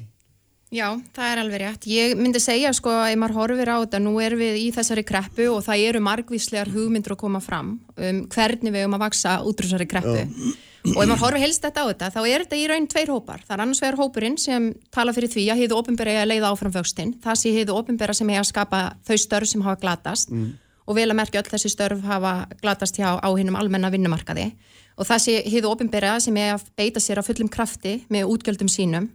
[0.69, 1.87] Já, það er alveg rétt.
[1.89, 5.47] Ég myndi segja sko ef maður horfir á þetta, nú erum við í þessari kreppu
[5.55, 9.57] og það eru margvíslegar hugmyndur að koma fram um hvernig við um að vaksa út
[9.57, 10.27] úr þessari kreppu.
[10.29, 10.57] Já
[10.87, 13.43] og ef maður horfið helst þetta á þetta þá er þetta í raun tveir hópar
[13.45, 16.53] það er annars vegar hópurinn sem tala fyrir því að heiðu ofinbæra er að leiða
[16.53, 20.33] áfram vöxtinn það sé heiðu ofinbæra sem er að skapa þau störf sem hafa glatast
[20.33, 20.49] mm.
[20.87, 24.51] og vel að merkja öll þessi störf hafa glatast hjá áhinnum almenna vinnumarkaði
[24.99, 28.71] og það sé heiðu ofinbæra sem er að beita sér á fullum krafti með útgjöldum
[28.73, 29.11] sínum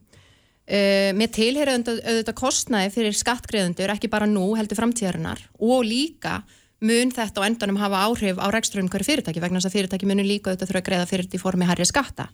[0.70, 6.41] uh, með tilherröndu auðvitað kostnaði fyrir skattgreðundur ekki bara nú heldur framtíðarinnar og líka
[6.84, 10.28] mun þetta á endanum hafa áhrif á reksturum hverju fyrirtæki vegna þess að fyrirtæki munir
[10.28, 12.28] líka auðvitað þurfa að greiða fyrir þetta í formi herri skatta.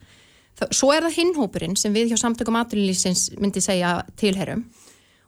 [0.74, 4.66] Svo er það hinnhópurinn sem við hjá samtökum aðlýsins myndi segja tilherum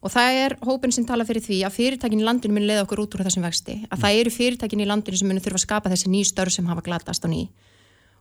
[0.01, 3.03] og það er hópurinn sem tala fyrir því að fyrirtækin í landinu mun leiða okkur
[3.03, 5.91] út úr þessum vexti að það eru fyrirtækin í landinu sem munir þurfa að skapa
[5.93, 7.43] þessi ný störf sem hafa glatast á ný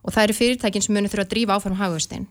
[0.05, 2.27] og það eru fyrirtækin sem munir þurfa að drífa áfram hagustin.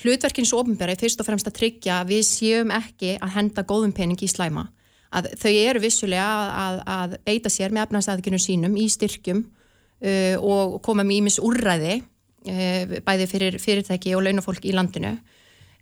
[0.00, 3.92] Hlutverkins ofnbæra er fyrst og fremst að tryggja að við séum ekki að henda góðum
[3.94, 4.70] pening í slæma.
[5.12, 10.80] Að þau eru vissulega að, að beita sér með efnarstæðikinu sínum í styrkjum uh, og
[10.86, 15.18] koma með ímis úrræði uh, bæði fyrir fyrirtæki og launafólk í landinu.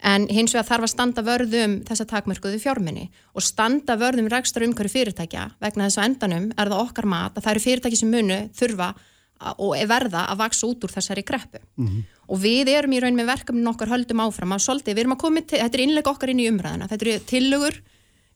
[0.01, 4.95] En hins vegar þarf að standa vörðum þessa takmörkuðu fjárminni og standa vörðum rekstur umhverju
[4.97, 5.47] fyrirtækja.
[5.61, 8.95] Vegna þess að endanum er það okkar mat að það eru fyrirtæki sem munu þurfa
[9.61, 12.03] og verða að vaksa út úr þessari greppu mm -hmm.
[12.31, 15.23] Og við erum í raun með verkefnin okkar höldum áfram að svolítið, við erum að
[15.25, 17.81] koma til, þetta er innleg okkar inn í umræðina, þetta eru tillögur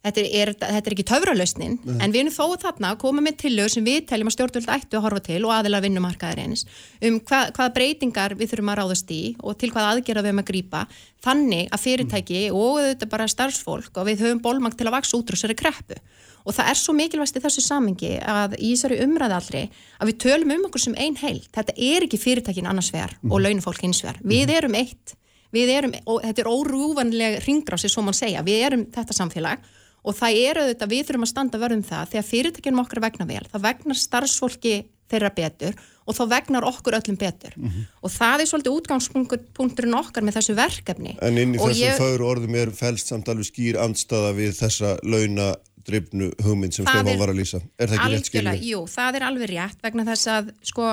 [0.05, 1.95] Þetta er, þetta er ekki töfralausnin, Nei.
[2.05, 4.99] en við erum þó þarna að koma með tillögur sem við teljum að stjórnvöld ættu
[4.99, 6.67] að horfa til og aðilar vinnumarkaðir eins
[7.01, 10.43] um hva, hvaða breytingar við þurfum að ráðast í og til hvaða aðgerða við höfum
[10.43, 10.83] að grýpa
[11.25, 12.59] þannig að fyrirtæki mm.
[12.61, 15.97] og þetta bara starfsfólk og við höfum bólmang til að vaksa út úr þessari kreppu
[16.45, 19.65] og það er svo mikilvægst í þessu samengi að í þessari umræðallri
[19.99, 23.33] að við tölum um okkur sem einn heil, þetta er ekki fyrirtækin annars vegar mm.
[23.33, 24.57] og launufólk hins vegar, við mhm.
[24.59, 25.17] erum eitt,
[25.55, 29.65] við erum, og þetta er órúvanlega ringrási, svo mann segja, við erum þetta samfélag
[30.05, 32.09] og það er auðvitað, við þurfum að standa verðum það.
[32.13, 34.75] Þegar fyrirtækjum okkar vegna vel, það vegnar starfsfólki
[35.11, 37.55] þeirra betur og þá vegnar okkur öllum betur.
[37.57, 37.85] Mm -hmm.
[38.05, 41.17] og það er svolítið útgangspunkturinn okkar með þessu verkefni.
[41.23, 42.01] En inn í og þessum ég...
[42.01, 45.55] fögur orðum er fælst samt alveg skýr andstaða við þessa launa
[45.87, 47.61] drifnu hugmynd sem Stefán var að lýsa.
[47.79, 48.55] Er það ekki rétt skilja?
[48.71, 50.89] Jú, það er alveg rétt vegna þess að sko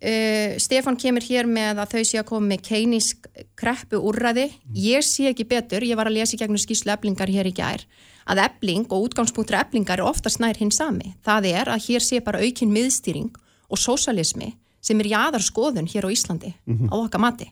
[0.00, 3.26] Uh, Stefan kemur hér með að þau sé að koma með keinísk
[3.60, 7.50] kreppu úrraði ég sé ekki betur, ég var að lesa í gegnum skýslu eblingar hér
[7.50, 7.84] í gær
[8.24, 12.22] að ebling og útgangspunktur eblingar er ofta snær hinn sami, það er að hér sé
[12.24, 13.28] bara aukinn miðstýring
[13.68, 16.88] og sósalismi sem er jáðar skoðun hér á Íslandi mm -hmm.
[16.88, 17.50] á okkar mati.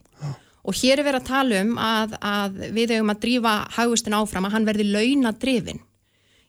[0.64, 4.44] Og hér er verið að tala um að, að við hefum að drífa hagustin áfram
[4.44, 5.80] að hann verði launadrifin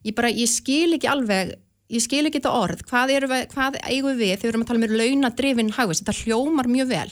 [0.08, 1.58] ég bara, ég skil ekki alveg
[1.90, 4.88] ég skil ekki þetta orð, hvað, við, hvað eigum við þegar við erum að tala
[4.88, 7.10] um launadrifin hagvist, þetta hljómar mjög vel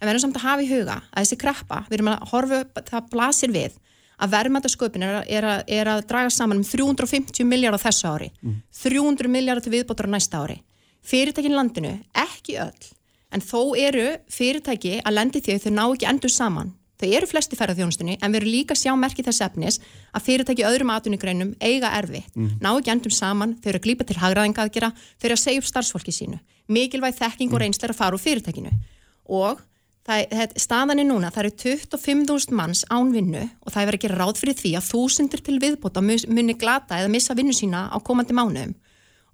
[0.00, 2.60] en við erum samt að hafa í huga að þessi kreppa, við erum að horfa,
[2.88, 3.76] það blasir við
[4.20, 8.56] að verðmættasköpun er, er, er að draga saman um 350 miljardar þessu ári, mm.
[8.82, 10.58] 300 miljardar til viðbótur á næsta ári.
[11.00, 12.90] Fyrirtækin landinu, ekki öll,
[13.32, 16.74] en þó eru fyrirtæki að lendi því þau ná ekki endur saman.
[17.00, 19.80] Þau eru flesti ferðarþjónustunni en við erum líka að sjá merki þess efnis
[20.12, 22.58] að fyrirtæki öðrum atvinnugreinum eiga erfitt, mm.
[22.60, 25.62] ná ekki endum saman, þau eru að glýpa til hagraðinga aðgera, þau eru að segja
[25.62, 26.38] upp starfsfólki sínu.
[26.68, 28.74] Mikilvæg þekking og reynslega að fara úr fyrirtækinu
[29.40, 29.62] og
[30.06, 31.54] það, staðan er núna, það eru
[31.88, 35.44] 25.000 manns án vinnu og það er verið að gera ráð fyrir því að þúsundir
[35.46, 38.76] til viðbóta muni glata eða missa vinnu sína á komandi mánuðum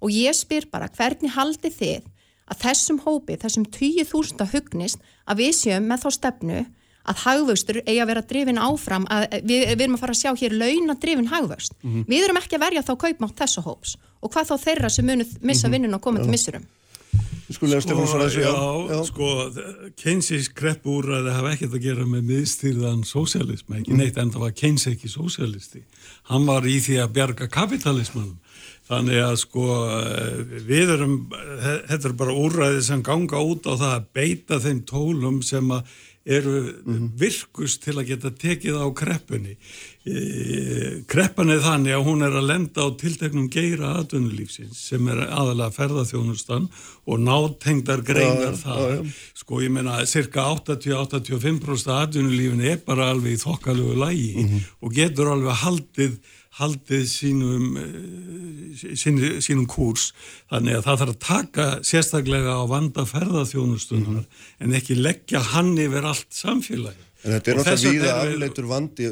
[0.01, 2.05] og ég spyr bara hvernig haldi þið
[2.47, 5.01] að þessum hópi, þessum 10.000 hugnist
[7.07, 10.21] að að hagvöxtur eigi að vera drifin áfram að við, við erum að fara að
[10.21, 11.77] sjá hér launa drifin hagvöxt.
[11.81, 12.07] Mm -hmm.
[12.07, 15.25] Við erum ekki að verja þá kaupmátt þessu hóps og hvað þá þeirra sem munu
[15.41, 15.73] missa mhm.
[15.73, 16.65] vinnun og koma til missurum.
[17.47, 19.03] Sko, já, já.
[19.07, 19.27] Sko,
[19.95, 24.01] Keynes kreppúræði hafa ekkert að gera með miðstýrðan sósialism, ekki mm.
[24.01, 25.79] neitt, en það var Keynes ekki sósialisti.
[26.27, 28.35] Hann var í því að bjarga kapitalismanum.
[28.87, 29.63] Þannig að sko,
[30.67, 31.15] við erum,
[31.87, 35.95] þetta er bara úræði sem ganga út á það að beita þeim tólum sem að
[36.27, 37.09] eru mm -hmm.
[37.19, 39.55] virkust til að geta tekið á kreppunni.
[40.07, 45.23] E, kreppan er þannig að hún er að lenda á tilteknum geira aðdunulífsins sem er
[45.27, 46.69] aðalega ferðarþjónustan
[47.07, 48.81] og nátengdar greinar ja, það.
[48.83, 49.03] Ja, ja.
[49.33, 54.61] Sko ég menna cirka 80-85% aðdunulífin er bara alveg í þokkalugu lægi mm -hmm.
[54.81, 56.19] og getur alveg haldið
[56.57, 60.11] haldið sínum, eh, sínu, sínum kúrs
[60.51, 64.47] þannig að það þarf að taka sérstaklega á vanda ferðarþjónustunar mm -hmm.
[64.59, 67.06] en ekki leggja hann yfir allt samfélagi.
[67.27, 69.07] En þetta er náttúrulega víða afleitur vandi,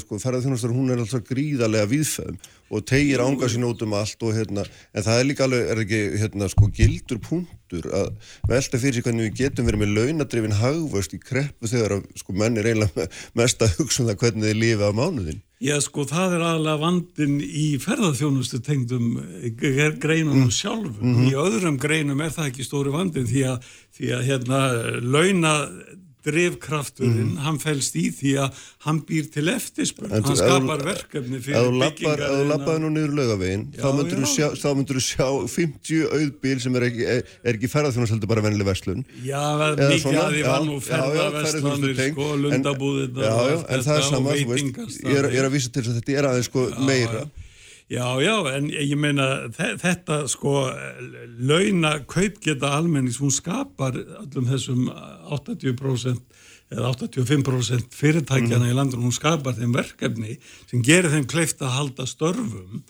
[0.00, 2.38] sko, ferðarþjónustur hún er alltaf gríðarlega viðfæðum
[2.72, 4.64] og tegir ánga sín út um allt og hérna,
[4.96, 8.08] en það er líka alveg, er ekki hérna sko gildur punktur að
[8.48, 12.36] velta fyrir sig hvernig við getum verið með launadrifin hagvöst í kreppu þegar að sko
[12.40, 13.08] menn er eiginlega
[13.42, 15.42] mest að hugsa um það hvernig þið lifa á mánuðin.
[15.62, 19.10] Já sko það er aðalega vandin í ferðarþjónustu tengdum
[19.60, 20.54] greinunum mm.
[20.56, 20.96] sjálfum.
[21.04, 21.28] Mm -hmm.
[21.28, 24.62] Í öðrum greinum er það ekki stóri vandin því að, því að hérna
[25.04, 25.52] launa
[26.26, 27.40] drivkrafturinn, mm.
[27.44, 32.22] hann fælst í því að hann býr til eftirspurn, hann skapar verkefni fyrir byggingar.
[32.22, 36.88] Ef þú lappaði nú niður lögaveginn, þá myndur þú sjá, sjá 50 auðbíl sem er
[36.88, 39.04] ekki, er ekki ferðarþjónast heldur bara vennileg verslun.
[39.26, 39.42] Já,
[39.80, 45.30] mikið að því var nú ferðarverslanir, sko, lundabúðina en það er sama, þú veist, ég
[45.32, 47.26] er að vísa til þess að þetta er aðeins sko meira.
[47.92, 50.62] Já, já, en ég meina þetta sko
[51.44, 56.22] launa kaupgeta almennings, hún skapar allum þessum 80%
[56.72, 58.70] eða 85% fyrirtækjana mm.
[58.70, 60.38] í landunum, hún skapar þeim verkefni
[60.70, 62.80] sem gerir þeim kleift að halda störfum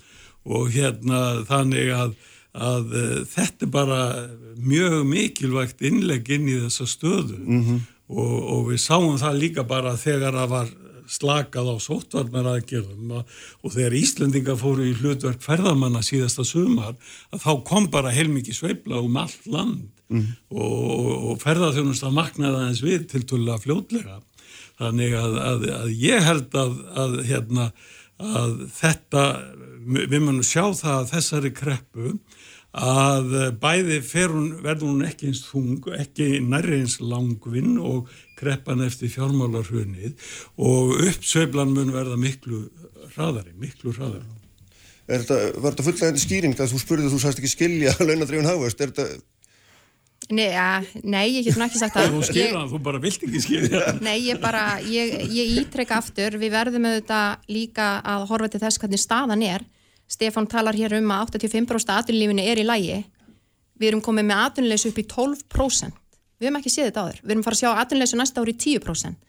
[0.47, 2.15] og hérna þannig að,
[2.55, 4.01] að uh, þetta er bara
[4.55, 7.83] mjög mikilvægt innlegg inn í þessa stöðu mm -hmm.
[8.15, 10.73] og, og við sáum það líka bara þegar það var
[11.11, 16.95] slakað á sóttvarnar aðgerðum og þegar Íslendinga fóru í hlutverk ferðarmanna síðasta sumar
[17.33, 20.29] að þá kom bara heilmikið sveibla um allt land mm.
[20.51, 24.21] og, og ferðarþjónust að maknaða eins við til tulla fljótlega
[24.81, 27.67] þannig að, að, að ég held að, að hérna,
[28.79, 29.27] þetta
[29.83, 32.15] við munum sjá það að þessari kreppu
[32.73, 33.99] að bæði
[34.33, 38.09] hún, verður hún ekki eins þung, ekki nærri eins langvinn og
[38.43, 40.31] kreppan eftir fjármálarhunnið
[40.61, 42.67] og uppsveiflan mun verða miklu
[43.15, 44.41] hraðari, miklu hraðari.
[45.13, 48.49] Þetta, var þetta fulllegandi skýring að þú spurðið að þú sæst ekki skilja að launadrifin
[48.49, 48.81] hafast?
[48.83, 49.29] Er þetta...
[50.33, 50.67] Nei, ja,
[51.03, 52.13] nei, ég get náttúrulega sagt að...
[52.15, 54.03] Þú skilja það, þú bara vilt ekki skilja það.
[54.07, 58.83] Nei, ég bara, ég, ég ítreka aftur, við verðum auðvitað líka að horfa til þess
[58.83, 59.67] hvernig staðan er.
[60.13, 63.03] Stefán talar hér um að 85% aðunlífinu er í lægi.
[63.81, 66.02] Við erum komið með aðunleysu upp í 12%.
[66.43, 67.21] Við hefum ekki séð þetta áður.
[67.23, 69.29] Við erum farið að sjá aðtunleysu næsta ári í 10%.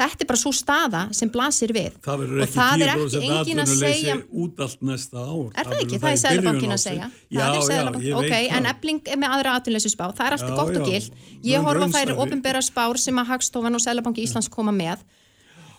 [0.00, 1.96] Þetta er bara svo staða sem blasir við.
[2.00, 5.50] Það verður ekki 10% aðtunleysi út allt næsta ár.
[5.50, 6.00] Er það, það ekki?
[6.00, 7.08] Það er Sælabankin að segja.
[7.28, 8.56] Já, já, okay, það.
[8.56, 10.04] En ebling er með aðra aðtunleysu spá.
[10.16, 11.22] Það er alltaf já, gott og gild.
[11.50, 15.04] Ég horfa þær ofinbæra spár sem að Hagstofan og Sælabanki Íslands koma með.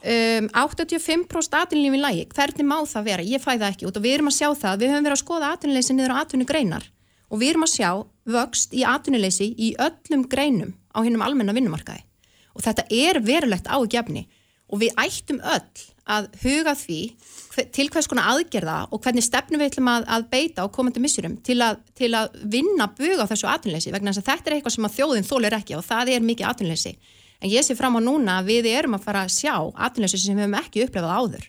[0.01, 2.29] Um, 85% aðtunleyfi lægi.
[2.35, 3.25] Hvernig má það vera?
[3.25, 4.79] Ég fæ það ekki út og við erum að sjá það.
[4.83, 6.87] Við höfum verið að skoða aðtunleysi niður á aðtunugreinar
[7.31, 7.91] og við erum að sjá
[8.35, 12.03] vöxt í atvinnuleysi í öllum greinum á hinnum almenna vinnumarkaði.
[12.55, 14.27] Og þetta er verulegt ágefni
[14.71, 16.99] og við ættum öll að huga því
[17.75, 21.37] til hvers konar aðgerða og hvernig stefnum við ætlum að, að beita á komandi missurum
[21.45, 24.75] til að, til að vinna buga á þessu atvinnuleysi vegna þess að þetta er eitthvað
[24.75, 26.93] sem að þjóðin þólir ekki og það er mikið atvinnuleysi.
[27.41, 30.37] En ég sé fram á núna að við erum að fara að sjá atvinnuleysi sem
[30.37, 31.47] við hefum ekki upplefað áður.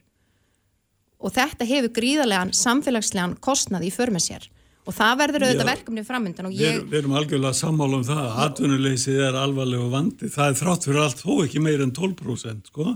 [1.22, 4.48] Og þetta hefur gríðarlegan samfélagslegan kostnað í förmið sér
[4.82, 6.80] og það verður auðvitað verkefni framöndan og ég...
[6.82, 10.30] Við, erum algjörlega sammála um það atvinnuleysið er alvarlegu vandi.
[10.32, 12.94] Það er þrátt fyrir allt þó ekki meir en 12% sko.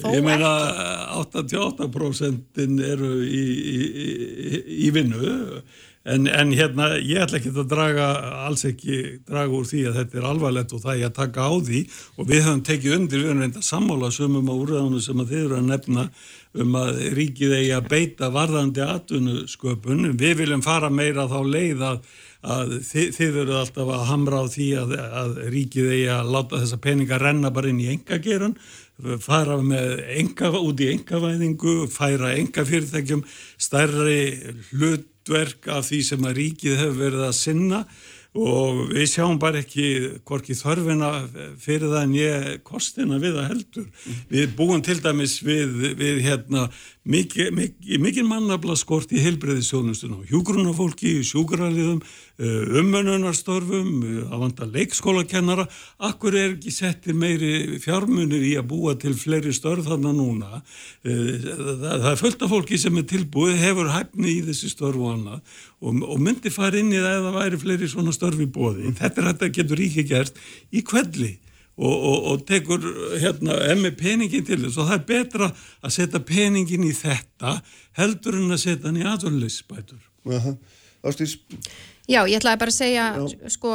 [0.00, 0.50] Þó Ég meina
[1.20, 3.44] 88% eru í,
[3.76, 5.36] í, í, í vinnu.
[6.10, 8.06] En, en hérna ég ætla ekki að draga
[8.46, 11.52] alls ekki draga úr því að þetta er alvarlegt og það er að taka á
[11.66, 11.82] því.
[12.16, 15.42] Og við höfum tekið undir, við höfum reynda sammála sumum á úrræðunum sem að þið
[15.44, 16.06] eru að nefna
[16.58, 20.10] um að ríkið eigi að beita varðandi atvinnusköpun.
[20.18, 22.02] Við viljum fara meira þá leið að
[22.40, 26.60] að þið, þið eru alltaf að hamra á því að, að ríkið eigi að láta
[26.62, 28.54] þessa peninga renna bara inn í engageran,
[29.20, 33.24] fara með enga, út í engavæðingu, færa engafyrirtækjum
[33.60, 34.22] stærri
[34.70, 37.84] hlutverk af því sem að ríkið hefur verið að sinna.
[37.84, 41.08] og við sjáum bara ekki hvorki þörfina
[41.58, 43.88] fyrir það en ég kostina við að heldur.
[44.30, 46.68] Við búum til dæmis við, við hérna
[47.10, 52.04] mikið miki, miki mannabla skort í heilbreyðisjónustunum, hjúgrunafólki, sjúkrarliðum,
[52.40, 53.90] eh, umönunarstorfum,
[54.26, 55.66] að vanda leikskólakennara,
[56.08, 60.62] akkur er ekki settir meiri fjármunir í að búa til fleiri störð þarna núna.
[61.04, 65.12] Eh, það, er fullt af fólki sem er tilbúið, hefur hæfni í þessi störf og
[65.18, 68.90] annað og, og myndi fara inn í það eða væri fleiri svona störf í bóði.
[68.98, 70.42] Þetta er þetta getur ríki gert
[70.72, 71.36] í kvelli
[71.80, 72.84] og, og, og tekur
[73.20, 75.48] hérna emmi peningin til þess og það er betra
[75.80, 77.56] að setja peningin í þetta
[77.98, 80.02] heldur en að setja hann í aðvunleysbætur.
[81.00, 81.38] Ástís?
[82.10, 83.48] Já, ég ætlaði bara að segja Já.
[83.54, 83.72] sko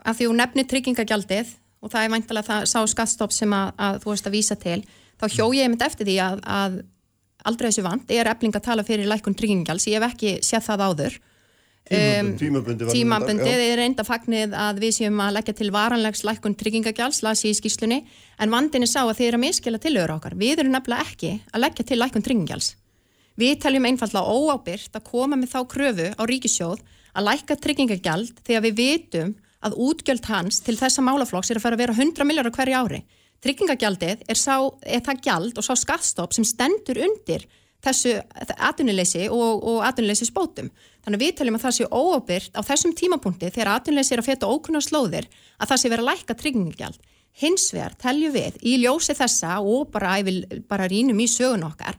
[0.00, 4.00] að því hún nefnir tryggingagjaldið og það er væntalega það sá skattstopp sem að, að
[4.02, 4.80] þú veist að vísa til
[5.20, 6.78] þá hjó ég mynd eftir því að, að
[7.48, 10.86] aldrei þessu vant er efling að tala fyrir lækun tryggingagjalds, ég hef ekki séð það
[10.88, 11.18] áður.
[11.90, 17.22] Um, tímabundið tímabundið er reynda fagnið að við séum að leggja til varanlegs lækkun tryggingagjáls,
[17.26, 18.02] las ég í skýslunni
[18.38, 20.36] en vandin er sá að þið eru að miskila tilögur okkar.
[20.38, 22.74] Við erum nefnilega ekki að leggja til lækkun tryggingagjáls
[23.40, 28.66] við teljum einfallega óábyrgt að koma með þá kröfu á ríkisjóð að lækka tryggingagjald þegar
[28.68, 32.54] við vitum að útgjöld hans til þessa málaflokks er að fara að vera 100 miljórar
[32.54, 33.02] hverju ári
[33.44, 37.46] tryggingagjaldið er, sá, er það gjald og sá skattstopp sem stendur undir
[37.80, 38.18] þessu
[38.60, 40.68] atvinnuleysi og, og atvinnuleysi spótum.
[41.00, 44.28] Þannig að við teljum að það sé óábyrgt á þessum tímapunkti þegar atvinnuleysi er að
[44.28, 47.00] feta ókunna slóðir að það sé verið að lækka tryggingjald.
[47.40, 50.18] Hins vegar teljum við í ljósi þessa og bara,
[50.68, 51.96] bara rínum í sögun okkar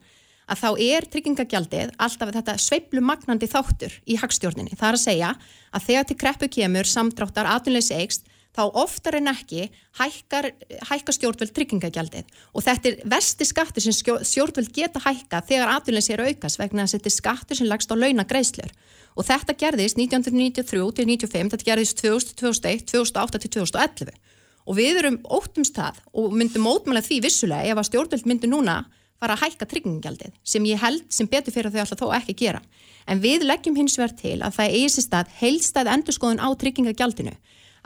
[0.51, 4.75] að þá er tryggingagjaldið alltaf þetta sveiplu magnandi þáttur í hagstjórninni.
[4.75, 5.31] Það er að segja
[5.71, 10.49] að þegar til kreppu kemur samdráttar atvinnuleysi eigst þá oftar en ekki hækkar,
[10.89, 12.27] hækkar stjórnvöld tryggingagjaldið.
[12.51, 16.97] Og þetta er vesti skattur sem stjórnvöld geta hækka þegar atvinnleysi er aukast vegna að
[16.97, 18.75] þetta er skattur sem lagst á launagreislur
[19.15, 24.13] og þetta gerðist 1993 til 1995, þetta gerðist 2000, 2001, 2008 til 2011
[24.61, 28.77] og við erum óttumst það og myndum mótmæla því vissulega ef að stjórnvöld myndu núna
[29.21, 32.61] fara að hækka tryggingagjaldið sem ég held sem betur fyrir þau alltaf þó ekki gera
[33.07, 37.35] en við leggjum hins vegar til að það eigi sér stað heilstæð endurskoðun á tryggingagjaldinu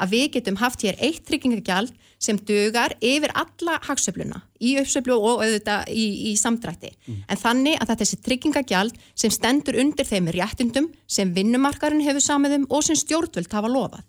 [0.02, 5.44] að við getum haft hér eitt tryggingagjald sem dögar yfir alla hagsöfluna í uppsöflu og
[5.44, 6.92] auðvitað í, í samdrætti.
[7.06, 7.22] Mm.
[7.32, 12.24] En þannig að þetta er þessi tryggingagjald sem stendur undir þeim réttundum sem vinnumarkarinn hefur
[12.24, 14.04] samiðum og sem stjórnvöld hafa lofað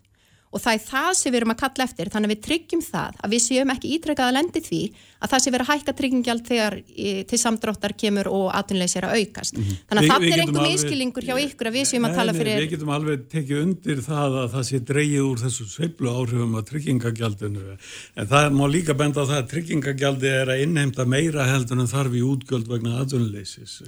[0.57, 2.09] og það er það sem við erum að kalla eftir.
[2.13, 4.81] Þannig að við tryggjum það að við séum ekki ítrekkað að lendi því
[5.17, 9.07] að það sé verið að hækka tryggingjald þegar e, til samdráttar kemur og atvinnulegs er
[9.07, 9.57] að aukast.
[9.57, 9.79] Mm -hmm.
[9.89, 12.73] þannig að það er einhver miskilingur hjá ykkur að við séum að tala fyrir Við
[12.73, 17.77] getum alveg tekið undir það að það sé dreyið úr þessu sveiblu áhrifum að tryggingagjaldinu.
[18.17, 21.89] En það má líka benda á það að tryggingagjaldi er að innheimta meira heldur en
[21.89, 23.81] þarf í útgjöld vegna atvinnulegsis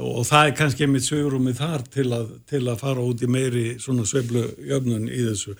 [0.00, 3.64] og það er kannski einmitt sögurúmið þar til að, til að fara út í meiri
[3.82, 5.54] svona sveiflujöfnun í þessu.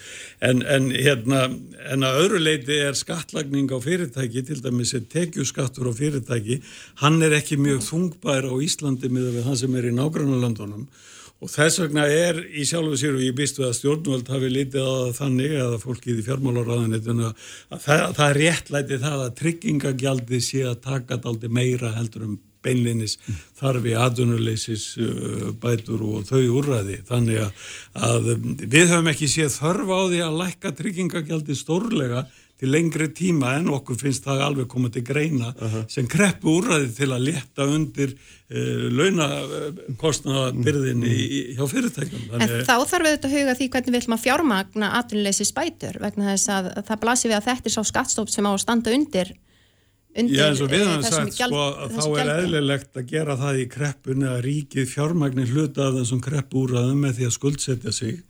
[0.44, 1.44] En, en hérna
[1.92, 6.60] en að öðru leiti er skattlagning á fyrirtæki til dæmis er tekjuskattur á fyrirtæki
[7.02, 10.86] hann er ekki mjög þungbær á Íslandi með það sem er í nágrannarlandunum
[11.44, 14.88] og þess vegna er í sjálfu sér og ég býst við að stjórnvöld hafi litið
[14.88, 20.80] að þannig eða fólkið í fjármálaráðinituna að það, það réttlæti það að tryggingagjaldi sé að
[20.86, 23.18] taka daldi meira heldur um beinleinis
[23.58, 27.00] þarfi aðunuleysis uh, bætur og þau úrraði.
[27.08, 27.44] Þannig
[27.94, 28.32] að
[28.64, 32.24] við höfum ekki séð þörf á því að lækka tryggingagjaldi stórlega
[32.64, 35.84] til lengri tíma en okkur finnst það alveg komað til greina uh -huh.
[35.90, 38.18] sem kreppu úrraði til að leta undir uh,
[38.98, 41.18] launakostnabyrðinni uh,
[41.58, 42.22] hjá fyrirtækjum.
[42.30, 42.50] Þannig...
[42.50, 45.94] En þá þarf við þetta að huga því hvernig við ætlum að fjármagna aðunuleysis bætur
[46.00, 48.88] vegna þess að það blasir við að þetta er sá skattstóp sem á að standa
[48.94, 49.28] undir
[50.14, 53.56] Já, eins og við eh, hann sagt, gjald, sko, þá er eðlilegt að gera það
[53.58, 58.20] í kreppunni að ríkið fjármagnir hluta af þessum kreppúraðum með því að skuldsetja sig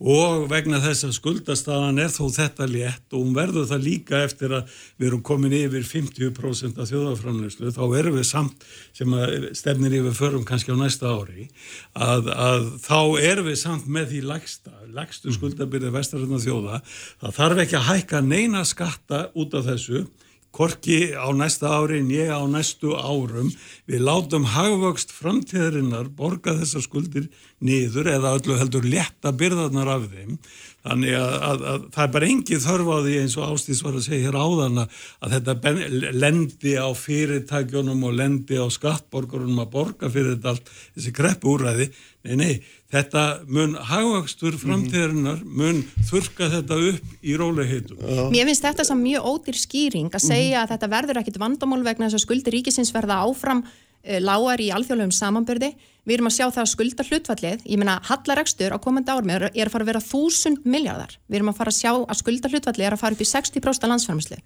[0.00, 4.54] og vegna þess að skuldastadan er þó þetta létt og hún verður það líka eftir
[4.56, 8.64] að við erum komin yfir 50% af þjóðafránlöslu, þá erum við samt
[8.96, 9.14] sem
[9.60, 11.50] stefnir yfir förum kannski á næsta ári,
[11.92, 12.98] að, að þá
[13.28, 15.36] erum við samt með því lagsta, lagstu mm.
[15.36, 16.80] skuldabyrði vestaröndar þjóða,
[17.20, 20.08] það þarf ekki að hækka neina skatta út af þessu
[20.50, 23.52] korki á næsta ári en ég á næstu árum.
[23.86, 27.30] Við látum hagvöxt framtíðarinnar borga þessar skuldir
[27.62, 30.36] niður eða öllu heldur letta byrðarnar af þeim.
[30.80, 33.96] Þannig að, að, að það er bara engið þörf á því eins og Ástís var
[33.98, 35.72] að segja hér áðan að þetta
[36.16, 41.90] lendi á fyrirtækjunum og lendi á skattborgarunum að borga fyrir þetta allt þessi greppu úræði
[42.24, 42.54] nei, nei,
[42.90, 48.00] þetta mun hagvakstur framtíðarinnar mun þurka þetta upp í róliheitum.
[48.32, 52.08] Mér finnst þetta sem mjög ódýr skýring að segja að þetta verður ekkit vandamál vegna
[52.08, 55.74] þess að skuldir ríkisins verða áfram uh, lágar í alþjóðlegum samanbörði
[56.06, 59.50] við erum að sjá það að skulda hlutfallið ég meina hallaregstur á komandi árum er,
[59.50, 62.88] að fara að vera þúsund miljardar við erum að fara að sjá að skulda hlutfallið
[62.88, 64.40] er að fara upp í 60% landsfærmislu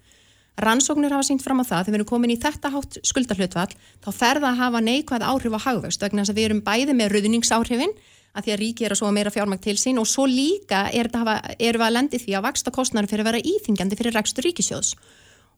[0.59, 3.71] rannsóknir hafa sínt fram á það þegar við erum komin í þetta hátt skulda hlutfall
[4.03, 6.95] þá fer það að hafa neikvæð áhrif á hagvöxt vegna þess að við erum bæði
[6.95, 7.95] með ruðningsáhrifin
[8.35, 11.09] að því að ríki er að svo meira fjármægt til sín og svo líka er
[11.13, 14.45] hafa, erum við að lendi því að vaksta kostnæri fyrir að vera íþingjandi fyrir rekstur
[14.47, 14.95] ríkisjóðs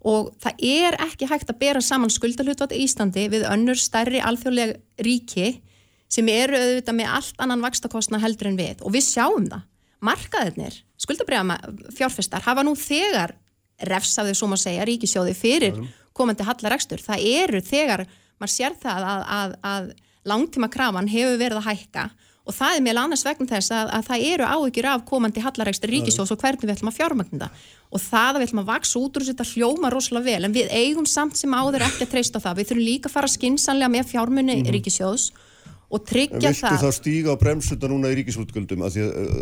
[0.08, 4.78] og það er ekki hægt að bera saman skuldalutvat í Íslandi við önnur stærri alþjóðlega
[5.04, 5.56] ríki
[6.12, 9.66] sem eru auðvitað með allt annan vakstakostna heldur en við og við sjáum það.
[10.08, 11.58] Markaðirnir, skuldabriðama
[11.98, 13.34] fjárfestar hafa nú þegar
[13.90, 15.80] refsaðið, svo maður segja, ríkisjóði fyrir
[16.18, 17.02] komandi hallarekstur.
[17.02, 18.06] Það eru þegar,
[18.38, 19.90] maður sér það að, að, að
[20.30, 22.06] langtíma krafan hefur verið að hækka
[22.48, 25.92] og það er meðal annars vegna þess að, að það eru áhyggjur af komandi hallarekstur
[25.92, 29.00] ríkisjós og hvernig við ætlum að fjármagna það og það að við ætlum að vaksa
[29.00, 30.48] út úr þetta hljóma rosalega vel.
[30.48, 33.30] En við eigum samt sem áður ekki að treysta það, við þurfum líka að fara
[33.32, 34.76] skinsanlega með fjármunni mm -hmm.
[34.76, 35.30] ríkisjós
[35.88, 38.98] og tryggja það Viltu þá stíga á bremsunda núna í ríkisútgöldum að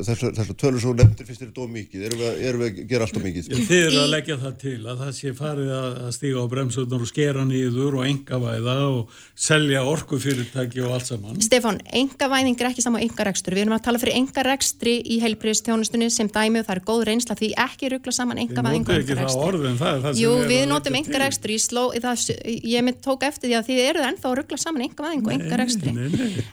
[0.06, 3.08] þessar þess tölur svo nefndir finnst þér þetta ómikið, erum við, erum við að gera
[3.08, 3.42] alltaf mikið?
[3.66, 7.10] Þið eru að leggja það til að það sé farið að stíga á bremsundar og
[7.10, 9.02] skera nýður og engavæða og
[9.48, 13.86] selja orkufyrirtæki og allt saman Stefan, engavæðing er ekki saman á engarekstur, við erum að
[13.90, 18.14] tala fyrir engarekstri í heilbriðstjónustunni sem dæmi og það er góð reynsla því ekki ruggla
[18.14, 20.94] saman engavæðing og engarekstur Jú, við notum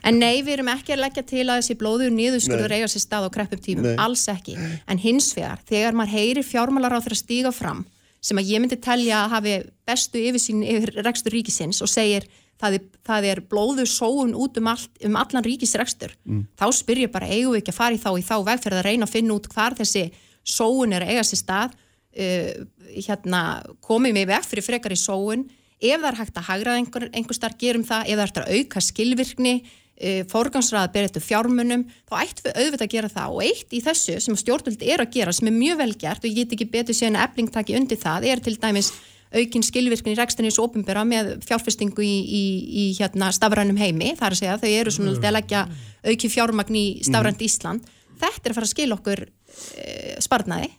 [0.03, 3.27] En nei, við erum ekki að leggja til að þessi blóður nýðuskurður eiga sér stað
[3.27, 3.97] á kreppum tímum, nei.
[4.01, 4.55] alls ekki.
[4.87, 7.83] En hins vegar, þegar maður heyri fjármálar á þeirra stíga fram,
[8.23, 9.57] sem að ég myndi telja að hafi
[9.87, 12.29] bestu yfirsýn yfir rekstur ríkisins og segir
[12.63, 16.43] það er, það er blóður sóun út um, all, um allan ríkisrekstur, mm.
[16.59, 18.87] þá spyr ég bara, eigum við ekki að fara í þá í þá vegferð að
[18.87, 20.05] reyna að finna út hvar þessi
[20.47, 23.43] sóun er eiga sér stað, uh, hérna,
[23.83, 25.47] komið við veg fyrir frekar í sóun,
[25.83, 28.59] ef það er hægt að hagra einhver, einhver starf gerum það, ef það er að
[28.59, 29.53] auka skilvirkni,
[29.93, 33.33] e, forgansraða að byrja þetta fjármunum, þá ættum við auðvitað að gera það.
[33.37, 36.29] Og eitt í þessu sem stjórnvöld er að gera sem er mjög vel gert og
[36.31, 38.93] ég get ekki betur síðan að ebling taki undir það, er til dæmis
[39.33, 44.35] aukin skilvirkni í rekstinnis ofinbera með fjárfestingu í, í, í hérna, stafrænum heimi, það er
[44.35, 45.63] að segja, þau eru svona að leggja
[46.05, 47.89] auki fjármagn í stafrænt Ísland,
[48.21, 49.87] þetta er að fara að skilja okkur e,
[50.21, 50.69] sparnaði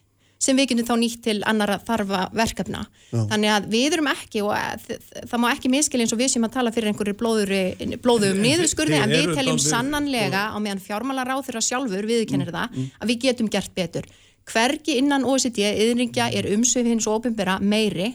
[0.45, 2.83] sem við getum þá nýtt til annara þarfa verkefna.
[3.11, 3.23] Já.
[3.31, 4.89] Þannig að við erum ekki og
[5.31, 9.15] það má ekki miskili eins og við sem að tala fyrir einhverju blóðum niðurskurði en
[9.15, 12.93] við teljum sannanlega á meðan fjármálar á þeirra sjálfur viðkennir mm, það mm.
[13.01, 14.11] að við getum gert betur.
[14.51, 18.13] Hvergi innan OECD yðringja er umsöfið hins og ofinbera meiri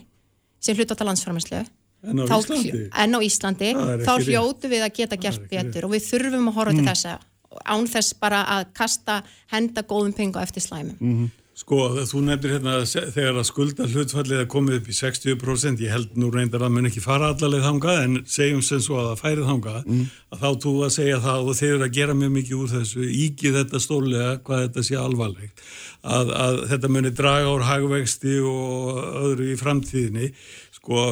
[0.62, 1.64] sem hluta á landsfæraminslu
[2.00, 3.72] en á Íslandi, en á Íslandi
[4.06, 6.80] þá hljótu við að geta gert betur og við þurfum að horfa mm.
[6.80, 7.18] til þessa
[7.66, 9.20] án þess bara að kasta
[9.52, 11.30] henda góðum pengu eftir slæmum.
[11.60, 16.14] Sko, þú nefnir hérna þegar að skulda hlutfallið að komið upp í 60%, ég held
[16.16, 19.50] nú reyndar að mun ekki fara allarleið þangað en segjum sem svo að það færið
[19.50, 20.06] þangað, mm.
[20.32, 23.10] að þá þú að segja það og þeir eru að gera mjög mikið úr þessu,
[23.26, 25.66] íkið þetta stólega hvað þetta sé alvarlegt,
[26.20, 30.32] að, að þetta muni draga úr hagvexti og öðru í framtíðinni,
[30.90, 31.04] sko,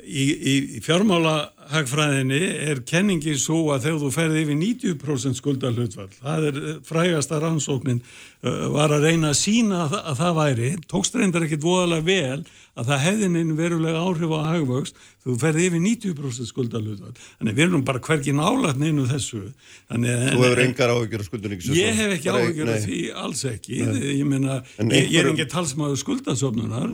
[0.00, 1.34] í, í, í fjármála
[1.74, 2.40] hagfræðinni
[2.70, 8.00] er kenningin svo að þegar þú ferði yfir 90% skulda hlutfall, það er frægasta rannsóknin
[8.00, 12.44] uh, var að reyna að sína að, að það væri, tókst reyndar ekkit voðalega vel
[12.74, 15.02] að það hefðin verulega áhrif á hagvöxt.
[15.24, 19.40] Þú ferði yfir 90% skuldaluðval þannig við erum bara hvergin álægt neinu þessu.
[19.88, 23.78] Þannig, Þú hefur engar áhyggjur af skuldunni Ég hef ekki áhyggjur af því alls ekki.
[23.88, 24.02] Nei.
[24.18, 26.90] ég meina, ég, ég er ekki talsmaður skuldasofnunar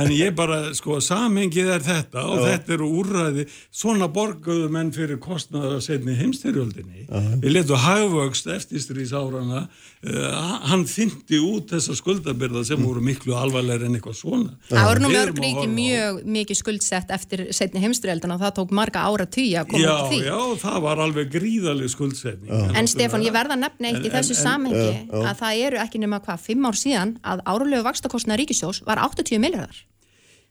[0.00, 2.46] en ég bara, sko, samengið er þetta og Já.
[2.54, 3.46] þetta eru úrræði.
[3.74, 7.04] Svona borguðu menn fyrir kostnaða setni heimstyrjöldinni
[7.42, 13.88] við letu hagvöxt eftirstrís árana uh, hann fyndi út þessa skuldabyrða sem voru miklu alvarlega
[13.88, 14.84] en eitthvað svona
[15.24, 19.72] mörg ríki mjög mikið skuldsett eftir setni heimstureldan og það tók marga ára tíu að
[19.72, 20.20] koma til því.
[20.24, 22.52] Já, já, það var alveg gríðaleg skuldsetning.
[22.52, 22.76] Já.
[22.80, 24.92] En Stefan, ég verða að nefna eitt en, í þessu samhengi
[25.24, 29.42] að það eru ekki nema hvað, fimm ár síðan að árulegu vakstakostna ríkisjós var 80
[29.42, 29.82] miljardar.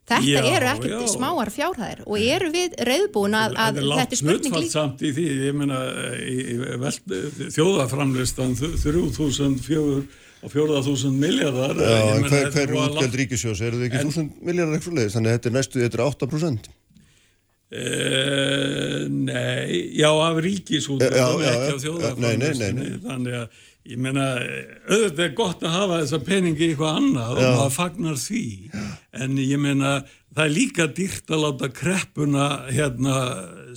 [0.04, 4.58] Þetta já, eru ekkert smáar fjárhæðir og eru við reyðbúin að, að þetta er spurning
[4.58, 4.66] líka.
[4.68, 5.78] Er samt í því, ég meina,
[7.56, 10.04] þjóðaframlistan 3400
[10.44, 13.62] og 4.000 miljardar Já, en hver, hver er útgjöld ríkisjós?
[13.64, 15.18] Er það ekki 1.000 miljardar eitthvað leiðis?
[15.18, 16.74] Þannig að þetta er næstu, þetta er 8%.
[17.74, 24.26] Uh, nei, já af ríkisútgjöldum ekki af þjóðarframlöstunni þannig að ég meina
[24.86, 27.48] auðvitað er gott að hafa þessa peningi í eitthvað annað já.
[27.48, 28.44] og maður fagnar því
[29.26, 33.18] en ég meina það er líka dýrt að láta kreppuna hérna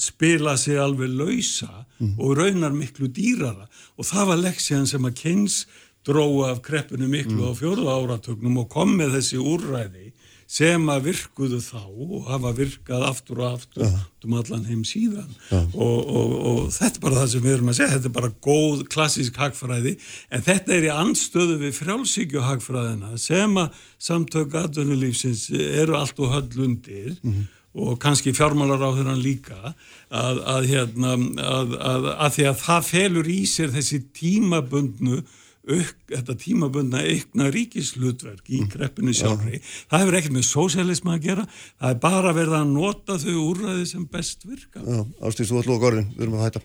[0.03, 2.15] spila sig alveg lausa mm.
[2.21, 3.65] og raunar miklu dýrara
[3.97, 5.63] og það var leksjan sem að Keynes
[6.07, 7.49] dróða af kreppunu miklu mm.
[7.51, 10.13] á fjóruða áratögnum og kom með þessi úrræði
[10.47, 14.03] sem að virkuðu þá og hafa virkað aftur og aftur -huh.
[14.25, 15.75] um allan heim síðan -huh.
[15.75, 18.33] og, og, og þetta er bara það sem við erum að segja þetta er bara
[18.47, 19.97] góð klassísk hagfræði
[20.31, 23.69] en þetta er í anstöðu við frjálsíkjuhagfræðina sem að
[23.99, 27.33] samtök aðvönulífsins eru allt og höll undir mhm.
[27.33, 27.47] -huh.
[27.75, 29.75] og kannski fjármálar á þeirra líka
[30.11, 31.13] að, að, hérna,
[31.43, 31.75] að,
[32.23, 35.25] að því að það felur í sér þessi tímabundnu
[35.67, 38.69] auk, þetta tímabundna eikna ríkislutverk í mm.
[38.75, 39.61] kreppinu sjálfri.
[39.91, 41.49] Það hefur ekkert með sósélisma að gera,
[41.81, 44.85] það er bara verið að nota þau úrræði sem best virka.
[45.21, 46.65] Ástíðs, þú ætlum að gorðin, við erum að hætta.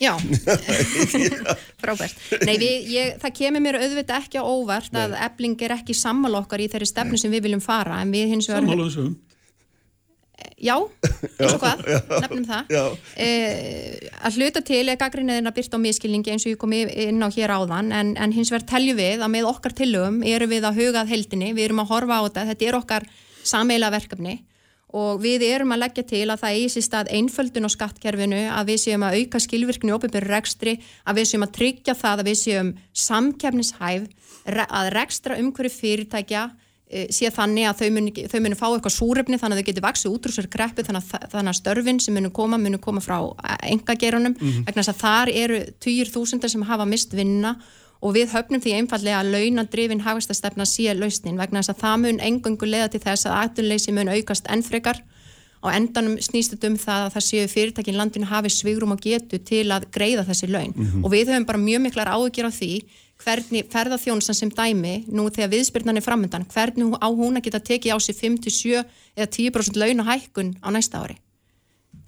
[0.00, 0.14] Já,
[1.82, 2.20] frábært.
[2.48, 5.02] Nei, við, ég, það kemur mér auðvitað ekki á óvart Nei.
[5.02, 8.48] að ebling er ekki sammálokkar í þeirri stefnu sem við viljum fara, en við hins
[8.48, 8.64] vegar...
[8.64, 9.18] Sammálaðsum
[10.60, 10.74] já,
[11.38, 11.82] eins og hvað,
[12.24, 12.74] nefnum það.
[13.16, 17.24] Eh, að hluta til er gaggrinniðin að byrta á miskilningi eins og ég kom inn
[17.24, 20.68] á hér áðan en, en hins vegar telju við að með okkar tillögum erum við
[20.68, 23.10] að hugað heldinni, við erum að horfa á þetta þetta er okkar
[23.46, 24.40] sameila verkefni
[24.96, 28.72] og við erum að leggja til að það eigi sér stað einföldun á skattkerfinu að
[28.72, 30.74] við séum að auka skilvirkni og ofinbjörn rekstri,
[31.06, 32.72] að við séum að tryggja það að við séum
[33.06, 34.08] samkefnishæf
[34.66, 36.48] að rekstra umhverju fyrirtækja
[36.90, 40.14] sé þannig að þau munu, þau munu fá eitthvað súröfni þannig að þau getur vaksið
[40.14, 43.18] útrúsar greppi þannig að, þannig að störfin sem munu koma munu koma frá
[43.62, 44.64] engagerunum mm -hmm.
[44.66, 47.54] vegna þess að þar eru týjir þúsundar sem hafa mist vinna
[48.00, 52.20] og við höfnum því einfallega að launadrifin hafastastefna sé lausnin vegna þess að það mun
[52.20, 55.02] engungu leða til þess að aðtunleysi mun aukast ennfrekar
[55.60, 59.38] og endanum snýst þetta um það að það séu fyrirtækin landinu hafi svigrum og getu
[59.44, 61.04] til að greiða þessi laun mm -hmm.
[61.04, 62.72] og við höfum bara mjög miklar áhugjur á því
[63.20, 67.94] hvernig ferðarþjónusan sem dæmi nú þegar viðspyrnan er framöndan hvernig á hún að geta tekið
[67.94, 68.80] á sig 5-7
[69.16, 71.18] eða 10% launahækkun á næsta ári?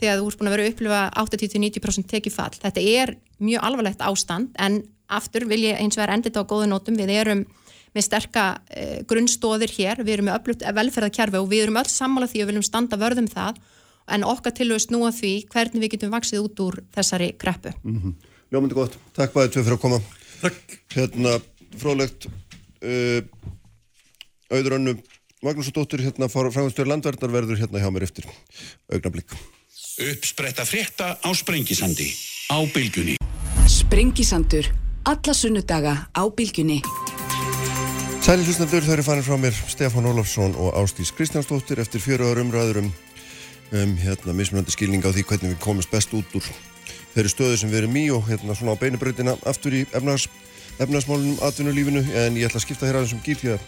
[0.01, 4.03] Þegar þú ert búin að vera að upplifa 80-90% tekið fall þetta er mjög alvarlegt
[4.03, 4.83] ástand en
[5.13, 6.97] aftur vil ég eins og er endit á góðu nótum.
[6.97, 7.45] Við erum
[7.93, 12.29] með sterka eh, grunnstóðir hér, við erum með öflugt velferðarkjærfi og við erum öll sammála
[12.31, 13.61] því að við viljum standa vörðum það.
[14.13, 17.99] En okkar tilvægst nú að því hvernig við getum vaksið út úr þessari greppu mm
[18.01, 18.15] -hmm.
[18.53, 20.01] Ljómandi gott, takk bæðið tvið fyrir að koma
[20.43, 20.79] Takk.
[20.91, 21.39] Hérna,
[21.79, 22.27] frólægt,
[22.83, 23.23] uh,
[24.51, 24.97] auður önnu,
[25.43, 28.27] Magnús og Dóttir, hérna, frangastjóður landverðnar verður hérna hjá mér eftir
[28.91, 29.31] augnablík.
[30.03, 32.09] Uppspretta frétta á Sprengisandi,
[32.51, 33.17] á Bilgunni.
[33.71, 34.67] Sprengisandur,
[35.07, 36.81] alla sunnudaga á Bilgunni.
[38.23, 42.43] Sæli hlustnaflur, þau eru farin frá mér Stefán Ólafsson og Ástís Kristjánsdóttir eftir fjöru ára
[42.43, 42.93] umræður um,
[43.79, 46.47] um hérna, mismunandi skilning á því hvernig við komumst best út úr
[47.13, 50.29] þeirri stöðu sem við erum í og hérna svona á beinubröðina aftur í efnags,
[50.81, 52.03] efnagsmálunum atvinnulífinu.
[52.25, 53.67] En ég ætla að skipta hér aðeins um gýr því að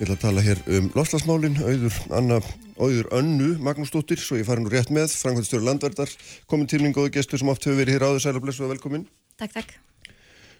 [0.00, 2.40] ég ætla að tala hér um loslasmálin auður, Anna,
[2.80, 6.12] auður Önnu Magnúsdóttir, svo ég fari nú rétt með Frankværtstjóri Landverðar,
[6.48, 9.06] komin til minn góðu gestur sem oft hefur verið hér áður, sæla blessu og velkomin.
[9.40, 9.74] Takk, takk.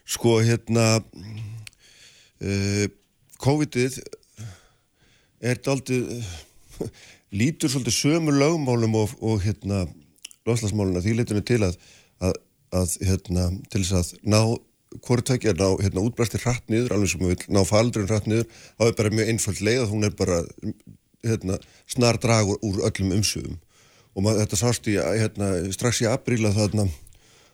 [0.08, 0.86] Sko hérna
[2.40, 2.86] uh,
[3.40, 4.00] COVID-ið
[5.40, 6.20] er aldrei
[7.40, 9.86] lítur svolítið sömu lögmálum og, og hérna
[10.50, 11.78] loslasmáluna því leytunum til að,
[12.20, 12.34] að,
[12.82, 14.42] að hérna, til þess að ná
[15.06, 18.48] hvort tækja ná hérna, útblæstir hratt niður, alveg sem við vil ná faldurinn hratt niður,
[18.74, 20.40] þá er bara mjög einföld leið að hún er bara
[21.26, 21.58] hérna,
[21.90, 23.60] snar dragur úr öllum umsöðum
[24.16, 26.88] og maður, þetta sást í hérna, strax í apríla þarna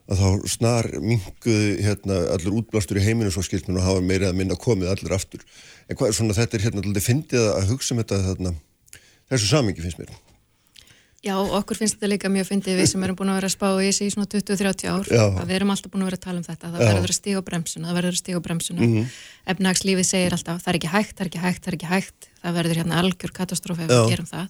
[0.06, 4.38] að þá snar minguði hérna, allur útblástur í heiminu svo skilt og hafa meirið að
[4.38, 5.42] minna komið allir aftur.
[5.90, 8.54] En hvað er svona þetta er hérna alltaf fyndið að hugsa um þetta þarna,
[9.32, 10.14] þessu samingi finnst mér
[11.24, 13.66] Já, okkur finnst þetta líka mjög fyndið við sem erum búin að vera að spá
[13.80, 15.22] í þessi í svona 20-30 ár Já.
[15.24, 17.42] að við erum alltaf búin að vera að tala um þetta það verður að stíga
[17.46, 18.82] bremsuna, það verður að stíga bremsuna.
[18.82, 19.14] Mm -hmm.
[19.54, 22.28] efnagslífið segir alltaf það er ekki hægt, það er ekki hægt, það er ekki hægt
[22.42, 24.46] það verður hérna algjör katastrófi ef við gerum það.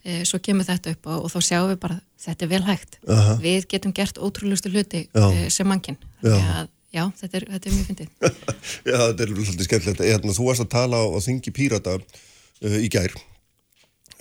[0.00, 2.98] E, svo kemur þetta upp og, og þá sjáum við bara þetta er vel hægt.
[3.06, 3.40] Uh -huh.
[3.40, 5.96] við getum gert ótrúlustu hluti e, sem mannkinn
[6.90, 8.08] Já, þetta er, þetta er mjög fyndið.
[8.90, 10.00] Já, þetta er svolítið skemmtilegt.
[10.10, 13.14] Hérna, Þú varst að tala á, á Þingi Pírata uh, í gær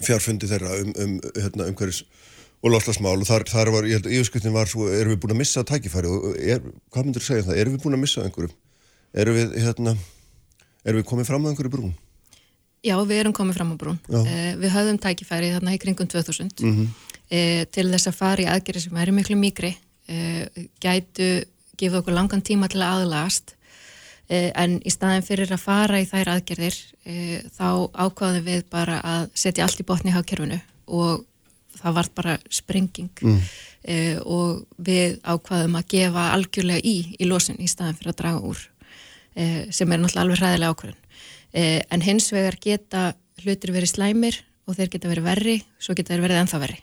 [0.06, 2.04] fjárfundi þeirra um, um hérna, umhverjus
[2.60, 5.36] og loslasmál og þar, þar var, ég held að yfirskutin var svo, erum við búin
[5.36, 8.04] að missa tækifæri og er, hvað myndur þú segja um það, erum við búin að
[8.04, 8.52] missa einhverju,
[9.24, 9.94] erum við hérna,
[10.84, 11.94] erum við komið fram á einhverju brún?
[12.84, 14.00] Já, við erum komið fram á brún.
[14.24, 16.88] Eh, við höfðum tækifæri þarna í kringum 2000 mm -hmm.
[17.30, 19.74] eh, til þess að fara í aðgerri sem væri miklu mikri
[20.08, 20.48] eh,
[20.80, 21.44] gætu
[21.80, 23.56] gefið okkur langan tíma til að aðlast
[24.30, 26.76] en í staðin fyrir að fara í þær aðgerðir
[27.10, 31.26] eh, þá ákvaðum við bara að setja allt í botni í hagkerfinu og
[31.80, 33.12] það var bara sprenging.
[33.22, 33.40] Mm.
[33.84, 38.44] eh, og við ákvaðum að gefa algjörlega í í losun í staðin fyrir að draga
[38.52, 38.62] úr
[39.36, 41.02] eh, sem er náttúrulega alveg hræðilega ákvörðun.
[41.54, 43.06] Eh, en hins vegar geta
[43.44, 46.82] hlutir verið slæmir og þeir geta verið verri svo geta þeir verið ennþá verri.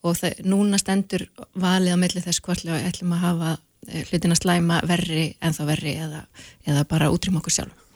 [0.00, 1.26] Og það, núna stendur
[1.60, 3.50] valið á milli þess hvort við ætlum að hafa
[3.88, 6.26] Eh, hlutin að slæma verri en þá verri eða,
[6.68, 7.86] eða bara útrým okkur sjálf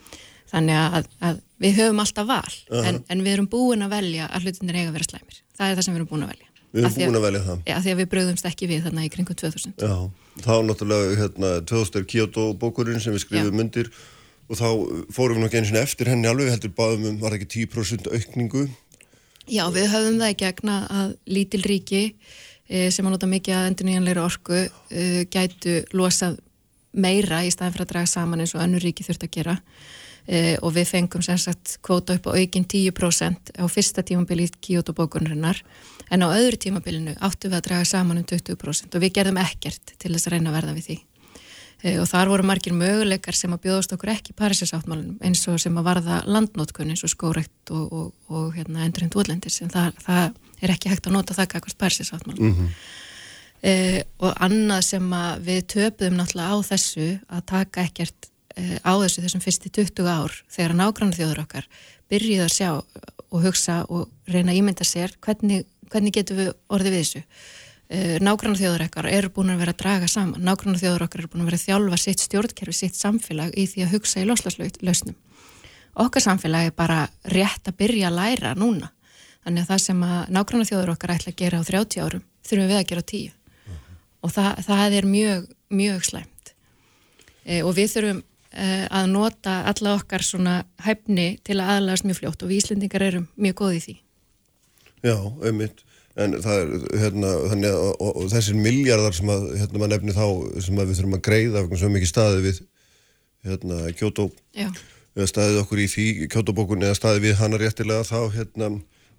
[0.49, 2.89] þannig að, að við höfum alltaf val uh -huh.
[2.89, 5.39] en, en við erum búin að velja að hlutin er eiga að vera slæmir.
[5.59, 6.49] Það er það sem við erum búin að velja.
[6.75, 7.59] Við erum búin að velja það.
[7.67, 9.97] Já, því að við bröðumst ekki við þarna í kringum 2000 Já,
[10.47, 13.91] þá náttúrulega hérna, 2000 er Kyoto bókurinn sem við skrifum myndir
[14.49, 14.69] og þá
[15.13, 18.69] fórum við nokkið eins og eftir henni alveg heldur báðum um, var ekki 10% aukningu?
[19.45, 22.03] Já, við höfum það gegna að lítil ríki
[22.65, 26.39] sem að nota mikið að endur nýjanleira orku uh, gætu losað
[26.95, 29.57] meira í staðin fyrir að draga saman eins og önnur ríki þurft að gera.
[30.25, 34.53] Uh, og við fengum sem sagt kvóta upp á aukin 10% á fyrsta tímabili í
[34.57, 35.61] Kyoto bókunarinnar.
[36.09, 39.93] En á öðru tímabilinu áttu við að draga saman um 20% og við gerðum ekkert
[39.99, 40.97] til þess að reyna að verða við því.
[41.85, 45.77] Uh, og þar voru margir möguleikar sem að bjóðast okkur ekki Parísasáttmálunum eins og sem
[45.77, 50.41] að varða landnótkunn eins og skórekt og, og, og hérna, endurinn útlendis en það, það
[50.65, 52.69] er ekki hægt að nota það kakvart Parísasáttmál mm -hmm.
[53.71, 55.11] uh, og annað sem
[55.49, 60.33] við töpuðum náttúrulega á þessu að taka ekkert uh, á þessu þessum fyrsti 20 ár
[60.49, 61.69] þegar nágrann þjóður okkar
[62.09, 62.71] byrjuð að sjá
[63.35, 67.23] og hugsa og reyna að ímynda sér hvernig, hvernig getum við orðið við þessu.
[67.95, 70.41] Uh, nágrann þjóður okkar eru búin að vera að draga saman.
[70.41, 73.85] Nágrann þjóður okkar eru búin að vera að þjálfa sitt stjórnkerfi, sitt samfélag í því
[73.85, 75.17] að hugsa í loslaslausnum
[75.95, 78.91] okkar samfélag er bara rétt að byrja að læra núna
[79.45, 82.71] Þannig að það sem að nákvæmlega þjóður okkar ætla að gera á 30 árum þurfum
[82.71, 83.97] við að gera á 10 uh -huh.
[84.25, 86.55] og það, það er mjög, mjög slæmt
[87.45, 88.23] e, og við þurfum
[88.53, 93.03] e, að nota alla okkar svona hæfni til að aðlæðast mjög fljótt og við Íslendingar
[93.03, 93.97] erum mjög góði í því.
[95.05, 95.85] Já, auðvitað.
[96.15, 96.69] En það er,
[97.03, 100.27] hérna, þannig að og, og þessir miljardar sem að, hérna, maður nefni þá,
[100.63, 102.61] sem að við þurfum að greiða svo mikið staði við,
[103.49, 108.69] hérna, kjótó, eða staðið okkur í því kjótóbókun eða staðið við hana réttilega þá, hérna,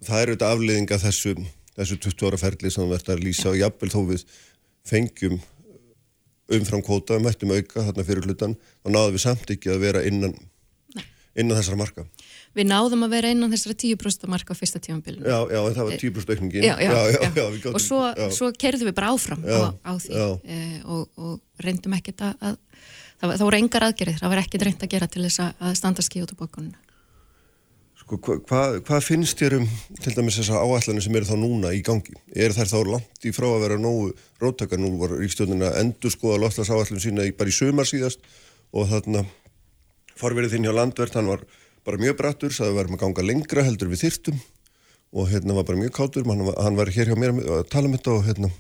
[0.04, 1.36] það er auðvitað afliðinga þessu,
[1.76, 4.26] þessu 20 ára ferli sem verður að lýsa og jafnvel þó við
[4.86, 5.40] fengjum
[6.56, 10.36] umfram kvóta, mættum auka þarna fyrir hlutan, þá náðum við samt ekki að vera innan,
[11.34, 12.06] innan þessara marka.
[12.56, 15.26] Við náðum að vera innan þessara 10% marka á fyrsta tímanbílunum.
[15.28, 16.68] Já, já, það var 10% aukningin.
[16.68, 18.04] Já, já, já, já, og svo,
[18.38, 22.62] svo kerðum við bara áfram á, á því e, og, og reyndum ekkert að, að
[23.20, 26.06] það, það voru engar aðgerið, það var ekkert reynd að gera til þess að standa
[26.06, 26.80] skíut á bókununa.
[28.06, 31.80] Sko, hvað hva finnst þér um til dæmis þessar áætlanir sem eru þá núna í
[31.86, 32.14] gangi?
[32.38, 34.12] Er þær þá langt í frá að vera nógu
[34.44, 34.78] róttakar?
[34.78, 38.22] Nú var ríkstjóðin að endur skoða loftlas áætlun sína bara í sömar síðast
[38.78, 39.24] og þarna
[40.22, 41.48] farverið þinn hjá landverð, hann var
[41.82, 44.38] bara mjög brattur, saði að varum að ganga lengra heldur við þyrtum
[45.16, 47.90] og hérna var bara mjög kátur, hann var, hann var hér hjá mér að tala
[47.90, 48.54] um þetta og hérna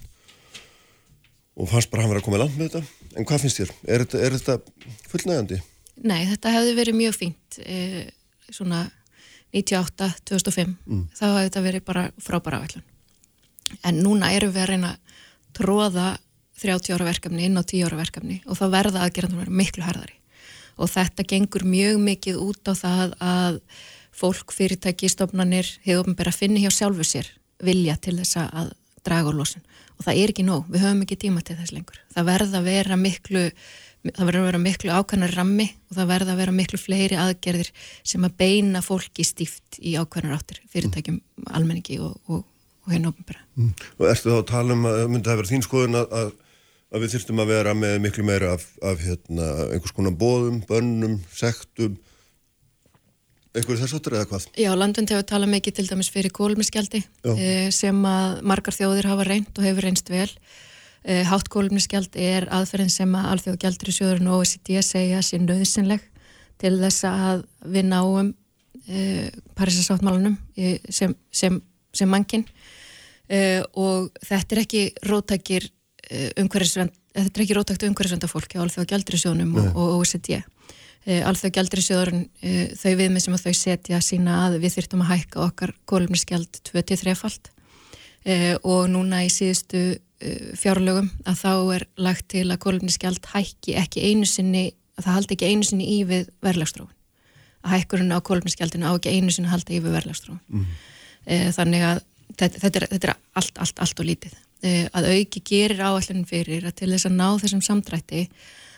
[1.54, 3.10] og fannst bara hann var að koma langt með þetta.
[3.16, 3.78] En hvað finnst þér?
[3.86, 4.58] Er er þetta
[5.14, 5.62] fullnægandi?
[6.02, 8.10] Nei, þetta hefði verið mjög fínt, eh,
[8.50, 8.88] svona
[9.56, 11.08] 98, 2005 mm.
[11.16, 12.86] þá hefði þetta verið bara frábæra áætlun.
[13.88, 15.18] En núna erum við að reyna að
[15.56, 16.08] tróða
[16.62, 19.86] 30 ára verkefni inn á 10 ára verkefni og þá verða aðgerðan að vera miklu
[19.86, 20.18] harðari.
[20.76, 23.60] Og þetta gengur mjög mikið út á það að
[24.16, 27.32] fólk, fyrirtæki, stofnanir hefur bara að finna hjá sjálfu sér
[27.64, 28.74] vilja til þess að
[29.06, 29.64] draga úr losun.
[29.96, 32.00] Og það er ekki nóg, við höfum ekki tíma til þess lengur.
[32.12, 33.44] Það verða að vera miklu
[34.14, 37.70] það verður að vera miklu ákvæmnar rammi og það verður að vera miklu fleiri aðgerðir
[38.06, 41.20] sem að beina fólki stíft í ákvæmnar áttir fyrirtækjum,
[41.58, 42.44] almenningi og, og,
[42.86, 43.46] og hérna ofnbæra.
[43.58, 43.72] Mm.
[44.00, 46.34] Og erstu þá að tala um að myndi það vera þín skoðun að, að,
[46.92, 51.18] að við þurftum að vera með miklu meira af, af hérna, einhvers konar bóðum, bönnum,
[51.34, 51.98] sektum
[53.56, 54.46] einhverju þess áttur eða hvað?
[54.60, 57.00] Já, landvind hefur talað mikið til dæmis fyrir kólmiskjaldi
[57.32, 60.74] eh, sem að margar þjóðir hafa reynd og hefur reynst vel Eh,
[61.06, 66.08] Háttkólumniskjald er aðferðin sem að Alþjóð Gjaldur í sjóðurinn og OECD segja sér nöðsynleg
[66.62, 67.46] til þess að
[67.76, 70.38] við náum e, eh, Parísasáttmálunum
[70.90, 71.60] sem, sem,
[71.94, 72.46] sem mankin
[73.28, 75.72] e, eh, og þetta er ekki rótækir
[76.38, 80.36] umhverfisvend þetta er ekki rótækt umhverfisvenda fólki á Alþjóð Gjaldur í sjóðunum og, og OECD
[80.38, 82.26] e, Alþjóð Gjaldur í sjóðurinn
[82.78, 87.18] þau viðmið sem að þau setja sína að við þyrtum að hækka okkar kólumniskjald 23
[87.18, 87.52] falt
[88.66, 89.82] og núna í síðustu
[90.56, 94.66] fjárlögum að þá er lagt til að kólumniskjald hækki ekki einu sinni,
[94.96, 96.94] að það haldi ekki einu sinni í við verðlagstrófun.
[97.66, 100.42] Að hækkurinn á kólumniskjaldinu á ekki einu sinni haldi í við verðlagstrófun.
[100.48, 100.68] Mm.
[101.26, 104.38] Eh, þannig að þetta, þetta, er, þetta er allt, allt, allt og lítið.
[104.66, 108.28] Eh, að auki gerir áallin fyrir að til þess að ná þessum samdrætti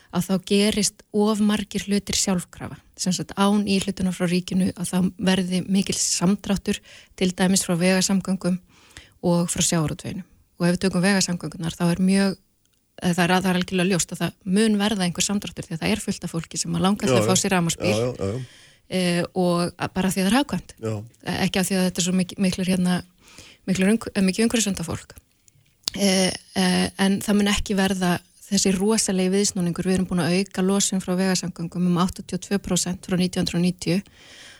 [0.08, 4.90] að þá gerist of margir hlutir sjálfkrafa sem sagt án í hlutunar frá ríkinu að
[4.90, 4.98] þá
[5.28, 6.80] verði mikil samdráttur
[7.18, 8.56] til dæmis frá vegasamgöngum
[9.28, 10.24] og frá sjáurútveginu
[10.58, 12.38] og ef við tökum vegasamgöngunar þá er mjög
[12.98, 16.02] það er aðar algjörlega ljóst að það mun verða einhver samdráttur því að það er
[16.02, 17.92] fullt af fólki sem að langast að fá sér rámaspíl
[18.88, 19.02] e,
[19.38, 20.74] og bara því að það er hafkvæmt
[21.34, 22.96] ekki af því að þetta er svo mikil, miklur hérna
[23.68, 23.92] miklur,
[24.26, 25.14] mikið umhverfisönda fólk
[25.94, 26.08] e,
[26.58, 26.64] e,
[26.98, 28.16] en það mun ekki verða
[28.48, 34.00] þessi rosalegi viðsnúningur, við erum búin að auka losun frá vegasangangum um 82% frá 1990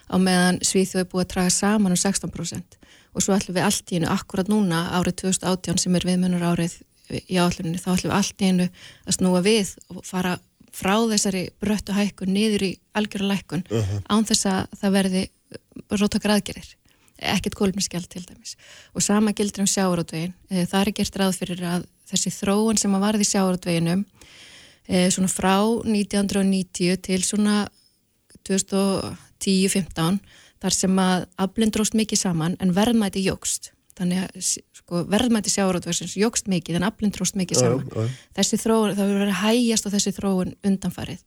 [0.09, 2.77] á meðan Svíþjóð er búið að draga saman um 16%
[3.13, 6.77] og svo ætlum við allt í einu akkurat núna árið 2018 sem er viðmennur árið
[7.09, 8.67] í áalluninni, þá ætlum við allt í einu
[9.05, 10.35] að snúa við og fara
[10.75, 14.03] frá þessari bröttu hækkun niður í algjörða lækkun uh -huh.
[14.05, 15.23] án þess að það verði
[15.89, 16.75] rótakar aðgerir
[17.19, 18.55] ekkert kólminskjald til dæmis.
[18.95, 22.95] Og sama gildur um sjáurátvegin eh, það er gert ráð fyrir að þessi þróun sem
[22.95, 24.05] að varði sjáuratveginum
[24.87, 27.67] eh, svona frá 1990 til svona
[28.49, 30.19] 2010-15
[30.59, 34.47] þar sem að aflinn dróst mikið saman en verðmæti jógst þannig að
[34.79, 37.87] sko, verðmætti sjáurútversins jógst mikið en aflinn tróst mikið saman.
[37.91, 38.19] Æ, æ.
[38.39, 41.23] Þessi þróun, það verður að hægjast á þessi þróun undanfarið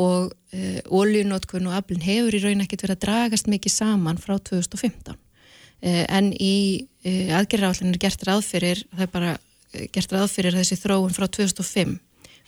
[0.00, 4.36] og e, oljunótkun og aflinn hefur í raun ekkert verið að dragast mikið saman frá
[4.38, 5.16] 2015
[5.82, 6.54] e, en í
[7.02, 9.34] e, aðgerðarállinni er gert ráðfyrir, það er bara
[9.94, 11.98] gert ráðfyrir þessi þróun frá 2005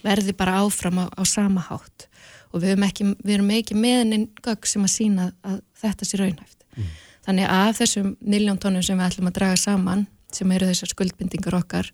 [0.03, 2.09] verði bara áfram á, á sama hátt
[2.53, 6.21] og við erum ekki, við erum ekki meðaninn gögg sem að sína að þetta sé
[6.21, 6.67] raunhæft.
[6.77, 6.91] Mm.
[7.27, 10.93] Þannig að af þessum miljón tónum sem við ætlum að draga saman, sem eru þessar
[10.93, 11.91] skuldbindingar okkar,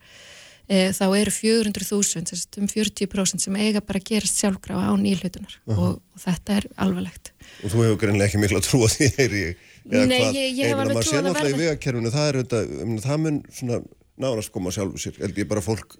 [0.68, 5.74] e, þá eru 400.000, um 40% sem eiga bara að gerast sjálfgráða á nýlutunar uh
[5.74, 5.82] -huh.
[5.82, 7.32] og, og þetta er alvarlegt.
[7.64, 9.66] Og þú hefur greinlega ekki miklu að trúa því, heyri ég.
[9.88, 12.10] Nei, ég, ég hef alveg trúið að verða.
[12.12, 12.58] Það, þetta,
[13.06, 13.82] það mun svona
[14.18, 15.98] náðast koma sjálfu sér, held ég bara fólk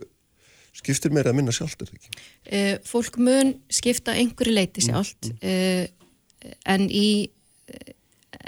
[0.77, 2.25] skiptir meira að minna sjálft, er það ekki?
[2.45, 5.39] E, fólk mun skipta einhverju leiti sjálft, mm.
[5.43, 7.09] e, en í,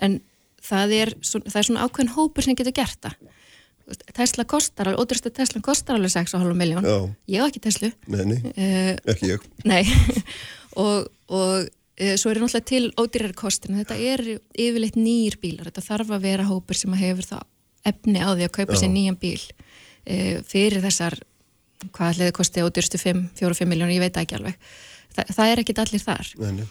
[0.00, 0.20] en
[0.64, 3.18] það er, það er svona ákveðin hópur sem getur gert það.
[4.14, 6.86] Tesla kostar, ódurstu Tesla kostar alveg 6,5 miljón,
[7.30, 9.46] ég hef ekki Tesla Nei, nei, uh, ekki ég.
[9.66, 9.82] Nei,
[10.84, 15.70] og, og uh, svo er það náttúrulega til ódýrar kostin þetta er yfirleitt nýjir bílar.
[15.70, 17.48] Þetta þarf að vera hópur sem að hefur það
[17.90, 21.18] efni á því að kaupa sér nýjan bíl uh, fyrir þessar
[21.88, 24.56] hvað ætlaði kosti ódurstu 4-5 miljón, ég veit ekki alveg.
[25.10, 26.32] Þa, það er ekkit allir þar.
[26.38, 26.66] Nei.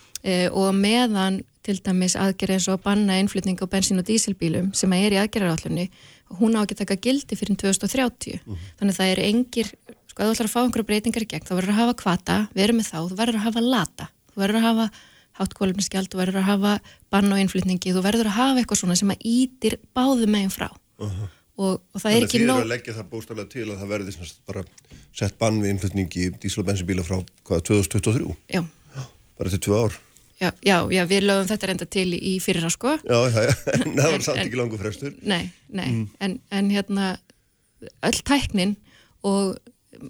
[0.52, 5.16] og meðan til dæmis aðgerð eins og banna innflutning á bensín og dísilbílum sem er
[5.16, 5.90] í aðgerðarallunni
[6.40, 9.72] hún á ekki taka gildi fyrir 2030 mm þannig að það er engir
[10.10, 12.38] sko að þú ætlar að fá einhverja breytingar í gegn þá verður að hafa kvata,
[12.56, 14.90] verður með þá, þú verður að hafa lata þú verður að hafa
[15.40, 16.74] hátt kólumskjald þú verður að hafa
[17.14, 20.70] banna á innflutningi þú verður að hafa eitthvað svona sem að ítir báðu meginn frá.
[21.00, 21.28] Uh -huh.
[21.60, 23.80] Og, og það er ekki nóg Þannig að því að leggja það bústaflega til að
[23.82, 24.66] það verði bara
[25.22, 28.62] sett bann við innflutningi dísil og bensinbíla frá hvað, 2023 Já.
[29.40, 29.98] bara til tvö ár
[30.40, 32.94] Já, já, já, við lögum þetta reynda til í fyrirra sko.
[33.04, 35.18] Já, já, já, en það var samt ekki langu frestur.
[35.28, 36.06] Nei, nei, mm.
[36.24, 37.10] en, en hérna,
[38.08, 38.78] öll tæknin
[39.28, 39.58] og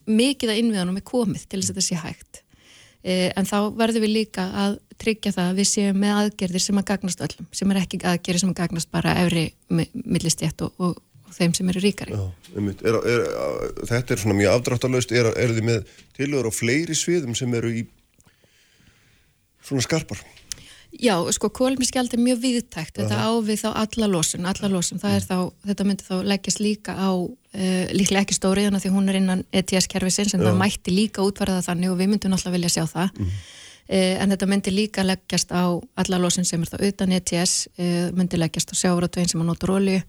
[0.05, 2.43] mikið að innviðanum er komið til þess að þetta sé hægt.
[3.01, 6.81] E, en þá verðum við líka að tryggja það að við séum með aðgerðir sem
[6.81, 10.99] að gagnast öllum, sem er ekki aðgerðir sem að gagnast bara efri millistjætt og, og,
[11.29, 12.17] og þeim sem eru ríkari.
[12.17, 12.25] Já.
[12.57, 13.23] Er, er,
[13.85, 17.71] þetta er svona mjög afdráttalöst, er, er þið með tilöður á fleiri sviðum sem eru
[17.71, 17.85] í
[19.69, 20.21] svona skarpar?
[20.89, 25.17] Já, sko, kólumskjald er mjög viðtækt, þetta á við þá alla losun, alla losun, það
[25.19, 25.35] er þá,
[25.69, 30.33] þetta myndi þá leggjast líka á, uh, líklega ekki stóriðana því hún er innan ETS-kerfisins
[30.33, 30.47] en Já.
[30.49, 33.37] það mætti líka útvarða þannig og við myndum alltaf vilja sjá það, mm.
[33.85, 38.09] uh, en þetta myndi líka leggjast á alla losun sem er þá utan ETS, uh,
[38.17, 39.99] myndi leggjast á sjáratögin sem að nota róli,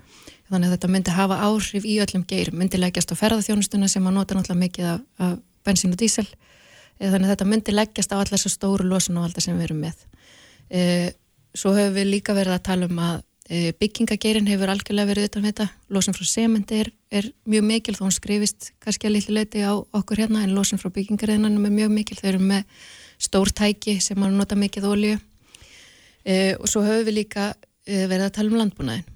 [0.51, 4.17] þannig að þetta myndi hafa áhrif í öllum geirum, myndi leggjast á ferðarþjónustuna sem að
[4.17, 5.37] nota náttúrulega mikið af, af
[5.67, 6.27] bensín og dísel,
[6.99, 10.01] þannig að þetta myndi leggjast á allar þessu stóru losunávaldar sem við erum með.
[10.71, 10.81] E,
[11.55, 15.47] svo höfum við líka verið að tala um að e, byggingageirinn hefur algjörlega verið utan
[15.49, 15.69] þetta.
[15.95, 19.73] Losun frá sementi er, er mjög mikil þó hún skrifist kannski að litlu leiti á
[19.79, 22.19] okkur hérna en losun frá byggingarinnanum er mjög mikil.
[22.21, 22.85] Þau eru með
[23.23, 25.17] stór tæki sem að nota mikið ólju
[26.27, 27.53] e, og svo höfum við líka
[27.87, 29.09] verið að tala um landbúnaðin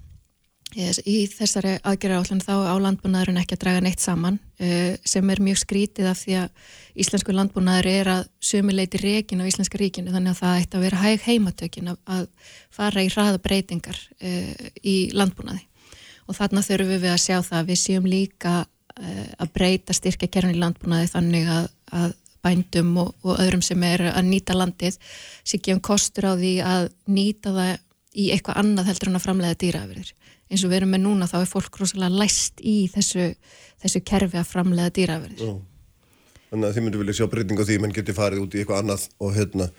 [0.75, 5.41] í þessari aðgerra áallan þá á landbúnaðurinn ekki að draga neitt saman uh, sem er
[5.43, 6.73] mjög skrítið af því að
[7.05, 11.01] íslensku landbúnaður er að sömuleiti reygin á Íslenska ríkinu þannig að það ætti að vera
[11.03, 12.27] hæg heimatökin að,
[12.75, 15.63] fara í hraða breytingar uh, í landbúnaði.
[16.27, 20.31] Og þarna þurfum við að sjá það að við séum líka uh, að breyta styrkja
[20.31, 24.99] kerfin í landbúnaði þannig að, að bændum og, og öðrum sem er að nýta landið
[24.99, 27.73] sé ekki um kostur á því að nýta það
[28.15, 30.11] í eitthvað annað heldur en að framlega dýraafyrðir
[30.45, 33.31] eins og við erum með núna þá er fólk rosalega læst í þessu,
[33.81, 35.55] þessu kerfi að framlega dýraverðir.
[36.51, 38.83] þannig að þið myndu vilja sjá breyting á því menn geti farið út í eitthvað
[38.83, 39.69] annað og hérna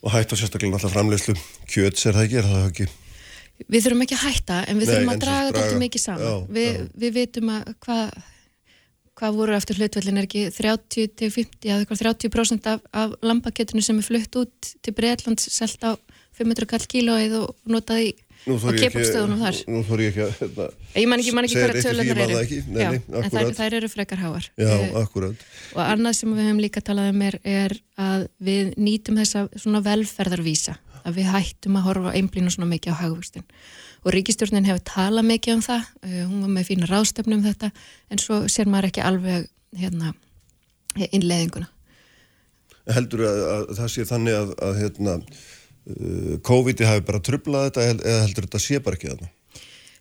[0.00, 1.36] og hætta sérstaklega alltaf framleyslu
[1.68, 2.90] kjöts er það ekki, er það ekki?
[3.68, 6.22] Við þurfum ekki að hætta en við Nei, þurfum að draga þetta mikið saman.
[6.24, 6.84] Já, Vi, já.
[7.02, 8.04] Við vitum að hvað
[9.20, 13.82] hvað voru eftir hlutvellin er ekki 30 til 50 eða eitthvað 30% af, af lambakjötinu
[13.84, 15.92] sem er flutt út til Breitlands selt á
[16.38, 18.10] 500 kall kílóið og notað í
[18.48, 19.56] Nú og þori ég ekki, kebabstöðunum þar.
[19.68, 20.66] nú þori ég ekki að hérna,
[20.96, 22.36] Ég man ekki, man ekki hverja því, tölunar eru.
[22.40, 22.60] ekki.
[22.72, 24.46] Nei, Já, nei, en þær, þær eru frekar háar.
[24.56, 25.42] Já, Eh, akkurat.
[25.76, 29.82] og annað sem við höfum líka talað um er, er að við nýtum þessa svona
[29.84, 33.44] velferðarvísa að við hættum að horfa einblínu svona mikið á hagvöxtin
[34.04, 37.70] og ríkistjórnin hefur talað mikið um það uh, hún var með fína ráðstefnu um þetta
[38.10, 40.14] en svo sér maður ekki alveg hérna
[40.96, 41.68] innleðinguna
[42.90, 45.14] heldur að, að það sé þannig að, að hérna,
[45.90, 49.30] uh, COVID hafi bara trublað þetta eða heldur þetta sé bara ekki þarna?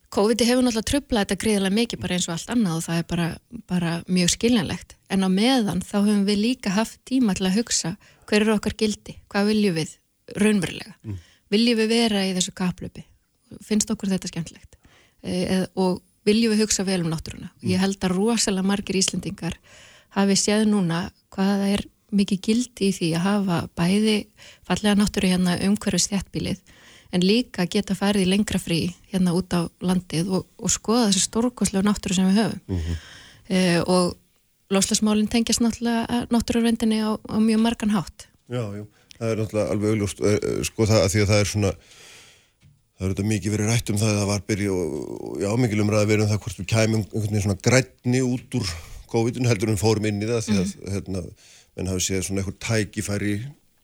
[0.10, 3.08] COVID hefur náttúrulega trublað þetta gríðilega mikið bara eins og allt annað og það er
[3.12, 3.28] bara,
[3.70, 4.96] bara mjög skiljanlegt.
[5.14, 7.92] En á meðan þá höfum við líka haft tíma til að hugsa
[8.30, 9.94] hver eru okkar gildi, hvað viljum við
[10.38, 10.96] raunverulega,
[11.54, 13.06] viljum við vera í þessu kaplöpi,
[13.66, 14.78] finnst okkur þetta skemmtilegt?
[15.22, 17.52] E, og viljum við hugsa vel um náttúruna?
[17.66, 19.58] Ég held að rosalega margir Íslendingar
[20.18, 24.18] hafi séð núna hvað það er mikið gildi í því að hafa bæði
[24.68, 26.62] fallega náttúru hérna umhverfis þéttbílið
[27.16, 28.82] en líka geta farið í lengra frí
[29.12, 32.60] hérna út á landið og, og skoða þessi stórkoslega náttúru sem við höfum.
[32.76, 33.00] Mhm.
[33.50, 34.18] e, og
[34.70, 38.28] loslasmálinn tengjast náttúrulega náttúruvendinni á, á mjög margan hátt.
[38.50, 38.86] Já, já,
[39.18, 41.74] það er náttúrulega alveg augljóst eh, eh, sko það að því að það er svona
[43.00, 45.84] það er þetta mikið verið rætt um það að það var byrja og, já, mikil
[45.86, 48.74] umræði verið um það hvort við kæmum einhvern veginn svona grænni út úr
[49.10, 51.24] COVID-un heldur en fórum inn í það því að hérna,
[51.80, 53.34] menn hafi séð svona eitthvað tækifæri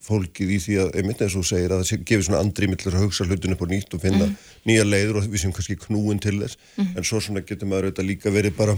[0.05, 2.93] fólkið í því að, einmitt eins og segir að það sé- gefi svona andri millir
[2.93, 4.27] að hugsa hlutin upp á nýtt og finna
[4.69, 8.09] nýja leiður og við sem kannski knúin til þess en svo svona getur maður auðvitað
[8.11, 8.75] líka verið bara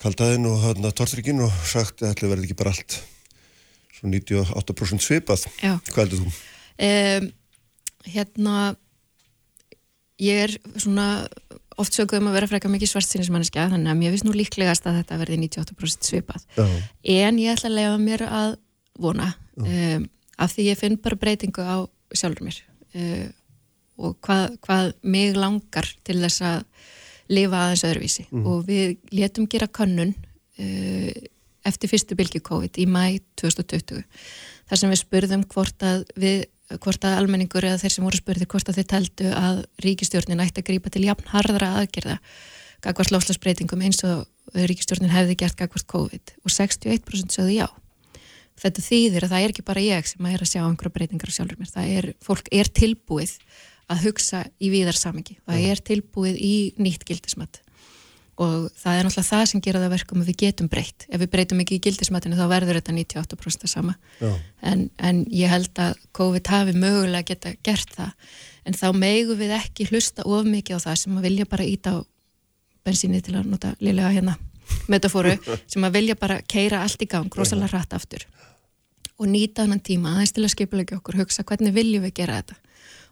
[0.00, 2.96] kaldaðinn og hérna tortrykinn og sagt að ætla verði ekki bara allt
[3.98, 5.74] svo 98% svipað Já.
[5.92, 6.32] hvað heldur þú?
[6.88, 7.28] um,
[8.16, 8.56] hérna
[10.24, 11.06] ég er svona
[11.80, 15.00] oft sögum um að vera frekar mikið svartsýnismanniska þannig að mér finnst nú líklegast að
[15.00, 16.44] þetta verði 98% svipað.
[16.56, 16.66] Já,
[17.24, 18.56] en ég ætla að lega mér að
[19.02, 20.06] vona um,
[20.38, 21.76] af því ég finn bara breytingu á
[22.14, 22.60] sjálfur mér
[22.94, 23.28] uh,
[24.04, 26.64] og hvað, hvað mig langar til þess að
[27.34, 28.24] lifa aðeins öðruvísi.
[28.44, 31.12] Og við létum gera könnun uh,
[31.64, 34.02] eftir fyrstu bylgi COVID í mæ 2020
[34.68, 38.48] þar sem við spurðum hvort að við hvort að almenningur eða þeir sem voru spurði
[38.50, 42.18] hvort að þeir teldu að ríkistjórnin ætti að grípa til jafn harðra aðgerða
[42.84, 44.24] gagvart lofslagsbreytingum eins og
[44.54, 46.34] ríkistjórnin hefði gert gagvart COVID.
[46.44, 47.68] Og 61% sögðu já.
[48.60, 51.36] Þetta þýðir að það er ekki bara ég sem er að sjá einhverja breytingar á
[51.36, 53.32] sjálfur mér, það er, fólk er tilbúið
[53.90, 57.63] að hugsa í víðarsamingi, það er tilbúið í nýtt gildismat
[58.40, 61.30] og það er náttúrulega það sem gera það verkum að við getum breytt, ef við
[61.30, 63.94] breytum ekki í gildismatinu þá verður þetta 98% sama.
[64.62, 68.32] En, en ég held að COVID hafi mögulega geta gert það.
[68.66, 71.94] En þá megum við ekki hlusta of mikið á það sem að vilja bara íta
[71.94, 71.98] á
[72.84, 74.36] bensíni til að nota liðlega hérna
[74.90, 75.36] metafóru,
[75.70, 78.26] sem að vilja bara keira allt í gang, rosalega hratt aftur.
[79.14, 82.63] Og nýta hann tíma aðeins til að skipulegja okkur, hugsa hvernig viljum við gera þetta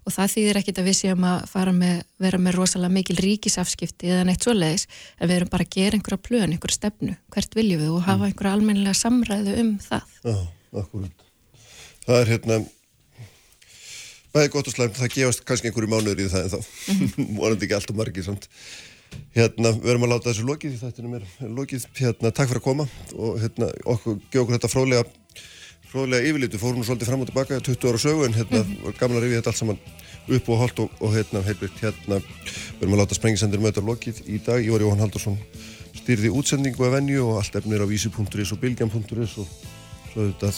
[0.03, 4.27] og það þýðir ekkit að við séum að með, vera með rosalega mikil ríkisafskipti eða
[4.29, 4.87] neitt svoleiðis,
[5.19, 7.91] en við erum bara að gera einhverja plön, einhverja stefnu, hvert viljum við?
[7.95, 10.15] Og hafa einhverja almennilega samræðu um það.
[10.27, 10.39] Já,
[10.83, 11.27] akkurat.
[12.03, 12.63] Það er hérna
[14.33, 16.59] bæði gott og slæmt, það gefast kannski einhverju mánuður í það en þá
[17.39, 18.49] vonandi ekki alltaf margir samt.
[19.37, 21.27] Hérna, við erum að láta þessu lokið þetta er mér
[21.59, 25.05] lokið, hérna, takk fyrir að koma og hérna, okkur, gefa okkur þetta fróðlega
[25.93, 29.19] fróðlega yfirlitu, fórum nú svolítið fram og tilbaka 20 ára sögu en hérna var gaman
[29.19, 29.81] að rifja þetta allt saman
[30.33, 34.23] upp og holt og, og hérna heilbært hérna, við erum að láta sprengisendir möta lokið
[34.25, 35.37] í dag, Ívar Jóhann Haldursson
[35.99, 39.51] stýrði útsendingu af venju og allt efnir á vísi.is og bilgjan.is og
[40.13, 40.53] svo þetta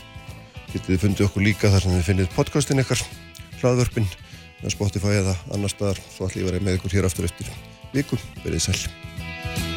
[0.73, 3.02] getið þið fundið okkur líka þar sem þið finnið podcastin ykkar
[3.62, 4.11] hlaðvörpin,
[4.70, 7.51] Spotify eða annar staðar, svo allir verið með ykkur hér aftur eftir
[7.94, 9.73] viku, verið sæl